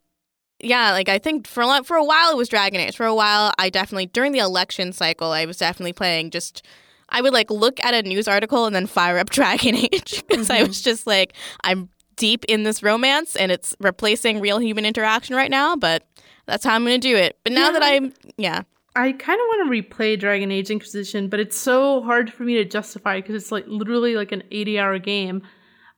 yeah 0.60 0.92
like 0.92 1.10
i 1.10 1.18
think 1.18 1.46
for 1.46 1.60
a 1.62 1.66
lot, 1.66 1.86
for 1.86 1.96
a 1.98 2.04
while 2.04 2.30
it 2.32 2.36
was 2.38 2.48
dragon 2.48 2.80
age 2.80 2.96
for 2.96 3.04
a 3.04 3.14
while 3.14 3.52
i 3.58 3.68
definitely 3.68 4.06
during 4.06 4.32
the 4.32 4.38
election 4.38 4.92
cycle 4.94 5.30
i 5.30 5.44
was 5.44 5.58
definitely 5.58 5.92
playing 5.92 6.30
just 6.30 6.64
i 7.10 7.20
would 7.20 7.34
like 7.34 7.50
look 7.50 7.78
at 7.84 7.92
a 7.92 8.00
news 8.02 8.26
article 8.26 8.64
and 8.64 8.74
then 8.74 8.86
fire 8.86 9.18
up 9.18 9.28
dragon 9.38 9.74
age 9.76 10.24
because 10.26 10.48
i 10.48 10.60
Mhm. 10.62 10.68
was 10.68 10.80
just 10.80 11.06
like 11.06 11.34
i'm 11.64 11.90
deep 12.16 12.44
in 12.48 12.62
this 12.62 12.82
romance 12.82 13.36
and 13.36 13.52
it's 13.52 13.74
replacing 13.80 14.40
real 14.40 14.58
human 14.58 14.84
interaction 14.84 15.34
right 15.36 15.50
now 15.50 15.76
but 15.76 16.02
that's 16.46 16.64
how 16.64 16.74
i'm 16.74 16.82
gonna 16.84 16.98
do 16.98 17.16
it 17.16 17.38
but 17.44 17.52
now 17.52 17.66
Yeah. 17.66 17.72
that 17.72 17.82
i'm 17.82 18.12
yeah 18.36 18.62
I 18.98 19.12
kind 19.12 19.38
of 19.38 19.44
want 19.48 19.70
to 19.70 19.82
replay 19.82 20.18
Dragon 20.18 20.50
Age 20.50 20.70
Inquisition, 20.70 21.28
but 21.28 21.38
it's 21.38 21.54
so 21.58 22.00
hard 22.02 22.32
for 22.32 22.44
me 22.44 22.54
to 22.54 22.64
justify 22.64 23.20
because 23.20 23.34
it's 23.34 23.52
like 23.52 23.64
literally 23.66 24.16
like 24.16 24.32
an 24.32 24.42
80 24.50 24.78
hour 24.78 24.98
game. 24.98 25.42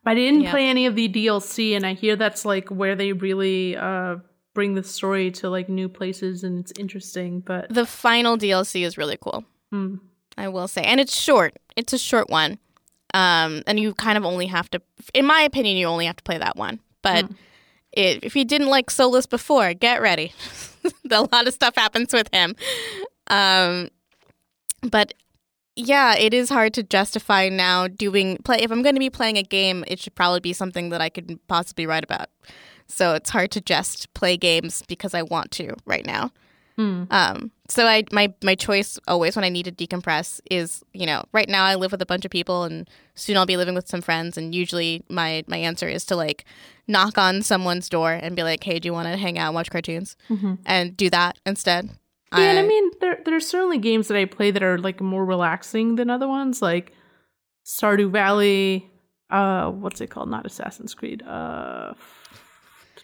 But 0.03 0.11
I 0.11 0.15
didn't 0.17 0.41
Yeah. 0.41 0.51
play 0.51 0.67
any 0.69 0.85
of 0.87 0.97
the 0.97 1.09
DLC, 1.09 1.77
and 1.77 1.87
I 1.87 1.93
hear 1.95 2.17
that's 2.17 2.45
like 2.45 2.69
where 2.71 2.97
they 2.97 3.13
really 3.13 3.77
uh, 3.77 4.17
bring 4.53 4.75
the 4.75 4.83
story 4.83 5.31
to 5.31 5.49
like 5.49 5.69
new 5.69 5.89
places, 5.89 6.43
and 6.43 6.59
it's 6.59 6.73
interesting. 6.77 7.39
But 7.39 7.73
the 7.73 7.87
final 7.87 8.37
dlc 8.37 8.75
is 8.85 8.99
really 8.99 9.17
cool 9.21 9.45
hmm. 9.71 9.99
I 10.37 10.49
will 10.49 10.67
say, 10.67 10.83
and 10.83 10.99
it's 10.99 11.15
short. 11.17 11.57
It's 11.77 11.93
a 11.93 11.99
short 11.99 12.29
one, 12.29 12.59
um, 13.15 13.63
and 13.67 13.79
you 13.81 13.95
kind 13.95 14.19
of 14.19 14.25
only 14.25 14.47
have 14.47 14.71
to, 14.71 14.81
in 15.15 15.27
my 15.27 15.43
opinion, 15.43 15.77
you 15.77 15.87
only 15.87 16.07
have 16.07 16.17
to 16.17 16.25
play 16.25 16.39
that 16.39 16.57
one. 16.57 16.81
But 17.03 17.25
Mm. 17.27 17.35
it, 17.93 18.25
if 18.25 18.37
you 18.37 18.45
didn't 18.45 18.69
like 18.69 18.91
Solas 18.91 19.29
before, 19.29 19.73
get 19.75 20.01
ready. 20.03 20.33
a 21.11 21.23
lot 21.23 21.47
of 21.49 21.55
stuff 21.55 21.75
happens 21.77 22.13
with 22.13 22.29
him. 22.33 22.55
Um, 23.29 23.89
but 24.83 25.15
yeah, 25.77 26.17
it 26.17 26.35
is 26.35 26.49
hard 26.49 26.75
to 26.75 26.83
justify 26.83 27.49
now 27.49 27.87
doing 27.89 28.39
play. 28.39 28.59
If 28.61 28.71
I'm 28.71 28.83
going 28.83 28.95
to 28.97 29.01
be 29.01 29.11
playing 29.11 29.37
a 29.39 29.43
game, 29.43 29.85
it 29.87 30.01
should 30.01 30.15
probably 30.15 30.41
be 30.41 30.53
something 30.53 30.89
that 30.91 31.01
I 31.01 31.09
could 31.09 31.39
possibly 31.49 31.87
write 31.87 32.05
about. 32.05 32.29
So 32.89 33.15
it's 33.15 33.31
hard 33.31 33.51
to 33.53 33.61
just 33.61 34.13
play 34.15 34.37
games 34.37 34.83
because 34.89 35.15
I 35.15 35.23
want 35.23 35.51
to 35.53 35.75
right 35.85 36.05
now. 36.07 36.33
Hmm. 36.77 37.05
Um, 37.11 37.51
so 37.69 37.87
I 37.87 38.05
my 38.13 38.33
my 38.43 38.55
choice 38.55 38.99
always 39.07 39.37
when 39.37 39.45
I 39.45 39.49
need 39.51 39.65
to 39.65 39.73
decompress 39.73 40.41
is 40.51 40.83
you 40.93 41.07
know 41.07 41.23
right 41.33 41.49
now 41.49 41.65
I 41.65 41.75
live 41.75 41.93
with 41.93 42.03
a 42.03 42.07
bunch 42.07 42.25
of 42.25 42.31
people 42.31 42.65
and 42.65 42.89
soon 43.15 43.37
I'll 43.37 43.47
be 43.47 43.57
living 43.57 43.75
with 43.75 43.89
some 43.89 44.01
friends 44.01 44.37
and 44.39 44.55
usually 44.55 45.05
my 45.09 45.45
my 45.47 45.57
answer 45.59 45.89
is 45.89 46.05
to 46.07 46.17
like 46.17 46.45
knock 46.87 47.19
on 47.19 47.43
someone's 47.43 47.89
door 47.89 48.13
and 48.13 48.35
be 48.37 48.43
like 48.43 48.65
hey 48.65 48.79
do 48.79 48.87
you 48.89 48.93
want 48.93 49.09
to 49.09 49.17
hang 49.17 49.39
out 49.39 49.49
and 49.49 49.55
watch 49.55 49.71
cartoons 49.71 50.17
Mhm. 50.31 50.59
and 50.67 50.97
do 50.97 51.11
that 51.11 51.39
instead. 51.47 51.91
Yeah, 52.31 52.41
and 52.51 52.59
I 52.59 52.63
mean, 52.63 52.91
there 53.01 53.21
there 53.25 53.35
are 53.35 53.41
certainly 53.41 53.79
games 53.79 54.09
that 54.09 54.17
I 54.19 54.27
play 54.27 54.51
that 54.51 54.63
are 54.63 54.77
like 54.79 55.01
more 55.01 55.25
relaxing 55.25 55.95
than 55.97 56.11
other 56.11 56.29
ones, 56.29 56.61
like 56.61 56.93
Stardew 57.67 58.11
Valley. 58.11 58.91
Uh, 59.31 59.71
what's 59.71 60.01
it 60.03 60.09
called? 60.11 60.29
Not 60.29 60.45
Assassin's 60.45 60.95
Creed. 60.95 61.23
Uh, 61.23 61.95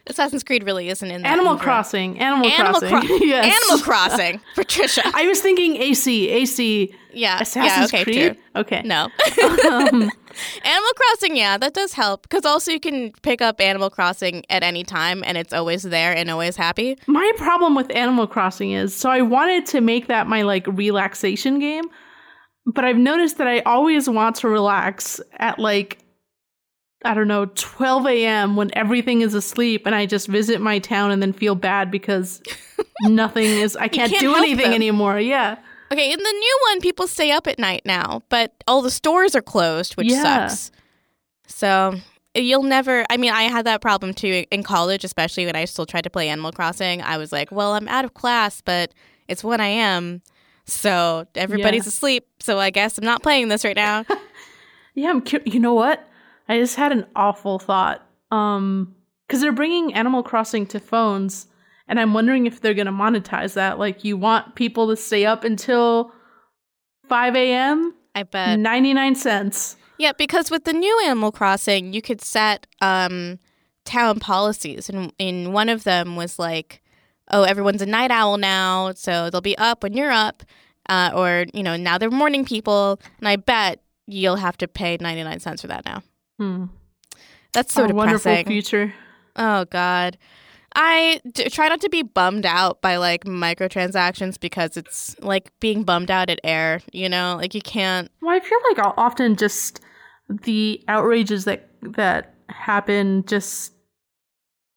Assassin's 0.07 0.45
Creed 0.45 0.65
really 0.65 0.89
isn't 0.91 1.11
in 1.11 1.23
that 1.23 1.33
Animal. 1.33 1.57
Crossing. 1.57 2.19
Animal, 2.19 2.47
Animal 2.47 2.81
Crossing. 2.81 3.07
Cro- 3.09 3.17
yes. 3.21 3.63
Animal 3.63 3.85
Crossing, 3.85 4.41
Patricia. 4.55 5.03
I 5.15 5.27
was 5.27 5.41
thinking 5.41 5.77
AC. 5.77 6.29
AC. 6.29 6.95
Yeah, 7.13 7.41
Assassin's 7.41 7.93
yeah, 7.93 8.01
okay, 8.01 8.05
Creed. 8.05 8.39
Okay. 8.57 8.83
No, 8.85 9.05
um, 9.05 10.11
Animal 10.65 10.91
Crossing, 10.97 11.37
yeah, 11.37 11.57
that 11.57 11.73
does 11.73 11.93
help 11.93 12.23
because 12.23 12.45
also 12.45 12.73
you 12.73 12.81
can 12.81 13.13
pick 13.23 13.41
up 13.41 13.61
Animal 13.61 13.89
Crossing 13.89 14.45
at 14.51 14.63
any 14.63 14.83
time 14.83 15.23
and 15.25 15.39
it's 15.39 15.53
always 15.53 15.85
there 15.85 16.15
and 16.15 16.29
always 16.31 16.57
happy. 16.57 16.99
my 17.07 17.33
problem 17.37 17.75
with 17.77 17.95
Animal 17.95 18.27
Crossing 18.27 18.73
is 18.73 18.95
so 18.95 19.11
I 19.11 19.23
wanted 19.23 19.65
to 19.67 19.81
make 19.81 20.09
that 20.09 20.27
my 20.27 20.43
like 20.43 20.67
relaxation 20.67 21.61
game, 21.61 21.85
but 22.67 22.85
I've 22.85 22.99
noticed 22.99 23.39
that 23.39 23.47
I 23.47 23.61
always 23.61 24.09
want 24.11 24.37
to 24.37 24.49
relax 24.49 25.21
at 25.39 25.59
like 25.61 25.99
I 27.05 27.15
don't 27.15 27.29
know 27.29 27.47
12 27.55 28.07
a.m. 28.07 28.57
when 28.57 28.71
everything 28.75 29.21
is 29.21 29.35
asleep, 29.35 29.87
and 29.87 29.95
I 29.95 30.07
just 30.07 30.27
visit 30.29 30.61
my 30.61 30.79
town 30.79 31.11
and 31.11 31.21
then 31.23 31.33
feel 31.33 31.55
bad 31.55 31.91
because 31.91 32.43
nothing 33.03 33.45
is 33.45 33.77
I 33.77 33.89
can't, 33.89 34.11
can't 34.11 34.21
do 34.21 34.35
anything 34.35 34.65
them. 34.67 34.73
anymore. 34.75 35.19
Yeah. 35.21 35.57
Okay, 35.93 36.13
in 36.13 36.19
the 36.19 36.33
new 36.33 36.59
one, 36.71 36.81
people 36.81 37.07
stay 37.07 37.31
up 37.31 37.47
at 37.47 37.59
night 37.59 37.83
now, 37.85 38.23
but 38.29 38.53
all 38.67 38.81
the 38.83 38.91
stores 38.91 39.37
are 39.37 39.43
closed, 39.43 39.95
which 39.97 40.09
Yeah. 40.11 40.49
sucks. 40.49 40.71
So 41.47 41.95
you'll 42.35 42.63
never. 42.63 43.05
I 43.11 43.17
mean, 43.17 43.33
I 43.33 43.45
had 43.45 43.67
that 43.67 43.81
problem 43.81 44.15
too 44.15 44.45
in 44.51 44.63
college, 44.63 45.05
especially 45.05 45.47
when 45.47 45.57
I 45.57 45.67
still 45.67 45.87
tried 45.87 46.03
to 46.05 46.11
play 46.11 46.29
Animal 46.29 46.53
Crossing. 46.53 47.03
I 47.03 47.19
was 47.19 47.31
like, 47.33 47.53
well, 47.53 47.75
I'm 47.75 47.87
out 47.89 48.05
of 48.05 48.15
class, 48.15 48.61
but 48.61 48.93
it's 49.29 49.45
when 49.45 49.61
I 49.61 49.67
am. 49.69 50.23
So 50.67 51.27
everybody's 51.35 51.85
Yeah. 51.85 51.89
asleep. 51.89 52.27
So 52.41 52.59
I 52.59 52.71
guess 52.71 52.97
I'm 52.97 53.05
not 53.05 53.23
playing 53.23 53.49
this 53.49 53.65
right 53.65 53.77
now. 53.77 54.05
Yeah, 54.97 55.11
I'm 55.11 55.23
cu- 55.23 55.41
you 55.45 55.59
know 55.59 55.75
what? 55.75 56.09
I 56.49 56.59
just 56.59 56.77
had 56.77 56.93
an 56.93 57.07
awful 57.17 57.59
thought. 57.59 58.07
Um 58.31 58.95
cuz 59.29 59.41
they're 59.41 59.53
bringing 59.53 59.95
Animal 59.95 60.23
Crossing 60.23 60.67
to 60.67 60.81
phones 60.81 61.47
and 61.89 62.01
I'm 62.01 62.15
wondering 62.15 62.47
if 62.47 62.61
they're 62.61 62.75
going 62.75 62.87
to 62.87 62.93
monetize 62.93 63.55
that 63.55 63.79
like 63.79 64.05
you 64.05 64.17
want 64.17 64.55
people 64.55 64.89
to 64.89 64.97
stay 64.97 65.27
up 65.27 65.45
until 65.45 66.13
5 67.09 67.37
a.m. 67.37 67.95
I 68.15 68.23
bet. 68.23 68.59
99 68.59 69.15
cents. 69.15 69.77
Yeah, 69.99 70.13
because 70.17 70.51
with 70.51 70.65
the 70.65 70.73
new 70.73 71.03
Animal 71.05 71.31
Crossing, 71.31 71.93
you 71.93 72.03
could 72.03 72.21
set 72.21 72.67
um, 72.81 73.39
town 73.85 74.19
policies, 74.19 74.89
and 74.89 75.13
in 75.19 75.53
one 75.53 75.69
of 75.69 75.85
them 75.85 76.17
was 76.17 76.39
like, 76.39 76.83
"Oh, 77.31 77.45
everyone's 77.45 77.83
a 77.83 77.87
night 77.87 78.11
owl 78.11 78.37
now, 78.37 78.93
so 78.95 79.31
they'll 79.31 79.41
be 79.41 79.57
up 79.57 79.85
when 79.85 79.93
you're 79.93 80.11
up," 80.11 80.43
uh, 80.89 81.13
or 81.15 81.47
you 81.55 81.63
know, 81.63 81.77
now 81.77 81.97
they're 81.97 82.11
morning 82.11 82.45
people, 82.45 82.99
and 83.19 83.29
I 83.29 83.37
bet 83.37 83.83
you'll 84.07 84.37
have 84.37 84.57
to 84.59 84.69
pay 84.69 84.97
ninety 85.01 85.23
nine 85.23 85.39
cents 85.39 85.61
for 85.61 85.69
that 85.69 85.85
now. 85.85 86.03
Hmm. 86.39 86.67
That's 87.53 87.73
so 87.73 87.85
a 87.85 87.95
wonderful 87.95 88.19
depressing. 88.31 88.47
future. 88.47 88.95
Oh 89.37 89.65
God. 89.67 90.19
I 90.77 91.21
d- 91.33 91.49
try 91.51 91.69
not 91.69 91.81
to 91.83 91.89
be 91.89 92.03
bummed 92.03 92.47
out 92.47 92.83
by 92.83 92.97
like 92.97 93.25
microtransactions 93.25 94.41
because 94.41 94.77
it's 94.77 95.17
like 95.21 95.53
being 95.61 95.85
bummed 95.85 96.11
out 96.11 96.31
at 96.31 96.41
air, 96.43 96.81
you 96.93 97.09
know? 97.09 97.37
Like 97.37 97.55
you 97.55 97.61
can't 97.63 98.11
Well, 98.21 98.35
I 98.35 98.41
feel 98.41 98.59
like 98.69 98.79
I'll 98.81 98.95
often 98.97 99.37
just 99.37 99.81
the 100.29 100.83
outrages 100.89 101.45
that 101.45 101.69
that 101.83 102.35
happen 102.49 103.25
just 103.27 103.73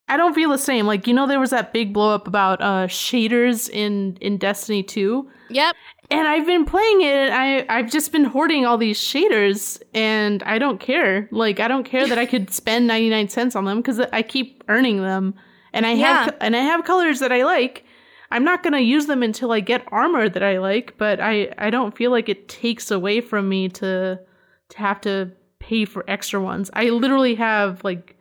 I 0.10 0.16
don't 0.18 0.34
feel 0.34 0.52
the 0.52 0.58
same. 0.58 0.86
Like 0.86 1.08
you 1.08 1.14
know 1.14 1.26
there 1.28 1.40
was 1.40 1.50
that 1.50 1.74
big 1.74 1.94
blow 1.94 2.14
up 2.14 2.28
about 2.28 2.62
uh 2.62 2.88
shaders 2.88 3.68
in 3.70 4.18
in 4.22 4.38
Destiny 4.38 4.84
2. 4.84 5.28
Yep. 5.50 5.76
And 6.10 6.26
I've 6.28 6.46
been 6.46 6.64
playing 6.66 7.02
it 7.02 7.14
and 7.14 7.34
I 7.34 7.66
I've 7.68 7.92
just 7.92 8.12
been 8.12 8.24
hoarding 8.24 8.66
all 8.66 8.78
these 8.78 9.00
shaders 9.00 9.82
and 9.94 10.42
I 10.44 10.58
don't 10.58 10.80
care. 10.80 11.28
Like 11.32 11.60
I 11.60 11.68
don't 11.68 11.84
care 11.84 12.08
that 12.08 12.18
I 12.18 12.26
could 12.26 12.50
spend 12.62 12.88
99 12.88 13.28
cents 13.30 13.56
on 13.56 13.66
them 13.66 13.84
cuz 13.84 14.00
I 14.00 14.22
keep 14.22 14.64
earning 14.70 15.02
them. 15.02 15.36
And 15.74 15.86
I 15.86 15.96
have 15.96 16.36
and 16.40 16.56
I 16.56 16.62
have 16.62 16.86
colors 16.86 17.20
that 17.20 17.32
I 17.32 17.44
like. 17.44 17.84
I'm 18.32 18.44
not 18.44 18.62
going 18.62 18.74
to 18.74 18.82
use 18.82 19.06
them 19.06 19.24
until 19.24 19.54
I 19.54 19.62
get 19.62 19.88
armor 19.90 20.28
that 20.28 20.44
I 20.44 20.60
like, 20.60 20.98
but 20.98 21.20
I 21.20 21.54
I 21.58 21.70
don't 21.70 21.96
feel 21.96 22.12
like 22.12 22.30
it 22.30 22.48
takes 22.48 22.90
away 22.90 23.22
from 23.22 23.50
me 23.50 23.70
to 23.70 24.20
to 24.70 24.78
have 24.78 25.02
to 25.02 25.32
pay 25.60 25.86
for 25.86 26.04
extra 26.10 26.42
ones. 26.42 26.70
I 26.74 26.90
literally 26.90 27.36
have 27.36 27.84
like 27.84 28.16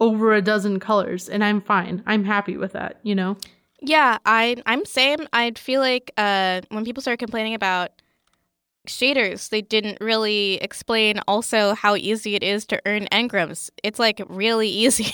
over 0.00 0.34
a 0.34 0.42
dozen 0.42 0.80
colors 0.80 1.28
and 1.28 1.44
I'm 1.44 1.60
fine. 1.60 2.02
I'm 2.06 2.24
happy 2.24 2.56
with 2.56 2.72
that, 2.72 2.98
you 3.02 3.14
know. 3.14 3.36
Yeah, 3.86 4.18
I 4.24 4.56
I'm 4.66 4.84
same. 4.86 5.26
I'd 5.32 5.58
feel 5.58 5.80
like 5.80 6.10
uh, 6.16 6.62
when 6.70 6.84
people 6.84 7.00
started 7.02 7.18
complaining 7.18 7.54
about 7.54 7.90
shaders, 8.88 9.48
they 9.48 9.62
didn't 9.62 9.98
really 10.00 10.54
explain 10.62 11.20
also 11.26 11.74
how 11.74 11.94
easy 11.96 12.34
it 12.34 12.42
is 12.42 12.66
to 12.66 12.80
earn 12.86 13.06
engrams. 13.12 13.70
It's 13.82 13.98
like 13.98 14.20
really 14.28 14.68
easy. 14.84 15.12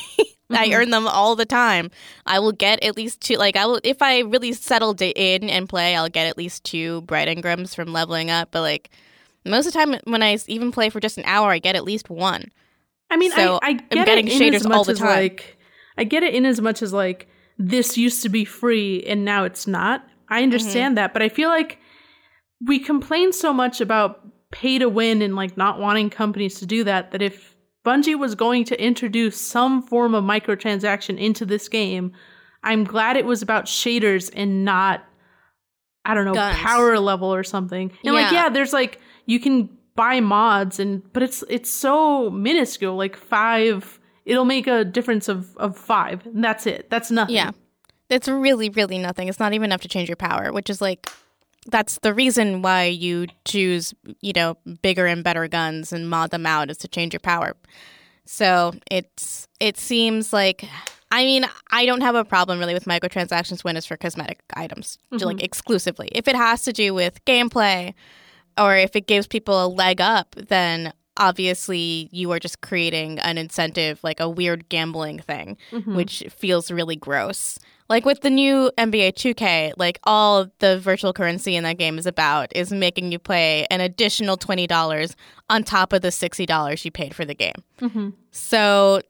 I 0.52 0.68
Mhm. 0.68 0.74
earn 0.74 0.90
them 0.90 1.06
all 1.06 1.36
the 1.36 1.46
time. 1.46 1.90
I 2.26 2.40
will 2.40 2.50
get 2.52 2.82
at 2.82 2.96
least 2.96 3.20
two. 3.20 3.36
Like 3.36 3.56
I 3.56 3.66
will, 3.66 3.80
if 3.84 4.02
I 4.02 4.20
really 4.20 4.52
settled 4.52 5.00
it 5.00 5.16
in 5.16 5.48
and 5.48 5.68
play, 5.68 5.94
I'll 5.94 6.08
get 6.08 6.26
at 6.26 6.36
least 6.36 6.64
two 6.64 7.02
bright 7.02 7.28
engrams 7.28 7.74
from 7.74 7.92
leveling 7.92 8.30
up. 8.30 8.50
But 8.50 8.62
like 8.62 8.90
most 9.44 9.66
of 9.66 9.72
the 9.72 9.78
time, 9.78 9.94
when 10.04 10.22
I 10.22 10.36
even 10.48 10.72
play 10.72 10.90
for 10.90 10.98
just 10.98 11.18
an 11.18 11.24
hour, 11.24 11.50
I 11.50 11.58
get 11.60 11.76
at 11.76 11.84
least 11.84 12.10
one. 12.10 12.50
I 13.10 13.16
mean, 13.16 13.30
So, 13.32 13.58
I, 13.62 13.68
I 13.68 13.72
get 13.72 14.06
getting 14.06 14.26
it 14.28 14.40
in 14.42 14.54
as 14.54 14.62
shaders 14.62 14.68
much 14.68 14.76
all 14.76 14.84
the 14.84 14.92
as 14.92 14.98
time. 14.98 15.08
like 15.08 15.56
I 15.96 16.04
get 16.04 16.22
it 16.24 16.34
in 16.34 16.44
as 16.46 16.60
much 16.60 16.82
as 16.82 16.92
like 16.92 17.28
this 17.60 17.98
used 17.98 18.22
to 18.22 18.30
be 18.30 18.44
free 18.44 19.04
and 19.06 19.24
now 19.24 19.44
it's 19.44 19.66
not. 19.66 20.00
Mm-hmm. 20.00 20.34
I 20.34 20.42
understand 20.42 20.96
that, 20.96 21.12
but 21.12 21.22
I 21.22 21.28
feel 21.28 21.50
like 21.50 21.78
we 22.66 22.78
complain 22.78 23.32
so 23.32 23.52
much 23.52 23.80
about 23.80 24.26
pay 24.50 24.78
to 24.78 24.88
win 24.88 25.22
and 25.22 25.36
like 25.36 25.56
not 25.56 25.78
wanting 25.78 26.10
companies 26.10 26.58
to 26.60 26.66
do 26.66 26.82
that 26.84 27.12
that 27.12 27.22
if 27.22 27.54
Bungie 27.84 28.18
was 28.18 28.34
going 28.34 28.64
to 28.64 28.82
introduce 28.82 29.40
some 29.40 29.82
form 29.82 30.14
of 30.14 30.24
microtransaction 30.24 31.18
into 31.18 31.44
this 31.44 31.68
game, 31.68 32.12
I'm 32.62 32.84
glad 32.84 33.16
it 33.16 33.26
was 33.26 33.42
about 33.42 33.66
shaders 33.66 34.30
and 34.34 34.64
not 34.64 35.04
I 36.06 36.14
don't 36.14 36.24
know, 36.24 36.32
Guns. 36.32 36.56
power 36.56 36.98
level 36.98 37.32
or 37.32 37.44
something. 37.44 37.92
And 38.04 38.14
like 38.14 38.32
Yeah. 38.32 38.44
yeah, 38.44 38.48
there's 38.48 38.72
like 38.72 39.00
you 39.26 39.38
can 39.38 39.68
buy 39.96 40.20
mods 40.20 40.80
and 40.80 41.02
but 41.12 41.22
it's 41.22 41.44
it's 41.50 41.68
so 41.70 42.30
minuscule, 42.30 42.96
like 42.96 43.16
5 43.16 43.99
it'll 44.24 44.44
make 44.44 44.66
a 44.66 44.84
difference 44.84 45.28
of 45.28 45.56
of 45.56 45.76
5 45.76 46.26
and 46.26 46.44
that's 46.44 46.66
it. 46.66 46.88
That's 46.90 47.10
nothing. 47.10 47.34
Yeah. 47.36 47.50
It's 48.08 48.26
really, 48.28 48.70
really 48.70 48.98
nothing. 48.98 49.28
It's 49.28 49.38
not 49.38 49.52
even 49.52 49.66
enough 49.66 49.82
to 49.82 49.88
change 49.88 50.08
your 50.08 50.16
power, 50.16 50.52
which 50.52 50.68
is 50.68 50.80
like 50.80 51.08
that's 51.66 51.98
the 52.00 52.14
reason 52.14 52.62
why 52.62 52.84
you 52.84 53.26
choose, 53.44 53.92
you 54.22 54.32
know, 54.34 54.56
bigger 54.82 55.06
and 55.06 55.22
better 55.22 55.46
guns 55.46 55.92
and 55.92 56.08
mod 56.08 56.30
them 56.30 56.46
out 56.46 56.70
is 56.70 56.78
to 56.78 56.88
change 56.88 57.12
your 57.12 57.20
power. 57.20 57.54
So 58.24 58.72
it's 58.90 59.46
it 59.60 59.76
seems 59.76 60.32
like 60.32 60.64
I 61.12 61.24
mean, 61.24 61.44
I 61.72 61.86
don't 61.86 62.02
have 62.02 62.14
a 62.14 62.24
problem 62.24 62.58
really 62.60 62.74
with 62.74 62.84
microtransactions 62.84 63.64
when 63.64 63.76
it's 63.76 63.86
for 63.86 63.96
cosmetic 63.96 64.40
items, 64.54 64.96
Mhm. 65.12 65.22
like 65.24 65.42
exclusively. 65.42 66.08
If 66.12 66.28
it 66.28 66.36
has 66.36 66.62
to 66.62 66.72
do 66.72 66.94
with 66.94 67.24
gameplay 67.24 67.94
or 68.56 68.76
if 68.76 68.94
it 68.94 69.06
gives 69.08 69.26
people 69.26 69.64
a 69.64 69.66
leg 69.66 70.00
up, 70.00 70.34
then 70.36 70.92
obviously 71.20 72.08
you 72.10 72.32
are 72.32 72.40
just 72.40 72.60
creating 72.62 73.18
an 73.20 73.38
incentive, 73.38 74.00
like 74.02 74.18
a 74.18 74.28
weird 74.28 74.68
gambling 74.68 75.20
thing 75.20 75.56
Mhm. 75.70 75.94
which 75.94 76.24
feels 76.36 76.70
really 76.70 76.96
gross. 76.96 77.58
Like 77.88 78.04
with 78.04 78.20
the 78.22 78.30
new 78.30 78.70
NBA 78.78 79.12
2K, 79.12 79.72
like 79.76 79.98
all 80.04 80.48
the 80.60 80.78
virtual 80.78 81.12
currency 81.12 81.56
in 81.56 81.64
that 81.64 81.76
game 81.78 81.98
is 81.98 82.06
about 82.06 82.54
is 82.56 82.72
making 82.72 83.12
you 83.12 83.18
pay 83.18 83.66
an 83.70 83.80
additional 83.80 84.36
$20 84.36 85.14
on 85.48 85.62
top 85.64 85.92
of 85.92 86.00
the 86.02 86.10
$60 86.10 86.84
you 86.84 86.90
paid 86.90 87.14
for 87.14 87.24
the 87.24 87.34
game. 87.34 87.62
Mhm. 87.80 88.12
So, 88.30 89.00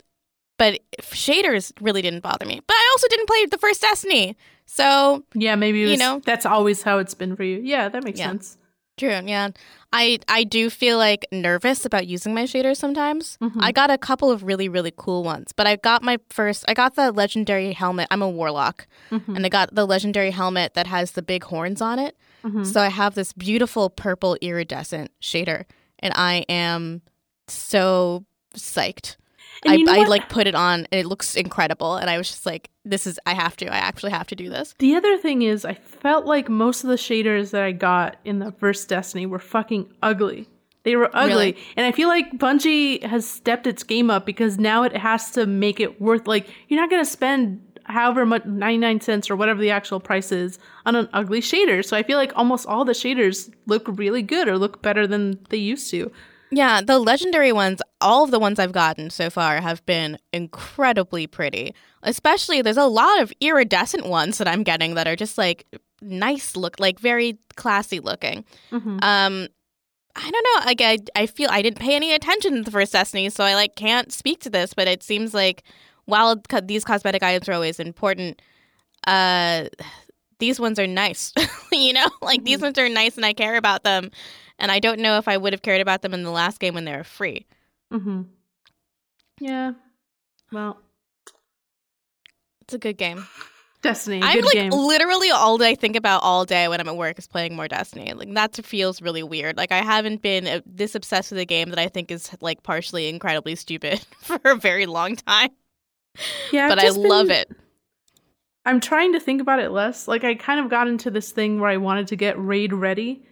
but 0.58 0.80
shaders 1.00 1.72
really 1.80 2.02
didn't 2.02 2.20
bother 2.22 2.46
me. 2.46 2.60
But 2.66 2.74
I 2.74 2.88
also 2.94 3.06
didn't 3.08 3.26
play 3.26 3.46
the 3.46 3.58
first 3.58 3.80
Destiny. 3.82 4.36
So, 4.66 5.24
Yeah, 5.34 5.56
maybe 5.56 5.82
it 5.82 5.88
You 5.88 5.96
know? 5.96 6.20
that's 6.24 6.46
always 6.46 6.82
how 6.82 6.98
it's 6.98 7.14
been 7.14 7.34
for 7.36 7.42
you. 7.44 7.60
Yeah, 7.62 7.88
that 7.88 8.02
makes 8.04 8.18
Yeah. 8.18 8.28
sense. 8.28 8.56
True, 9.00 9.20
yeah. 9.26 9.48
I 9.92 10.20
I 10.28 10.44
do 10.44 10.70
feel 10.70 10.96
like 10.98 11.26
nervous 11.32 11.84
about 11.84 12.06
using 12.06 12.32
my 12.34 12.44
shaders 12.44 12.76
sometimes. 12.76 13.36
Mhm. 13.42 13.56
I 13.60 13.72
got 13.72 13.90
a 13.90 13.98
couple 13.98 14.30
of 14.30 14.44
really 14.44 14.68
really 14.68 14.92
cool 14.96 15.24
ones, 15.24 15.52
but 15.56 15.66
I 15.66 15.74
got 15.76 16.02
my 16.02 16.18
first 16.28 16.64
I 16.68 16.74
got 16.74 16.94
the 16.94 17.10
legendary 17.10 17.72
helmet. 17.72 18.06
I'm 18.12 18.22
a 18.22 18.30
warlock. 18.30 18.86
Mhm. 19.10 19.34
and 19.36 19.44
I 19.44 19.48
got 19.48 19.74
the 19.74 19.86
legendary 19.86 20.30
helmet 20.30 20.74
that 20.74 20.86
has 20.86 21.12
the 21.12 21.22
big 21.22 21.42
horns 21.44 21.80
on 21.82 21.98
it. 21.98 22.16
Mhm. 22.44 22.64
So 22.64 22.80
I 22.80 22.88
have 22.90 23.14
this 23.14 23.32
beautiful 23.32 23.90
purple 23.90 24.36
iridescent 24.40 25.10
shader, 25.20 25.64
and 25.98 26.12
I 26.16 26.44
am 26.48 27.02
so 27.48 28.24
psyched. 28.54 29.16
And 29.64 29.72
I, 29.72 29.76
you 29.76 29.84
know 29.84 29.92
I 29.92 30.04
like 30.06 30.28
put 30.28 30.46
it 30.46 30.54
on, 30.54 30.86
and 30.90 31.00
it 31.00 31.06
looks 31.06 31.34
incredible. 31.34 31.96
And 31.96 32.08
I 32.08 32.18
was 32.18 32.28
just 32.28 32.46
like, 32.46 32.70
"This 32.84 33.06
is 33.06 33.18
I 33.26 33.34
have 33.34 33.56
to. 33.58 33.66
I 33.66 33.76
actually 33.76 34.12
have 34.12 34.26
to 34.28 34.36
do 34.36 34.48
this." 34.48 34.74
The 34.78 34.94
other 34.94 35.16
thing 35.18 35.42
is, 35.42 35.64
I 35.64 35.74
felt 35.74 36.26
like 36.26 36.48
most 36.48 36.82
of 36.84 36.90
the 36.90 36.96
shaders 36.96 37.50
that 37.50 37.62
I 37.62 37.72
got 37.72 38.16
in 38.24 38.38
the 38.38 38.52
first 38.52 38.88
Destiny 38.88 39.26
were 39.26 39.38
fucking 39.38 39.92
ugly. 40.02 40.48
They 40.82 40.96
were 40.96 41.10
ugly. 41.12 41.28
Really? 41.30 41.56
And 41.76 41.86
I 41.86 41.92
feel 41.92 42.08
like 42.08 42.32
Bungie 42.32 43.02
has 43.02 43.28
stepped 43.28 43.66
its 43.66 43.82
game 43.82 44.10
up 44.10 44.24
because 44.24 44.58
now 44.58 44.82
it 44.82 44.96
has 44.96 45.30
to 45.32 45.46
make 45.46 45.78
it 45.78 46.00
worth, 46.00 46.26
like, 46.26 46.48
you're 46.68 46.80
not 46.80 46.88
going 46.88 47.04
to 47.04 47.10
spend 47.10 47.60
however 47.84 48.24
much, 48.24 48.44
99 48.44 49.00
cents 49.00 49.30
or 49.30 49.36
whatever 49.36 49.60
the 49.60 49.70
actual 49.70 50.00
price 50.00 50.32
is 50.32 50.58
on 50.86 50.96
an 50.96 51.08
ugly 51.12 51.40
shader. 51.40 51.84
So 51.84 51.96
I 51.96 52.02
feel 52.02 52.16
like 52.16 52.32
almost 52.34 52.66
all 52.66 52.84
the 52.84 52.92
shaders 52.92 53.52
look 53.66 53.86
really 53.86 54.22
good 54.22 54.48
or 54.48 54.56
look 54.56 54.80
better 54.80 55.06
than 55.06 55.38
they 55.50 55.58
used 55.58 55.90
to. 55.90 56.10
Yeah, 56.52 56.80
the 56.80 56.98
legendary 56.98 57.52
ones, 57.52 57.80
all 58.00 58.24
of 58.24 58.30
the 58.32 58.38
ones 58.40 58.58
I've 58.58 58.72
gotten 58.72 59.10
so 59.10 59.30
far 59.30 59.60
have 59.60 59.84
been 59.86 60.18
incredibly 60.32 61.26
pretty. 61.26 61.74
Especially, 62.02 62.60
there's 62.60 62.76
a 62.76 62.86
lot 62.86 63.20
of 63.20 63.32
iridescent 63.40 64.06
ones 64.06 64.38
that 64.38 64.48
I'm 64.48 64.62
getting 64.64 64.94
that 64.94 65.06
are 65.06 65.14
just 65.16 65.38
like 65.38 65.66
nice 66.02 66.56
look, 66.56 66.80
like 66.80 66.98
very 66.98 67.38
classy 67.56 68.00
looking. 68.00 68.44
Mhm. 68.72 69.02
Um, 69.04 69.48
I 70.16 70.30
don't 70.30 70.46
know. 70.60 70.66
Like 70.66 70.80
I, 70.80 70.98
I 71.14 71.26
feel 71.26 71.48
I 71.50 71.62
didn't 71.62 71.78
pay 71.78 71.94
any 71.94 72.12
attention 72.12 72.56
to 72.56 72.62
the 72.62 72.70
first 72.72 72.92
Destiny, 72.92 73.30
so 73.30 73.44
I 73.44 73.54
like 73.54 73.76
can't 73.76 74.12
speak 74.12 74.40
to 74.40 74.50
this. 74.50 74.74
But 74.74 74.88
it 74.88 75.02
seems 75.04 75.32
like 75.34 75.62
while 76.06 76.36
co- 76.48 76.60
these 76.60 76.84
cosmetic 76.84 77.22
items 77.22 77.48
are 77.48 77.52
always 77.52 77.78
important, 77.78 78.42
uh, 79.06 79.66
these 80.40 80.58
ones 80.58 80.78
are 80.78 80.86
nice. 80.86 81.32
you 81.72 81.92
know, 81.92 82.08
like 82.22 82.44
these 82.44 82.58
Mhm. 82.58 82.62
ones 82.62 82.78
are 82.78 82.88
nice, 82.88 83.16
and 83.16 83.24
I 83.26 83.34
care 83.34 83.56
about 83.56 83.84
them. 83.84 84.10
And 84.60 84.70
I 84.70 84.78
don't 84.78 85.00
know 85.00 85.18
if 85.18 85.26
I 85.26 85.36
would 85.36 85.52
have 85.52 85.62
cared 85.62 85.80
about 85.80 86.02
them 86.02 86.14
in 86.14 86.22
the 86.22 86.30
last 86.30 86.60
game 86.60 86.74
when 86.74 86.84
they 86.84 86.94
were 86.96 87.04
free. 87.04 87.46
Mm-hmm. 87.92 88.22
Yeah. 89.40 89.72
Well, 90.52 90.78
It's 92.62 92.74
a 92.74 92.78
good 92.78 92.98
game. 92.98 93.26
Destiny, 93.82 94.20
I'm 94.22 94.42
like 94.42 94.52
game. 94.52 94.70
literally 94.72 95.30
all 95.30 95.62
I 95.62 95.74
think 95.74 95.96
about 95.96 96.22
all 96.22 96.44
day 96.44 96.68
when 96.68 96.80
I'm 96.80 96.88
at 96.88 96.98
work 96.98 97.18
is 97.18 97.26
playing 97.26 97.56
more 97.56 97.66
Destiny. 97.66 98.12
Like 98.12 98.32
that 98.34 98.54
feels 98.56 99.00
really 99.00 99.22
weird. 99.22 99.56
Like 99.56 99.72
I 99.72 99.78
haven't 99.78 100.20
been 100.20 100.46
uh, 100.46 100.60
this 100.66 100.94
obsessed 100.94 101.30
with 101.30 101.40
a 101.40 101.46
game 101.46 101.70
that 101.70 101.78
I 101.78 101.88
think 101.88 102.10
is 102.10 102.30
like 102.42 102.62
partially 102.62 103.08
incredibly 103.08 103.54
stupid 103.56 104.00
for 104.20 104.38
a 104.44 104.54
very 104.54 104.84
long 104.84 105.16
time. 105.16 105.48
yeah, 106.52 106.68
but 106.68 106.78
I 106.78 106.82
just 106.82 106.98
love 106.98 107.30
it. 107.30 107.50
I'm 108.66 108.80
trying 108.80 109.14
to 109.14 109.20
think 109.20 109.40
about 109.40 109.60
it 109.60 109.70
less. 109.70 110.06
Like 110.06 110.24
I 110.24 110.34
kind 110.34 110.60
of 110.60 110.68
got 110.68 110.86
into 110.86 111.10
this 111.10 111.32
thing 111.32 111.58
where 111.58 111.70
I 111.70 111.78
wanted 111.78 112.08
to 112.08 112.16
get 112.16 112.38
raid 112.38 112.74
ready, 112.74 113.24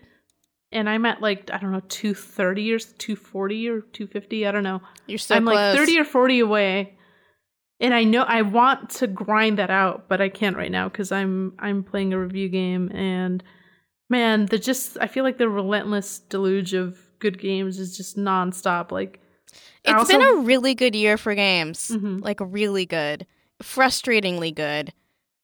and 0.73 0.89
I'm 0.89 1.05
at 1.07 1.21
like 1.21 1.51
I 1.53 1.59
don't 1.59 1.73
know 1.73 1.83
two 1.89 2.15
thirty 2.15 2.73
or 2.73 2.79
two 2.79 3.17
forty 3.17 3.69
or 3.69 3.81
two 3.81 4.07
fifty. 4.07 4.47
I 4.47 4.53
don't 4.53 4.63
know. 4.63 4.81
You're 5.07 5.19
so 5.19 5.35
I'm 5.35 5.45
close. 5.45 5.55
like 5.57 5.77
thirty 5.77 5.99
or 5.99 6.05
forty 6.05 6.41
away, 6.41 6.97
and 7.81 7.95
I 7.95 8.05
know 8.05 8.23
I 8.23 8.43
want 8.43 8.91
to 8.91 9.07
grind 9.07 9.59
that 9.59 9.71
out, 9.71 10.09
but 10.09 10.21
I 10.21 10.29
can't 10.29 10.57
right 10.57 10.71
now 10.71 10.89
because 10.89 11.13
I'm 11.13 11.55
I'm 11.59 11.83
playing 11.83 12.13
a 12.13 12.19
review 12.19 12.49
game, 12.49 12.91
and 12.93 13.43
man, 14.11 14.47
the 14.47 14.59
just 14.59 14.97
I 15.01 15.07
feel 15.07 15.25
like 15.25 15.39
the 15.39 15.49
relentless 15.49 16.19
deluge 16.19 16.75
of 16.75 16.99
good 17.19 17.39
games 17.39 17.79
is 17.79 17.97
just 17.97 18.17
nonstop. 18.17 18.91
Like 18.93 19.21
It's 19.85 19.93
also- 19.95 20.19
been 20.19 20.23
a 20.23 20.35
really 20.43 20.75
good 20.75 20.95
year 20.95 21.17
for 21.17 21.35
games. 21.35 21.91
Mhm. 21.93 22.23
Like 22.23 22.39
really 22.41 22.87
good. 22.87 23.27
Frustratingly 23.63 24.55
good. 24.55 24.93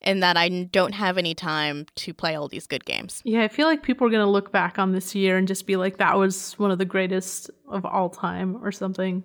In 0.04 0.20
that 0.20 0.36
I 0.36 0.48
don't 0.48 0.92
have 0.92 1.16
any 1.18 1.34
time 1.34 1.86
to 1.96 2.12
play 2.12 2.34
all 2.34 2.46
these 2.48 2.66
good 2.66 2.84
games. 2.84 3.22
Yeah, 3.24 3.42
I 3.42 3.48
feel 3.48 3.66
like 3.66 3.82
people 3.82 4.06
are 4.06 4.10
going 4.10 4.24
to 4.24 4.30
look 4.30 4.52
back 4.52 4.78
on 4.78 4.92
this 4.92 5.14
year 5.14 5.38
and 5.38 5.48
just 5.48 5.66
be 5.66 5.76
like, 5.76 5.96
that 5.96 6.16
was 6.18 6.52
one 6.58 6.70
of 6.70 6.78
the 6.78 6.84
greatest 6.84 7.50
of 7.68 7.86
all 7.86 8.10
time 8.10 8.58
or 8.62 8.70
something. 8.70 9.22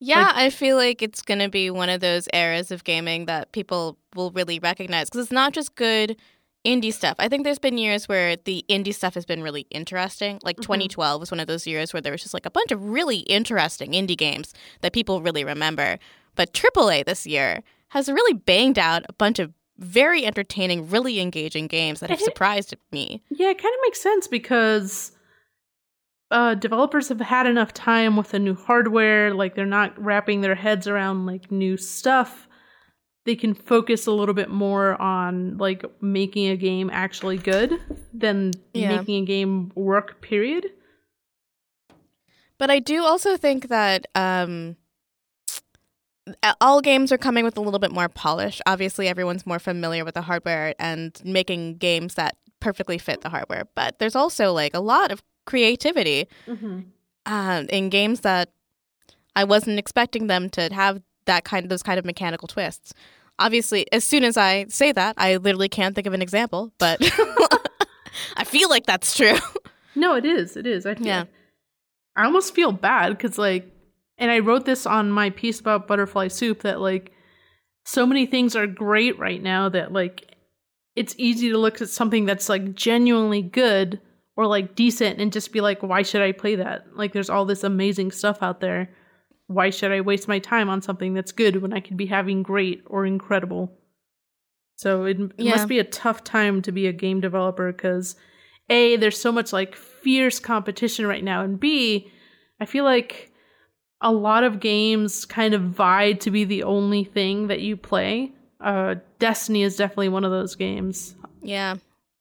Yeah, 0.00 0.26
Like- 0.26 0.36
I 0.36 0.50
feel 0.50 0.76
like 0.76 1.02
it's 1.02 1.22
going 1.22 1.40
to 1.40 1.48
be 1.48 1.70
one 1.70 1.88
of 1.88 2.00
those 2.00 2.28
eras 2.32 2.70
of 2.70 2.84
gaming 2.84 3.26
that 3.26 3.52
people 3.52 3.96
will 4.14 4.30
really 4.32 4.58
recognize 4.58 5.08
because 5.08 5.24
it's 5.26 5.32
not 5.32 5.52
just 5.52 5.74
good 5.76 6.16
indie 6.66 6.92
stuff. 6.92 7.14
I 7.20 7.28
think 7.28 7.44
there's 7.44 7.58
been 7.60 7.78
years 7.78 8.08
where 8.08 8.34
the 8.36 8.64
indie 8.68 8.94
stuff 8.94 9.14
has 9.14 9.24
been 9.24 9.42
really 9.42 9.66
interesting. 9.70 10.40
Like 10.42 10.56
Mhm. 10.56 10.62
2012 10.62 11.20
was 11.20 11.30
one 11.30 11.40
of 11.40 11.46
those 11.46 11.66
years 11.66 11.92
where 11.92 12.00
there 12.00 12.12
was 12.12 12.22
just 12.22 12.34
like 12.34 12.46
a 12.46 12.50
bunch 12.50 12.72
of 12.72 12.82
really 12.90 13.18
interesting 13.20 13.92
indie 13.92 14.16
games 14.18 14.52
that 14.80 14.92
people 14.92 15.22
really 15.22 15.44
remember. 15.44 15.98
But 16.34 16.52
AAA 16.52 17.04
this 17.04 17.26
year 17.26 17.62
has 17.90 18.08
really 18.08 18.34
banged 18.34 18.78
out 18.78 19.04
a 19.08 19.12
bunch 19.14 19.38
of 19.38 19.52
very 19.78 20.24
entertaining, 20.26 20.88
really 20.88 21.20
engaging 21.20 21.66
games 21.66 22.00
that 22.00 22.10
have 22.10 22.20
surprised 22.20 22.74
me. 22.92 23.22
Yeah, 23.30 23.50
it 23.50 23.58
kind 23.62 23.72
of 23.74 23.80
makes 23.82 24.00
sense 24.00 24.26
because 24.26 25.12
uh, 26.30 26.54
developers 26.54 27.08
have 27.08 27.20
had 27.20 27.46
enough 27.46 27.72
time 27.72 28.16
with 28.16 28.30
the 28.30 28.38
new 28.38 28.54
hardware. 28.54 29.32
Like, 29.32 29.54
they're 29.54 29.64
not 29.66 29.98
wrapping 30.02 30.40
their 30.40 30.54
heads 30.54 30.86
around 30.86 31.26
like 31.26 31.50
new 31.50 31.76
stuff. 31.76 32.48
They 33.24 33.36
can 33.36 33.54
focus 33.54 34.06
a 34.06 34.12
little 34.12 34.34
bit 34.34 34.48
more 34.50 35.00
on 35.00 35.58
like 35.58 35.84
making 36.00 36.48
a 36.48 36.56
game 36.56 36.90
actually 36.92 37.36
good 37.38 37.72
than 38.12 38.52
Yeah. 38.74 38.96
making 38.98 39.22
a 39.22 39.26
game 39.26 39.70
work, 39.74 40.20
period. 40.20 40.66
But 42.58 42.70
I 42.70 42.78
do 42.80 43.04
also 43.04 43.36
think 43.36 43.68
that 43.68 44.06
um, 44.14 44.76
all 46.60 46.80
games 46.80 47.12
are 47.12 47.18
coming 47.18 47.44
with 47.44 47.56
a 47.56 47.60
little 47.60 47.78
bit 47.78 47.92
more 47.92 48.08
polish. 48.08 48.60
Obviously, 48.66 49.08
everyone's 49.08 49.46
more 49.46 49.58
familiar 49.58 50.04
with 50.04 50.14
the 50.14 50.22
hardware 50.22 50.74
and 50.78 51.20
making 51.24 51.76
games 51.76 52.14
that 52.14 52.36
perfectly 52.60 52.98
fit 52.98 53.20
the 53.20 53.28
hardware. 53.28 53.64
But 53.74 53.98
there's 53.98 54.16
also 54.16 54.52
like 54.52 54.74
a 54.74 54.80
lot 54.80 55.12
of 55.12 55.22
creativity 55.46 56.28
mm-hmm. 56.46 56.80
uh, 57.26 57.64
in 57.68 57.88
games 57.88 58.20
that 58.20 58.50
I 59.34 59.44
wasn't 59.44 59.78
expecting 59.78 60.26
them 60.26 60.50
to 60.50 60.72
have 60.72 61.00
that 61.26 61.44
kind 61.44 61.68
those 61.68 61.82
kind 61.82 61.98
of 61.98 62.04
mechanical 62.04 62.48
twists. 62.48 62.92
Obviously, 63.38 63.90
as 63.92 64.04
soon 64.04 64.24
as 64.24 64.36
I 64.36 64.66
say 64.68 64.90
that, 64.92 65.14
I 65.16 65.36
literally 65.36 65.68
can't 65.68 65.94
think 65.94 66.06
of 66.06 66.12
an 66.12 66.22
example, 66.22 66.72
but 66.78 67.00
I 68.36 68.44
feel 68.44 68.68
like 68.68 68.86
that's 68.86 69.16
true. 69.16 69.38
No, 69.94 70.16
it 70.16 70.24
is. 70.24 70.56
It 70.56 70.66
is. 70.66 70.86
I 70.86 70.94
feel, 70.94 71.06
yeah. 71.06 71.24
I 72.16 72.24
almost 72.24 72.54
feel 72.54 72.72
bad 72.72 73.10
because 73.10 73.38
like, 73.38 73.70
and 74.18 74.30
I 74.30 74.40
wrote 74.40 74.64
this 74.64 74.86
on 74.86 75.10
my 75.10 75.30
piece 75.30 75.60
about 75.60 75.86
butterfly 75.86 76.28
soup 76.28 76.62
that 76.62 76.80
like, 76.80 77.12
so 77.84 78.06
many 78.06 78.26
things 78.26 78.54
are 78.54 78.66
great 78.66 79.18
right 79.18 79.42
now 79.42 79.68
that 79.70 79.92
like, 79.92 80.34
it's 80.96 81.14
easy 81.16 81.50
to 81.50 81.58
look 81.58 81.80
at 81.80 81.88
something 81.88 82.24
that's 82.24 82.48
like 82.48 82.74
genuinely 82.74 83.40
good 83.40 84.00
or 84.36 84.46
like 84.46 84.74
decent 84.74 85.20
and 85.20 85.32
just 85.32 85.52
be 85.52 85.60
like, 85.60 85.82
why 85.82 86.02
should 86.02 86.22
I 86.22 86.32
play 86.32 86.56
that? 86.56 86.96
Like, 86.96 87.12
there's 87.12 87.30
all 87.30 87.44
this 87.44 87.64
amazing 87.64 88.10
stuff 88.10 88.42
out 88.42 88.60
there. 88.60 88.90
Why 89.46 89.70
should 89.70 89.92
I 89.92 90.00
waste 90.00 90.28
my 90.28 90.38
time 90.38 90.68
on 90.68 90.82
something 90.82 91.14
that's 91.14 91.32
good 91.32 91.62
when 91.62 91.72
I 91.72 91.80
could 91.80 91.96
be 91.96 92.06
having 92.06 92.42
great 92.42 92.82
or 92.86 93.06
incredible? 93.06 93.72
So 94.76 95.04
it, 95.04 95.18
it 95.18 95.32
yeah. 95.38 95.52
must 95.52 95.68
be 95.68 95.78
a 95.78 95.84
tough 95.84 96.22
time 96.22 96.62
to 96.62 96.72
be 96.72 96.86
a 96.86 96.92
game 96.92 97.20
developer 97.20 97.72
because 97.72 98.14
a 98.70 98.96
there's 98.96 99.20
so 99.20 99.32
much 99.32 99.52
like 99.52 99.74
fierce 99.74 100.38
competition 100.38 101.06
right 101.06 101.24
now 101.24 101.42
and 101.42 101.58
b 101.58 102.10
i 102.60 102.64
feel 102.64 102.84
like 102.84 103.27
a 104.00 104.12
lot 104.12 104.44
of 104.44 104.60
games 104.60 105.24
kind 105.24 105.54
of 105.54 105.62
vie 105.62 106.12
to 106.12 106.30
be 106.30 106.44
the 106.44 106.62
only 106.62 107.04
thing 107.04 107.48
that 107.48 107.60
you 107.60 107.76
play. 107.76 108.32
Uh 108.60 108.96
destiny 109.18 109.62
is 109.62 109.76
definitely 109.76 110.08
one 110.08 110.24
of 110.24 110.30
those 110.30 110.54
games. 110.54 111.14
Yeah. 111.42 111.76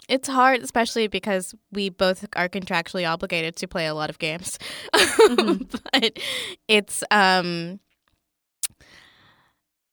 It's 0.07 0.27
hard 0.27 0.61
especially 0.61 1.07
because 1.07 1.53
we 1.71 1.89
both 1.89 2.25
are 2.35 2.47
contractually 2.47 3.09
obligated 3.09 3.55
to 3.57 3.67
play 3.67 3.87
a 3.87 3.93
lot 3.93 4.09
of 4.09 4.19
games. 4.19 4.57
Mm-hmm. 5.27 5.63
but 5.91 6.19
it's 6.69 7.03
um 7.11 7.79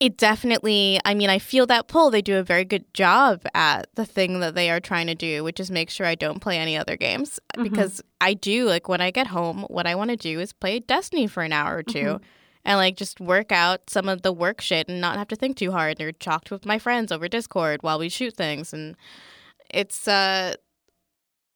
it 0.04 0.18
definitely, 0.18 1.00
I 1.06 1.14
mean, 1.14 1.30
I 1.30 1.38
feel 1.38 1.66
that 1.66 1.88
pull. 1.88 2.10
They 2.10 2.20
do 2.20 2.36
a 2.36 2.42
very 2.42 2.64
good 2.64 2.92
job 2.92 3.42
at 3.54 3.86
the 3.94 4.04
thing 4.04 4.40
that 4.40 4.54
they 4.54 4.68
are 4.68 4.78
trying 4.78 5.06
to 5.06 5.14
do, 5.14 5.42
which 5.42 5.58
is 5.58 5.70
make 5.70 5.88
sure 5.88 6.06
I 6.06 6.14
don't 6.14 6.40
play 6.40 6.58
any 6.58 6.76
other 6.76 6.94
games. 6.94 7.40
Mm-hmm. 7.56 7.62
Because 7.62 8.02
I 8.20 8.34
do, 8.34 8.66
like, 8.66 8.86
when 8.86 9.00
I 9.00 9.10
get 9.10 9.28
home, 9.28 9.62
what 9.68 9.86
I 9.86 9.94
want 9.94 10.10
to 10.10 10.16
do 10.16 10.40
is 10.40 10.52
play 10.52 10.78
Destiny 10.80 11.26
for 11.26 11.42
an 11.42 11.54
hour 11.54 11.78
or 11.78 11.82
2 11.82 11.98
mm-hmm. 11.98 12.24
and, 12.66 12.76
like, 12.76 12.96
just 12.96 13.18
work 13.18 13.50
out 13.50 13.88
some 13.88 14.06
of 14.06 14.20
the 14.20 14.32
work 14.32 14.60
shit 14.60 14.88
and 14.88 15.00
not 15.00 15.16
have 15.16 15.28
to 15.28 15.36
think 15.36 15.56
too 15.56 15.72
hard 15.72 15.98
or 16.02 16.12
talk 16.12 16.48
with 16.50 16.66
my 16.66 16.78
friends 16.78 17.10
over 17.10 17.26
Discord 17.26 17.82
while 17.82 17.98
we 17.98 18.10
shoot 18.10 18.36
things. 18.36 18.74
And 18.74 18.96
it's, 19.70 20.06
uh, 20.06 20.56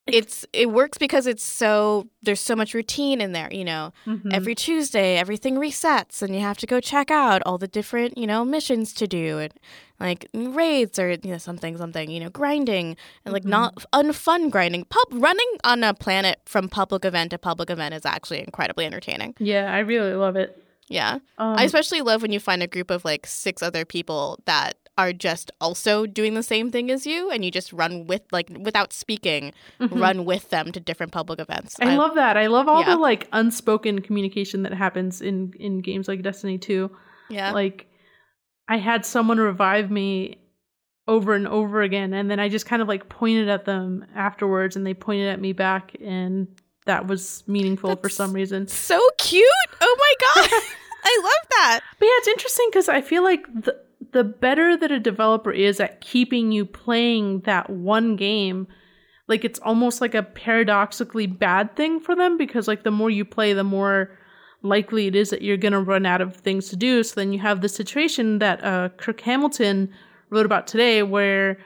it's 0.09 0.47
it 0.53 0.71
works 0.71 0.99
because 0.99 1.27
it's 1.27 1.43
so 1.43 2.09
there's 2.23 2.41
so 2.41 2.57
much 2.57 2.75
routine 2.75 3.21
in 3.21 3.33
there 3.33 3.49
you 3.53 3.65
know 3.65 3.93
mm-hmm. 4.07 4.31
every 4.33 4.55
tuesday 4.55 5.17
everything 5.17 5.57
resets 5.57 6.23
and 6.23 6.35
you 6.35 6.41
have 6.41 6.59
to 6.59 6.67
go 6.67 6.81
check 6.81 7.11
out 7.11 7.43
all 7.45 7.59
the 7.59 7.69
different 7.69 8.17
you 8.17 8.27
know 8.27 8.45
missions 8.45 8.93
to 8.93 9.07
do 9.07 9.39
and 9.39 9.55
like 10.01 10.29
raids 10.33 10.99
or 10.99 11.11
you 11.11 11.31
know 11.31 11.39
something 11.39 11.77
something 11.77 12.11
you 12.11 12.21
know 12.21 12.31
grinding 12.31 12.97
and 13.25 13.33
like 13.33 13.43
mm-hmm. 13.43 13.51
not 13.51 13.75
unfun 13.93 14.51
grinding 14.51 14.85
pub 14.85 15.07
running 15.13 15.51
on 15.65 15.85
a 15.85 15.93
planet 15.95 16.41
from 16.45 16.69
public 16.69 17.05
event 17.05 17.31
to 17.31 17.39
public 17.39 17.71
event 17.71 17.95
is 17.95 18.07
actually 18.07 18.41
incredibly 18.41 18.87
entertaining 18.87 19.35
yeah 19.39 19.73
i 19.73 19.79
really 19.79 20.15
love 20.15 20.37
it 20.37 20.65
yeah. 20.89 21.19
Um, 21.39 21.57
i 21.59 21.65
especially 21.65 22.03
love 22.03 22.23
when 22.23 22.33
you 22.33 22.41
find 22.41 22.63
a 22.63 22.67
group 22.67 22.91
of 22.91 23.05
like 23.05 23.27
six 23.27 23.63
other 23.63 23.85
people 23.85 24.41
that 24.47 24.77
are 24.97 25.13
just 25.13 25.53
also 25.61 26.07
doing 26.07 26.35
the 26.35 26.43
same 26.43 26.73
thing 26.73 26.91
as 26.91 27.07
you 27.07 27.31
and 27.31 27.45
you 27.45 27.53
just 27.53 27.73
run 27.73 28.07
with 28.07 28.23
like 28.33 28.51
without 28.61 28.93
speaking 28.93 29.53
mm-hmm. 29.81 29.97
run 29.97 30.25
with 30.25 30.51
them 30.51 30.73
to 30.73 30.81
different 30.81 31.13
public 31.13 31.39
events. 31.39 31.77
I, 31.81 31.93
I 31.93 31.95
love 31.95 32.17
that. 32.17 32.37
I 32.37 32.49
love 32.49 32.67
all 32.67 32.81
yeah. 32.81 32.91
the 32.91 32.97
like 32.97 33.29
unspoken 33.33 34.01
communication 34.01 34.65
that 34.65 34.75
happens 34.75 35.23
in 35.23 35.53
in 35.59 35.81
games 35.81 36.09
like 36.09 36.23
destiny 36.23 36.59
2 36.59 36.91
yeah. 37.31 37.53
Like 37.53 37.87
i 38.69 38.77
had 38.77 39.05
someone 39.05 39.39
revive 39.39 39.91
me 39.91 40.41
over 41.07 41.35
and 41.35 41.49
over 41.49 41.81
again 41.81 42.13
and 42.13 42.31
then 42.31 42.39
i 42.39 42.49
just 42.49 42.67
kind 42.67 42.83
of 42.83 42.89
like 42.89 43.09
pointed 43.09 43.49
at 43.49 43.65
them 43.65 44.05
afterwards 44.15 44.77
and 44.77 44.87
they 44.87 44.95
pointed 44.95 45.29
at 45.29 45.41
me 45.41 45.53
back 45.53 45.97
and 46.05 46.49
that 46.89 47.07
was 47.07 47.45
meaningful 47.47 47.91
That's 47.91 48.01
for 48.03 48.09
some 48.09 48.33
reason. 48.33 48.67
so 48.67 49.01
cute! 49.19 49.45
Oh 49.81 49.97
my 49.99 50.15
god! 50.21 50.51
I 51.05 51.21
love 51.23 51.49
that. 51.51 51.81
But 51.99 52.07
yeah 52.07 52.13
it's 52.19 52.29
interesting 52.29 52.67
because 52.71 52.89
i 52.89 53.01
feel 53.01 53.23
like 53.23 53.47
the 53.63 53.81
the 54.13 54.25
better 54.25 54.77
that 54.77 54.91
a 54.91 55.01
developer 55.01 55.51
is 55.53 55.81
at 55.81 56.01
keeping 56.01 56.53
you 56.53 56.65
playing 56.65 57.41
that 57.41 57.69
one 57.69 58.17
game, 58.17 58.67
like 59.27 59.45
it's 59.45 59.59
almost 59.61 60.01
like 60.01 60.15
a 60.15 60.23
paradoxically 60.23 61.27
bad 61.27 61.77
thing 61.77 62.01
for 62.01 62.15
them 62.15 62.39
because 62.39 62.69
like 62.69 62.85
the 62.85 62.91
more 62.91 63.11
you 63.11 63.25
play, 63.25 63.53
the 63.53 63.65
more 63.65 64.11
likely 64.63 65.07
it 65.07 65.15
is 65.15 65.31
that 65.31 65.43
you're 65.43 65.57
going 65.57 65.73
to 65.73 65.81
run 65.81 66.07
out 66.07 66.21
of 66.21 66.37
things 66.37 66.69
to 66.69 66.77
do. 66.77 67.03
So 67.03 67.17
then 67.17 67.33
you 67.33 67.39
have 67.41 67.61
the 67.61 67.69
situation 67.69 68.39
that 68.39 68.65
uh, 68.65 68.89
Kirk 68.97 69.21
Hamilton 69.21 69.93
wrote 70.31 70.47
about 70.47 70.67
today 70.67 71.03
where 71.03 71.59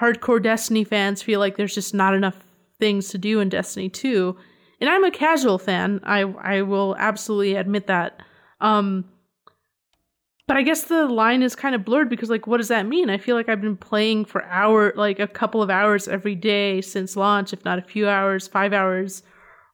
hardcore 0.00 0.42
Destiny 0.42 0.84
fans 0.84 1.22
feel 1.22 1.40
like 1.40 1.56
there's 1.56 1.74
just 1.74 1.94
not 1.94 2.14
enough 2.14 2.42
things 2.78 3.08
to 3.08 3.18
do 3.18 3.40
in 3.40 3.48
Destiny 3.48 3.88
2. 3.88 4.36
And 4.80 4.90
I'm 4.90 5.04
a 5.04 5.10
casual 5.10 5.58
fan. 5.58 6.00
I 6.04 6.20
I 6.20 6.62
will 6.62 6.96
absolutely 6.98 7.54
admit 7.54 7.86
that. 7.86 8.20
Um 8.60 9.04
but 10.46 10.56
I 10.56 10.62
guess 10.62 10.84
the 10.84 11.06
line 11.06 11.42
is 11.42 11.56
kind 11.56 11.74
of 11.74 11.84
blurred 11.84 12.08
because 12.08 12.30
like 12.30 12.46
what 12.46 12.58
does 12.58 12.68
that 12.68 12.86
mean? 12.86 13.10
I 13.10 13.18
feel 13.18 13.34
like 13.36 13.48
I've 13.48 13.60
been 13.60 13.76
playing 13.76 14.26
for 14.26 14.44
hour 14.44 14.92
like 14.96 15.18
a 15.18 15.26
couple 15.26 15.62
of 15.62 15.70
hours 15.70 16.06
every 16.08 16.34
day 16.34 16.80
since 16.80 17.16
launch, 17.16 17.52
if 17.52 17.64
not 17.64 17.78
a 17.78 17.82
few 17.82 18.08
hours, 18.08 18.46
5 18.46 18.72
hours 18.72 19.22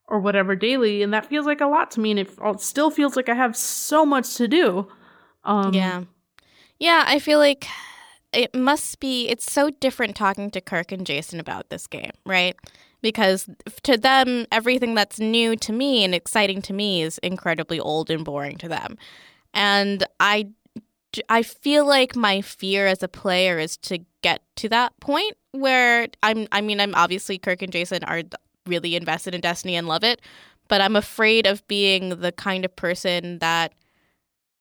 or 0.08 0.20
whatever 0.20 0.54
daily, 0.56 1.02
and 1.02 1.12
that 1.14 1.26
feels 1.26 1.46
like 1.46 1.60
a 1.60 1.66
lot 1.66 1.90
to 1.92 2.00
me 2.00 2.10
and 2.10 2.20
it 2.20 2.30
still 2.60 2.90
feels 2.90 3.16
like 3.16 3.28
I 3.28 3.34
have 3.34 3.56
so 3.56 4.06
much 4.06 4.34
to 4.36 4.48
do. 4.48 4.88
Um 5.44 5.74
Yeah. 5.74 6.04
Yeah, 6.78 7.04
I 7.06 7.18
feel 7.18 7.38
like 7.38 7.66
it 8.32 8.54
must 8.54 8.98
be 8.98 9.28
it's 9.28 9.50
so 9.50 9.70
different 9.70 10.16
talking 10.16 10.50
to 10.52 10.60
Kirk 10.60 10.90
and 10.90 11.06
Jason 11.06 11.38
about 11.38 11.68
this 11.70 11.86
game, 11.86 12.12
right? 12.24 12.56
Because 13.02 13.48
to 13.82 13.96
them 13.96 14.46
everything 14.52 14.94
that's 14.94 15.18
new 15.18 15.56
to 15.56 15.72
me 15.72 16.04
and 16.04 16.14
exciting 16.14 16.62
to 16.62 16.72
me 16.72 17.02
is 17.02 17.18
incredibly 17.18 17.78
old 17.80 18.10
and 18.10 18.24
boring 18.24 18.56
to 18.58 18.68
them. 18.68 18.96
And 19.52 20.04
I 20.20 20.48
I 21.28 21.42
feel 21.42 21.86
like 21.86 22.16
my 22.16 22.40
fear 22.40 22.86
as 22.86 23.02
a 23.02 23.08
player 23.08 23.58
is 23.58 23.76
to 23.78 23.98
get 24.22 24.40
to 24.56 24.68
that 24.70 24.98
point 25.00 25.36
where 25.50 26.06
I'm 26.22 26.46
I 26.52 26.60
mean 26.60 26.80
I'm 26.80 26.94
obviously 26.94 27.38
Kirk 27.38 27.62
and 27.62 27.72
Jason 27.72 28.04
are 28.04 28.22
really 28.66 28.96
invested 28.96 29.34
in 29.34 29.40
Destiny 29.40 29.74
and 29.76 29.88
love 29.88 30.04
it, 30.04 30.22
but 30.68 30.80
I'm 30.80 30.96
afraid 30.96 31.46
of 31.46 31.66
being 31.66 32.20
the 32.20 32.32
kind 32.32 32.64
of 32.64 32.74
person 32.74 33.40
that 33.40 33.74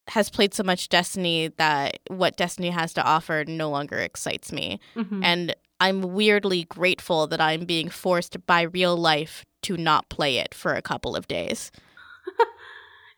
has 0.07 0.29
played 0.29 0.53
so 0.53 0.63
much 0.63 0.89
Destiny 0.89 1.49
that 1.57 1.99
what 2.07 2.35
Destiny 2.35 2.69
has 2.69 2.93
to 2.93 3.03
offer 3.03 3.45
no 3.47 3.69
longer 3.69 3.97
excites 3.97 4.51
me. 4.51 4.79
Mm-hmm. 4.95 5.23
And 5.23 5.55
I'm 5.82 6.13
weirdly 6.13 6.65
grateful 6.65 7.25
that 7.27 7.41
I'm 7.41 7.65
being 7.65 7.89
forced 7.89 8.45
by 8.45 8.61
real 8.61 8.95
life 8.95 9.43
to 9.63 9.75
not 9.75 10.09
play 10.09 10.38
it 10.38 10.53
for 10.53 10.75
a 10.75 10.82
couple 10.82 11.15
of 11.15 11.27
days. 11.27 11.71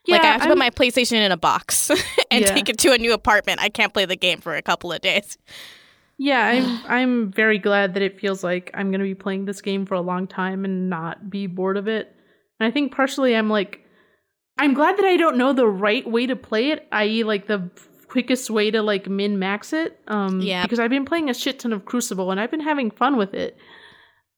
Yeah, 0.08 0.16
like 0.16 0.22
I 0.22 0.28
have 0.28 0.42
to 0.42 0.44
I'm, 0.46 0.52
put 0.52 0.58
my 0.58 0.70
PlayStation 0.70 1.18
in 1.18 1.34
a 1.34 1.38
box 1.38 1.90
and 2.32 2.46
yeah. 2.46 2.54
take 2.54 2.70
it 2.70 2.78
to 2.80 2.94
a 2.94 2.98
new 2.98 3.14
apartment. 3.14 3.60
I 3.62 3.68
can't 3.68 3.94
play 3.94 4.06
the 4.06 4.16
game 4.16 4.40
for 4.40 4.56
a 4.56 4.62
couple 4.62 4.94
of 4.94 5.02
days. 5.02 5.38
Yeah, 6.18 6.40
I'm 6.40 6.82
I'm 6.88 7.32
very 7.34 7.60
glad 7.60 7.96
that 7.96 8.02
it 8.02 8.18
feels 8.18 8.46
like 8.46 8.72
I'm 8.74 8.92
going 8.92 9.02
to 9.02 9.06
be 9.06 9.14
playing 9.14 9.44
this 9.44 9.62
game 9.62 9.86
for 9.86 9.96
a 9.96 10.02
long 10.02 10.26
time 10.26 10.64
and 10.64 10.90
not 10.90 11.30
be 11.30 11.48
bored 11.48 11.76
of 11.76 11.90
it. 11.90 12.16
And 12.62 12.68
I 12.68 12.72
think 12.72 12.96
partially 12.96 13.36
I'm 13.36 13.50
like 13.50 13.82
I'm 14.58 14.74
glad 14.74 14.98
that 14.98 15.06
I 15.06 15.18
don't 15.18 15.36
know 15.36 15.52
the 15.52 15.68
right 15.68 16.10
way 16.10 16.28
to 16.28 16.38
play 16.38 16.72
it, 16.72 16.88
i.e. 16.94 17.26
like 17.26 17.48
the 17.48 17.70
quickest 18.14 18.52
way 18.52 18.70
to 18.70 18.84
like 18.84 19.10
min 19.10 19.40
max 19.40 19.74
it. 19.74 20.00
Um 20.08 20.40
yeah. 20.40 20.62
because 20.62 20.80
I've 20.80 20.92
been 20.92 21.04
playing 21.04 21.32
a 21.32 21.34
shit 21.34 21.58
ton 21.58 21.74
of 21.74 21.86
Crucible 21.86 22.30
and 22.30 22.40
I've 22.40 22.52
been 22.52 22.60
having 22.60 22.92
fun 22.92 23.18
with 23.18 23.34
it. 23.34 23.58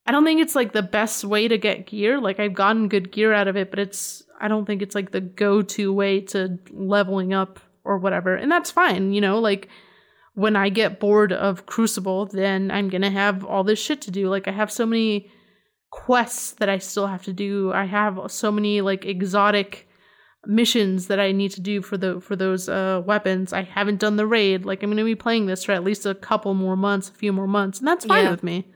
I 0.06 0.12
don't 0.14 0.24
think 0.24 0.40
it's 0.40 0.56
like 0.56 0.72
the 0.72 0.82
best 0.82 1.26
way 1.26 1.50
to 1.50 1.58
get 1.58 1.88
gear. 1.88 2.22
Like 2.22 2.40
I've 2.40 2.54
gotten 2.54 2.88
good 2.88 3.12
gear 3.12 3.34
out 3.34 3.50
of 3.50 3.58
it, 3.58 3.70
but 3.72 3.80
it's 3.80 4.24
I 4.40 4.48
don't 4.48 4.66
think 4.66 4.82
it's 4.82 4.96
like 4.96 5.12
the 5.12 5.20
go-to 5.20 5.92
way 5.92 6.22
to 6.22 6.58
leveling 6.72 7.34
up 7.34 7.60
or 7.84 7.98
whatever. 7.98 8.34
And 8.34 8.50
that's 8.50 8.72
fine, 8.72 9.12
you 9.12 9.20
know, 9.20 9.40
like 9.40 9.68
when 10.36 10.56
I 10.56 10.70
get 10.70 11.00
bored 11.02 11.34
of 11.34 11.66
Crucible, 11.66 12.28
then 12.28 12.72
I'm 12.72 12.90
going 12.90 13.02
to 13.02 13.10
have 13.10 13.44
all 13.44 13.66
this 13.66 13.80
shit 13.80 14.02
to 14.04 14.12
do. 14.12 14.30
Like 14.30 14.48
I 14.48 14.52
have 14.52 14.72
so 14.72 14.86
many 14.86 15.30
quests 15.90 16.52
that 16.60 16.70
I 16.70 16.78
still 16.78 17.08
have 17.08 17.24
to 17.24 17.34
do. 17.34 17.74
I 17.74 17.86
have 17.86 18.20
so 18.28 18.52
many 18.52 18.80
like 18.82 19.06
exotic 19.06 19.88
missions 20.48 21.08
that 21.08 21.20
I 21.20 21.32
need 21.32 21.52
to 21.52 21.62
do 21.62 21.82
for 21.82 21.98
the 21.98 22.20
for 22.22 22.36
those 22.36 22.70
uh 22.70 23.02
weapons. 23.06 23.54
I 23.54 23.64
haven't 23.64 24.00
done 24.00 24.16
the 24.16 24.28
raid. 24.28 24.66
Like 24.66 24.84
I'm 24.84 24.90
going 24.90 24.98
to 24.98 25.04
be 25.04 25.16
playing 25.16 25.46
this 25.46 25.64
for 25.64 25.72
at 25.72 25.84
least 25.84 26.06
a 26.06 26.16
couple 26.16 26.54
more 26.54 26.76
months, 26.76 27.10
a 27.10 27.14
few 27.14 27.34
more 27.34 27.48
months, 27.48 27.80
and 27.80 27.88
that's 27.88 28.06
fine 28.06 28.26
yeah. 28.26 28.32
with 28.32 28.44
me. 28.44 28.68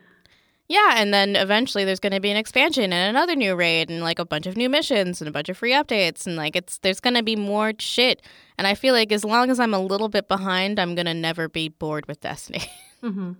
Yeah, 0.69 0.93
and 0.97 1.11
then 1.11 1.35
eventually 1.35 1.83
there's 1.83 1.99
going 1.99 2.13
to 2.13 2.19
be 2.19 2.29
an 2.29 2.37
expansion 2.37 2.93
and 2.93 3.09
another 3.09 3.35
new 3.35 3.55
raid 3.55 3.89
and 3.89 4.01
like 4.01 4.19
a 4.19 4.25
bunch 4.25 4.45
of 4.45 4.55
new 4.55 4.69
missions 4.69 5.19
and 5.19 5.27
a 5.27 5.31
bunch 5.31 5.49
of 5.49 5.57
free 5.57 5.71
updates 5.71 6.27
and 6.27 6.35
like 6.35 6.55
it's 6.55 6.77
there's 6.77 6.99
going 6.99 7.15
to 7.15 7.23
be 7.23 7.35
more 7.35 7.73
shit. 7.79 8.21
And 8.55 8.67
I 8.67 8.75
feel 8.75 8.93
like 8.93 9.11
as 9.11 9.25
long 9.25 9.49
as 9.49 9.59
I'm 9.59 9.73
a 9.73 9.79
little 9.79 10.09
bit 10.09 10.27
behind, 10.27 10.79
I'm 10.79 10.93
going 10.93 11.07
to 11.07 11.13
never 11.15 11.49
be 11.49 11.69
bored 11.69 12.05
with 12.07 12.21
Destiny. 12.21 12.61
Mm-hmm. 13.01 13.31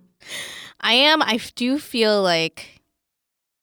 I 0.80 0.94
am. 0.94 1.20
I 1.20 1.38
do 1.54 1.78
feel 1.78 2.22
like 2.22 2.79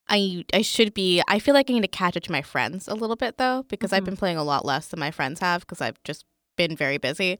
I 0.08 0.44
I 0.54 0.62
should 0.62 0.94
be. 0.94 1.22
I 1.28 1.38
feel 1.38 1.54
like 1.54 1.68
I 1.70 1.72
need 1.74 1.82
to 1.82 1.88
catch 1.88 2.16
up 2.16 2.22
to 2.24 2.32
my 2.32 2.42
friends 2.42 2.88
a 2.88 2.94
little 2.94 3.16
bit 3.16 3.36
though 3.38 3.64
because 3.68 3.92
I've 3.92 4.02
Mhm. 4.02 4.06
been 4.06 4.16
playing 4.16 4.36
a 4.38 4.44
lot 4.44 4.64
less 4.64 4.88
than 4.88 5.00
my 5.00 5.10
friends 5.10 5.40
have 5.40 5.60
because 5.62 5.80
I've 5.80 6.02
just 6.04 6.24
been 6.56 6.76
very 6.76 6.98
busy. 6.98 7.38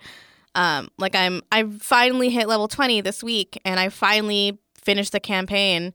Um, 0.54 0.88
like 0.98 1.14
I'm. 1.14 1.42
I 1.52 1.64
finally 1.64 2.30
hit 2.30 2.48
level 2.48 2.68
twenty 2.68 3.00
this 3.00 3.22
week, 3.22 3.58
and 3.64 3.78
I 3.80 3.88
finally 3.88 4.58
finished 4.76 5.12
the 5.12 5.20
campaign 5.20 5.92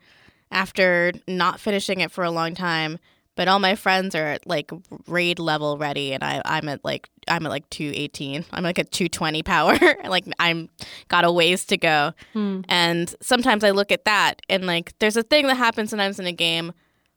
after 0.51 1.11
not 1.27 1.59
finishing 1.59 1.99
it 1.99 2.11
for 2.11 2.23
a 2.23 2.31
long 2.31 2.53
time. 2.53 2.99
But 3.35 3.47
all 3.47 3.57
my 3.59 3.73
friends 3.75 4.13
are 4.13 4.25
at 4.27 4.45
like 4.45 4.71
raid 5.07 5.39
level 5.39 5.77
ready, 5.77 6.13
and 6.13 6.23
I 6.23 6.41
I'm 6.45 6.69
at 6.69 6.83
like 6.85 7.09
I'm 7.27 7.45
at 7.45 7.49
like 7.49 7.67
two 7.69 7.91
eighteen. 7.95 8.45
I'm 8.51 8.63
like 8.63 8.77
at 8.77 8.91
two 8.91 9.09
twenty 9.09 9.41
power. 9.41 9.77
like 10.07 10.25
I'm 10.39 10.69
got 11.07 11.25
a 11.25 11.31
ways 11.31 11.65
to 11.65 11.77
go. 11.77 12.13
Hmm. 12.33 12.61
And 12.69 13.13
sometimes 13.21 13.63
I 13.63 13.71
look 13.71 13.91
at 13.91 14.05
that 14.05 14.41
and 14.49 14.65
like 14.67 14.93
there's 14.99 15.17
a 15.17 15.23
thing 15.23 15.47
that 15.47 15.57
happens 15.57 15.89
sometimes 15.89 16.19
in 16.19 16.27
a 16.27 16.31
game 16.31 16.73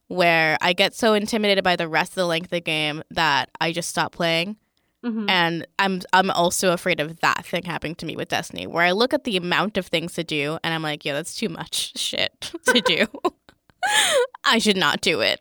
where 0.09 0.57
I 0.61 0.73
get 0.73 0.95
so 0.95 1.15
intimidated 1.15 1.65
by 1.65 1.77
the 1.77 1.89
rest 1.89 2.13
of 2.13 2.17
the 2.17 2.27
length 2.27 2.47
of 2.47 2.51
the 2.51 2.61
game 2.61 3.03
that 3.11 3.51
I 3.61 3.73
just 3.73 3.89
stop 3.91 4.13
playing. 4.13 4.57
Mhm. 5.05 5.29
And 5.29 5.67
I'm 5.79 6.01
I'm 6.15 6.31
also 6.31 6.73
afraid 6.73 6.99
of 7.01 7.21
that 7.21 7.45
thing 7.45 7.65
happening 7.65 7.95
to 7.97 8.07
me 8.07 8.17
with 8.17 8.29
Destiny, 8.29 8.67
where 8.67 8.85
I 8.85 8.93
look 8.93 9.13
at 9.13 9.25
the 9.25 9.37
amount 9.37 9.77
of 9.77 9.87
things 9.87 10.15
to 10.15 10.25
do 10.25 10.59
and 10.65 10.73
I'm 10.73 10.83
like, 10.83 11.05
yeah, 11.05 11.13
that's 11.13 11.35
too 11.37 11.51
much 11.51 11.93
shit 11.99 12.53
to 12.69 12.81
do. 12.81 13.07
I 14.45 14.59
should 14.59 14.77
not 14.77 15.01
do 15.01 15.21
it. 15.21 15.41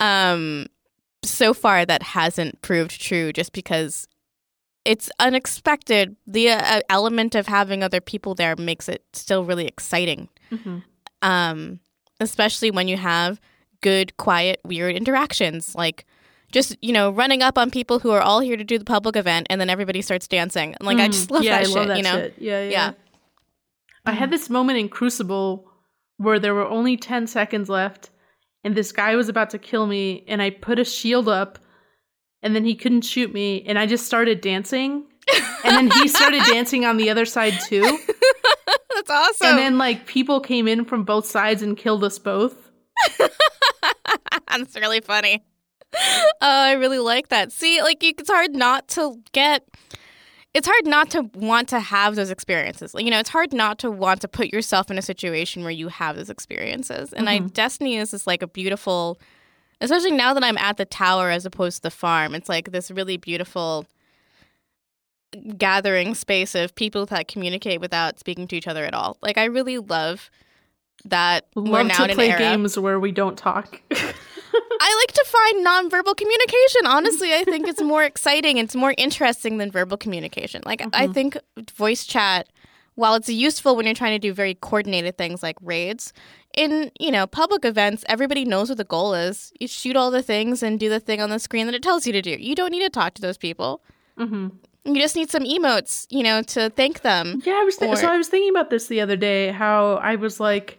Um 0.00 0.66
so 1.22 1.52
far 1.52 1.84
that 1.84 2.02
hasn't 2.02 2.62
proved 2.62 2.98
true 3.00 3.32
just 3.32 3.52
because 3.52 4.08
it's 4.86 5.10
unexpected. 5.18 6.16
The 6.26 6.50
uh, 6.52 6.80
element 6.88 7.34
of 7.34 7.46
having 7.46 7.82
other 7.82 8.00
people 8.00 8.34
there 8.34 8.56
makes 8.56 8.88
it 8.88 9.04
still 9.12 9.44
really 9.44 9.66
exciting. 9.66 10.30
Mhm. 10.50 10.82
Um, 11.20 11.80
especially 12.18 12.70
when 12.70 12.88
you 12.88 12.96
have 12.96 13.38
good, 13.82 14.16
quiet, 14.16 14.60
weird 14.64 14.96
interactions, 14.96 15.74
like 15.74 16.06
just 16.50 16.74
you 16.80 16.92
know 16.92 17.10
running 17.10 17.42
up 17.42 17.58
on 17.58 17.70
people 17.70 17.98
who 17.98 18.10
are 18.10 18.22
all 18.22 18.40
here 18.40 18.56
to 18.56 18.64
do 18.64 18.78
the 18.78 18.84
public 18.86 19.16
event, 19.16 19.46
and 19.50 19.60
then 19.60 19.68
everybody 19.68 20.00
starts 20.00 20.26
dancing. 20.26 20.74
And, 20.80 20.86
like 20.86 20.98
I 20.98 21.08
Mm. 21.08 21.12
just 21.12 21.30
love 21.30 21.42
yeah, 21.44 21.58
that 21.58 21.60
I 21.60 21.64
shit. 21.64 21.74
love 21.76 21.88
that 21.88 21.96
you 21.98 22.02
know, 22.02 22.16
shit. 22.16 22.34
Yeah, 22.38 22.62
yeah. 22.62 22.70
Yeah. 22.70 22.92
I 24.06 24.12
had 24.12 24.30
this 24.30 24.48
moment 24.48 24.78
in 24.78 24.88
Crucible 24.88 25.68
where 26.16 26.38
there 26.38 26.54
were 26.54 26.66
only 26.66 26.96
10 26.96 27.26
seconds 27.26 27.68
left 27.68 28.08
and 28.64 28.74
this 28.74 28.92
guy 28.92 29.16
was 29.16 29.28
about 29.28 29.50
to 29.50 29.58
kill 29.58 29.86
me 29.86 30.24
and 30.28 30.42
I 30.42 30.50
put 30.50 30.78
a 30.78 30.84
shield 30.84 31.28
up 31.28 31.58
and 32.42 32.54
then 32.54 32.64
he 32.64 32.74
couldn't 32.74 33.02
shoot 33.02 33.32
me 33.32 33.62
and 33.66 33.78
I 33.78 33.86
just 33.86 34.06
started 34.06 34.40
dancing 34.40 35.06
and 35.64 35.76
then 35.76 35.90
he 35.90 36.08
started 36.08 36.42
dancing 36.50 36.84
on 36.84 36.96
the 36.96 37.10
other 37.10 37.24
side 37.24 37.54
too. 37.66 37.82
that's 38.94 39.10
awesome. 39.10 39.48
And 39.48 39.58
then 39.58 39.78
like 39.78 40.06
people 40.06 40.40
came 40.40 40.68
in 40.68 40.84
from 40.84 41.04
both 41.04 41.26
sides 41.26 41.62
and 41.62 41.76
killed 41.76 42.04
us 42.04 42.18
both. 42.18 42.70
That's 44.48 44.76
really 44.76 45.00
funny. 45.00 45.42
Oh, 45.94 46.30
I 46.40 46.72
really 46.72 46.98
like 46.98 47.28
that. 47.28 47.52
See, 47.52 47.82
like 47.82 48.02
it's 48.02 48.30
hard 48.30 48.54
not 48.54 48.88
to 48.88 49.20
get. 49.32 49.66
It's 50.52 50.66
hard 50.66 50.84
not 50.86 51.10
to 51.10 51.22
want 51.34 51.68
to 51.68 51.78
have 51.78 52.16
those 52.16 52.30
experiences. 52.30 52.92
Like, 52.92 53.04
you 53.04 53.10
know, 53.10 53.20
it's 53.20 53.28
hard 53.30 53.52
not 53.52 53.78
to 53.80 53.90
want 53.90 54.20
to 54.22 54.28
put 54.28 54.48
yourself 54.52 54.90
in 54.90 54.98
a 54.98 55.02
situation 55.02 55.62
where 55.62 55.70
you 55.70 55.88
have 55.88 56.16
those 56.16 56.28
experiences. 56.30 57.12
And 57.12 57.28
I, 57.28 57.38
Mhm. 57.38 57.52
Destiny 57.52 57.96
is 57.96 58.10
just 58.10 58.26
like 58.26 58.42
a 58.42 58.48
beautiful, 58.48 59.20
especially 59.80 60.10
now 60.10 60.34
that 60.34 60.42
I'm 60.42 60.58
at 60.58 60.76
the 60.76 60.84
tower 60.84 61.30
as 61.30 61.46
opposed 61.46 61.76
to 61.78 61.82
the 61.82 61.90
farm. 61.90 62.34
It's 62.34 62.48
like 62.48 62.72
this 62.72 62.90
really 62.90 63.16
beautiful 63.16 63.86
gathering 65.56 66.16
space 66.16 66.56
of 66.56 66.74
people 66.74 67.06
that 67.06 67.28
communicate 67.28 67.80
without 67.80 68.18
speaking 68.18 68.48
to 68.48 68.56
each 68.56 68.66
other 68.66 68.84
at 68.84 68.92
all. 68.94 69.16
Like, 69.22 69.38
I 69.38 69.44
really 69.44 69.78
love 69.78 70.30
that 71.04 71.46
we're 71.54 71.62
Love 71.78 71.86
now 71.86 72.06
to 72.08 72.14
play 72.14 72.30
era. 72.30 72.38
games 72.40 72.76
where 72.76 72.98
we 72.98 73.12
don't 73.12 73.38
talk. 73.38 73.80
I 74.80 75.04
like 75.06 75.12
to 75.14 75.24
find 75.26 75.66
nonverbal 75.66 76.16
communication. 76.16 76.86
Honestly, 76.86 77.32
I 77.34 77.44
think 77.44 77.68
it's 77.68 77.82
more 77.82 78.02
exciting. 78.04 78.56
It's 78.58 78.74
more 78.74 78.94
interesting 78.98 79.58
than 79.58 79.70
verbal 79.70 79.96
communication. 79.96 80.62
Like 80.66 80.82
I 80.92 81.06
Mhm. 81.06 81.14
think 81.14 81.36
voice 81.74 82.04
chat, 82.04 82.48
while 82.94 83.14
it's 83.14 83.28
useful 83.28 83.76
when 83.76 83.86
you're 83.86 83.94
trying 83.94 84.14
to 84.14 84.18
do 84.18 84.32
very 84.32 84.54
coordinated 84.54 85.16
things 85.16 85.42
like 85.42 85.56
raids, 85.62 86.12
in 86.56 86.90
you 86.98 87.10
know 87.10 87.26
public 87.26 87.64
events, 87.64 88.04
everybody 88.08 88.44
knows 88.44 88.68
what 88.68 88.78
the 88.78 88.84
goal 88.84 89.14
is. 89.14 89.52
You 89.60 89.68
shoot 89.68 89.96
all 89.96 90.10
the 90.10 90.22
things 90.22 90.62
and 90.62 90.80
do 90.80 90.88
the 90.88 91.00
thing 91.00 91.20
on 91.20 91.30
the 91.30 91.38
screen 91.38 91.66
that 91.66 91.74
it 91.74 91.82
tells 91.82 92.06
you 92.06 92.12
to 92.12 92.22
do. 92.22 92.30
You 92.38 92.54
don't 92.54 92.70
need 92.70 92.82
to 92.82 92.90
talk 92.90 93.14
to 93.14 93.22
those 93.22 93.38
people. 93.38 93.82
hmm 94.18 94.48
You 94.84 94.94
just 95.00 95.14
need 95.14 95.30
some 95.30 95.44
emotes, 95.44 96.06
you 96.10 96.22
know, 96.22 96.42
to 96.42 96.70
thank 96.70 97.02
them. 97.02 97.42
Yeah, 97.44 97.58
I 97.60 97.64
was 97.64 97.76
th- 97.76 97.90
Or- 97.90 97.96
so 97.96 98.08
I 98.08 98.16
was 98.16 98.28
thinking 98.28 98.50
about 98.50 98.70
this 98.70 98.86
the 98.88 99.00
other 99.02 99.16
day. 99.16 99.52
How 99.52 99.96
I 99.96 100.16
was 100.16 100.40
like 100.40 100.78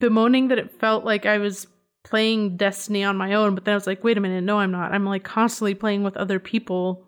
bemoaning 0.00 0.48
that 0.48 0.58
it 0.58 0.70
felt 0.78 1.04
like 1.04 1.26
I 1.26 1.38
was 1.38 1.66
playing 2.04 2.56
Destiny 2.56 3.04
on 3.04 3.16
my 3.16 3.34
own, 3.34 3.54
but 3.54 3.64
then 3.64 3.72
I 3.72 3.76
was 3.76 3.86
like, 3.86 4.02
wait 4.04 4.18
a 4.18 4.20
minute, 4.20 4.42
no, 4.44 4.58
I'm 4.58 4.70
not. 4.72 4.92
I'm 4.92 5.04
like 5.04 5.24
constantly 5.24 5.74
playing 5.74 6.02
with 6.02 6.16
other 6.16 6.38
people. 6.38 7.06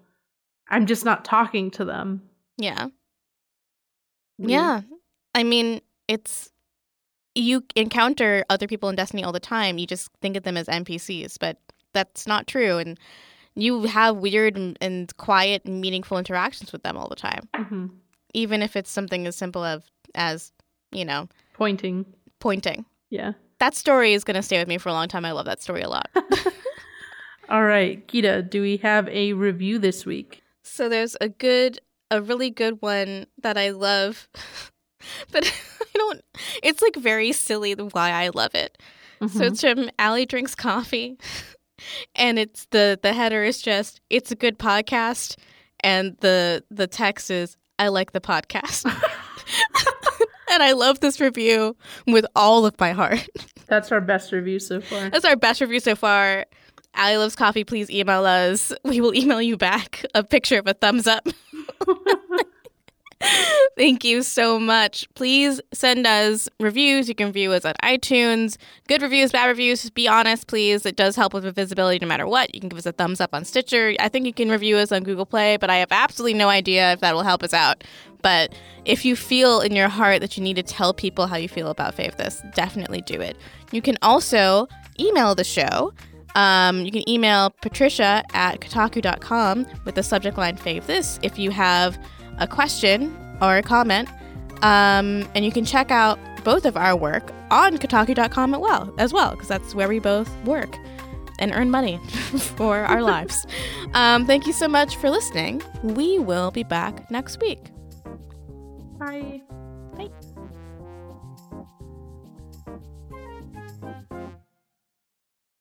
I'm 0.68 0.86
just 0.86 1.04
not 1.04 1.24
talking 1.24 1.70
to 1.72 1.84
them. 1.84 2.22
Yeah. 2.56 2.88
Weird. 4.38 4.50
Yeah. 4.50 4.80
I 5.34 5.42
mean, 5.42 5.80
it's 6.08 6.50
you 7.34 7.64
encounter 7.76 8.44
other 8.48 8.66
people 8.68 8.88
in 8.88 8.96
Destiny 8.96 9.24
all 9.24 9.32
the 9.32 9.40
time. 9.40 9.78
You 9.78 9.86
just 9.86 10.10
think 10.22 10.36
of 10.36 10.44
them 10.44 10.56
as 10.56 10.66
NPCs, 10.68 11.36
but 11.38 11.58
that's 11.92 12.26
not 12.26 12.46
true. 12.46 12.78
And 12.78 12.98
you 13.56 13.82
have 13.84 14.16
weird 14.16 14.56
and, 14.56 14.76
and 14.80 15.16
quiet 15.16 15.64
and 15.64 15.80
meaningful 15.80 16.18
interactions 16.18 16.72
with 16.72 16.82
them 16.82 16.96
all 16.96 17.08
the 17.08 17.14
time, 17.16 17.48
Mhm. 17.56 17.90
even 18.32 18.62
if 18.62 18.74
it's 18.76 18.90
something 18.90 19.26
as 19.26 19.36
simple 19.36 19.64
as, 19.64 19.82
as 20.14 20.52
you 20.92 21.04
know, 21.04 21.28
Pointing. 21.54 22.04
pointing. 22.40 22.84
Yeah. 23.10 23.32
That 23.58 23.74
story 23.74 24.12
is 24.14 24.24
going 24.24 24.34
to 24.36 24.42
stay 24.42 24.58
with 24.58 24.68
me 24.68 24.78
for 24.78 24.88
a 24.88 24.92
long 24.92 25.08
time. 25.08 25.24
I 25.24 25.32
love 25.32 25.46
that 25.46 25.62
story 25.62 25.82
a 25.82 25.88
lot. 25.88 26.10
All 27.48 27.64
right, 27.64 28.06
Gita, 28.08 28.42
do 28.42 28.62
we 28.62 28.78
have 28.78 29.08
a 29.08 29.32
review 29.34 29.78
this 29.78 30.06
week? 30.06 30.42
So 30.62 30.88
there's 30.88 31.16
a 31.20 31.28
good, 31.28 31.78
a 32.10 32.22
really 32.22 32.50
good 32.50 32.80
one 32.80 33.26
that 33.42 33.58
I 33.58 33.70
love, 33.70 34.28
but 35.30 35.44
I 35.46 35.86
don't. 35.98 36.22
It's 36.62 36.80
like 36.82 36.96
very 36.96 37.32
silly 37.32 37.74
why 37.74 38.10
I 38.10 38.30
love 38.34 38.54
it. 38.54 38.78
So 39.20 39.26
Mhm. 39.26 39.46
it's 39.52 39.60
from 39.60 39.90
Allie 39.98 40.26
drinks 40.26 40.54
coffee, 40.54 41.18
and 42.14 42.38
it's 42.38 42.66
the 42.70 42.98
the 43.02 43.12
header 43.12 43.44
is 43.44 43.60
just 43.62 44.00
it's 44.10 44.30
a 44.32 44.36
good 44.36 44.58
podcast, 44.58 45.36
and 45.80 46.16
the 46.20 46.64
the 46.70 46.86
text 46.86 47.30
is 47.30 47.56
I 47.78 47.88
like 47.88 48.12
the 48.12 48.20
podcast, 48.20 48.84
and 50.50 50.62
I 50.62 50.72
love 50.72 51.00
this 51.00 51.20
review 51.20 51.76
with 52.06 52.26
all 52.34 52.66
of 52.66 52.78
my 52.78 52.92
heart. 52.92 53.26
That's 53.66 53.90
our 53.92 54.00
best 54.00 54.32
review 54.32 54.60
so 54.60 54.80
far. 54.80 55.10
That's 55.10 55.24
our 55.24 55.36
best 55.36 55.60
review 55.60 55.80
so 55.80 55.96
far. 55.96 56.46
Allie 56.94 57.16
loves 57.16 57.34
coffee. 57.34 57.64
Please 57.64 57.90
email 57.90 58.24
us. 58.24 58.72
We 58.84 59.00
will 59.00 59.14
email 59.14 59.42
you 59.42 59.56
back 59.56 60.04
a 60.14 60.22
picture 60.22 60.58
of 60.58 60.66
a 60.66 60.74
thumbs 60.74 61.06
up. 61.06 61.26
Thank 63.76 64.04
you 64.04 64.22
so 64.22 64.58
much. 64.58 65.08
Please 65.14 65.60
send 65.72 66.06
us 66.06 66.48
reviews. 66.60 67.08
You 67.08 67.14
can 67.14 67.26
review 67.26 67.52
us 67.52 67.64
on 67.64 67.74
iTunes. 67.82 68.56
Good 68.88 69.02
reviews, 69.02 69.32
bad 69.32 69.46
reviews. 69.46 69.82
Just 69.82 69.94
be 69.94 70.06
honest, 70.06 70.46
please. 70.46 70.86
It 70.86 70.96
does 70.96 71.16
help 71.16 71.34
with 71.34 71.42
the 71.42 71.52
visibility 71.52 71.98
no 72.00 72.06
matter 72.06 72.26
what. 72.26 72.54
You 72.54 72.60
can 72.60 72.68
give 72.68 72.78
us 72.78 72.86
a 72.86 72.92
thumbs 72.92 73.20
up 73.20 73.34
on 73.34 73.44
Stitcher. 73.44 73.94
I 73.98 74.08
think 74.08 74.26
you 74.26 74.32
can 74.32 74.48
review 74.48 74.76
us 74.76 74.92
on 74.92 75.02
Google 75.02 75.26
Play, 75.26 75.56
but 75.56 75.70
I 75.70 75.76
have 75.76 75.90
absolutely 75.90 76.34
no 76.34 76.48
idea 76.48 76.92
if 76.92 77.00
that 77.00 77.14
will 77.14 77.22
help 77.22 77.42
us 77.42 77.52
out. 77.52 77.82
But 78.22 78.54
if 78.84 79.04
you 79.04 79.16
feel 79.16 79.60
in 79.60 79.74
your 79.76 79.88
heart 79.88 80.20
that 80.20 80.36
you 80.36 80.42
need 80.42 80.56
to 80.56 80.62
tell 80.62 80.94
people 80.94 81.26
how 81.26 81.36
you 81.36 81.48
feel 81.48 81.68
about 81.68 81.96
Fave 81.96 82.16
This, 82.16 82.42
definitely 82.54 83.02
do 83.02 83.20
it. 83.20 83.36
You 83.72 83.82
can 83.82 83.98
also 84.02 84.66
email 84.98 85.34
the 85.34 85.44
show. 85.44 85.92
Um, 86.34 86.84
you 86.84 86.90
can 86.90 87.08
email 87.08 87.50
patricia 87.62 88.24
at 88.32 88.60
kotaku.com 88.60 89.66
with 89.84 89.94
the 89.94 90.02
subject 90.02 90.36
line 90.36 90.56
Fave 90.56 90.86
This 90.86 91.18
if 91.22 91.38
you 91.38 91.50
have 91.50 91.98
a 92.38 92.46
question 92.46 93.16
or 93.40 93.56
a 93.56 93.62
comment. 93.62 94.08
Um, 94.62 95.28
and 95.34 95.44
you 95.44 95.52
can 95.52 95.64
check 95.64 95.90
out 95.90 96.18
both 96.44 96.64
of 96.64 96.76
our 96.76 96.96
work 96.96 97.32
on 97.50 97.78
kotaku.com 97.78 98.54
as 98.54 98.60
well, 98.60 98.94
as 98.98 99.12
well, 99.12 99.30
because 99.32 99.48
that's 99.48 99.74
where 99.74 99.88
we 99.88 99.98
both 99.98 100.30
work 100.44 100.76
and 101.38 101.52
earn 101.52 101.70
money 101.70 101.98
for 102.56 102.78
our 102.78 103.02
lives. 103.14 103.46
Um, 103.94 104.26
thank 104.26 104.46
you 104.46 104.52
so 104.52 104.68
much 104.68 104.96
for 104.96 105.10
listening. 105.10 105.62
We 105.82 106.18
will 106.18 106.50
be 106.50 106.62
back 106.62 107.10
next 107.10 107.40
week. 107.40 107.70
Bye. 108.98 109.42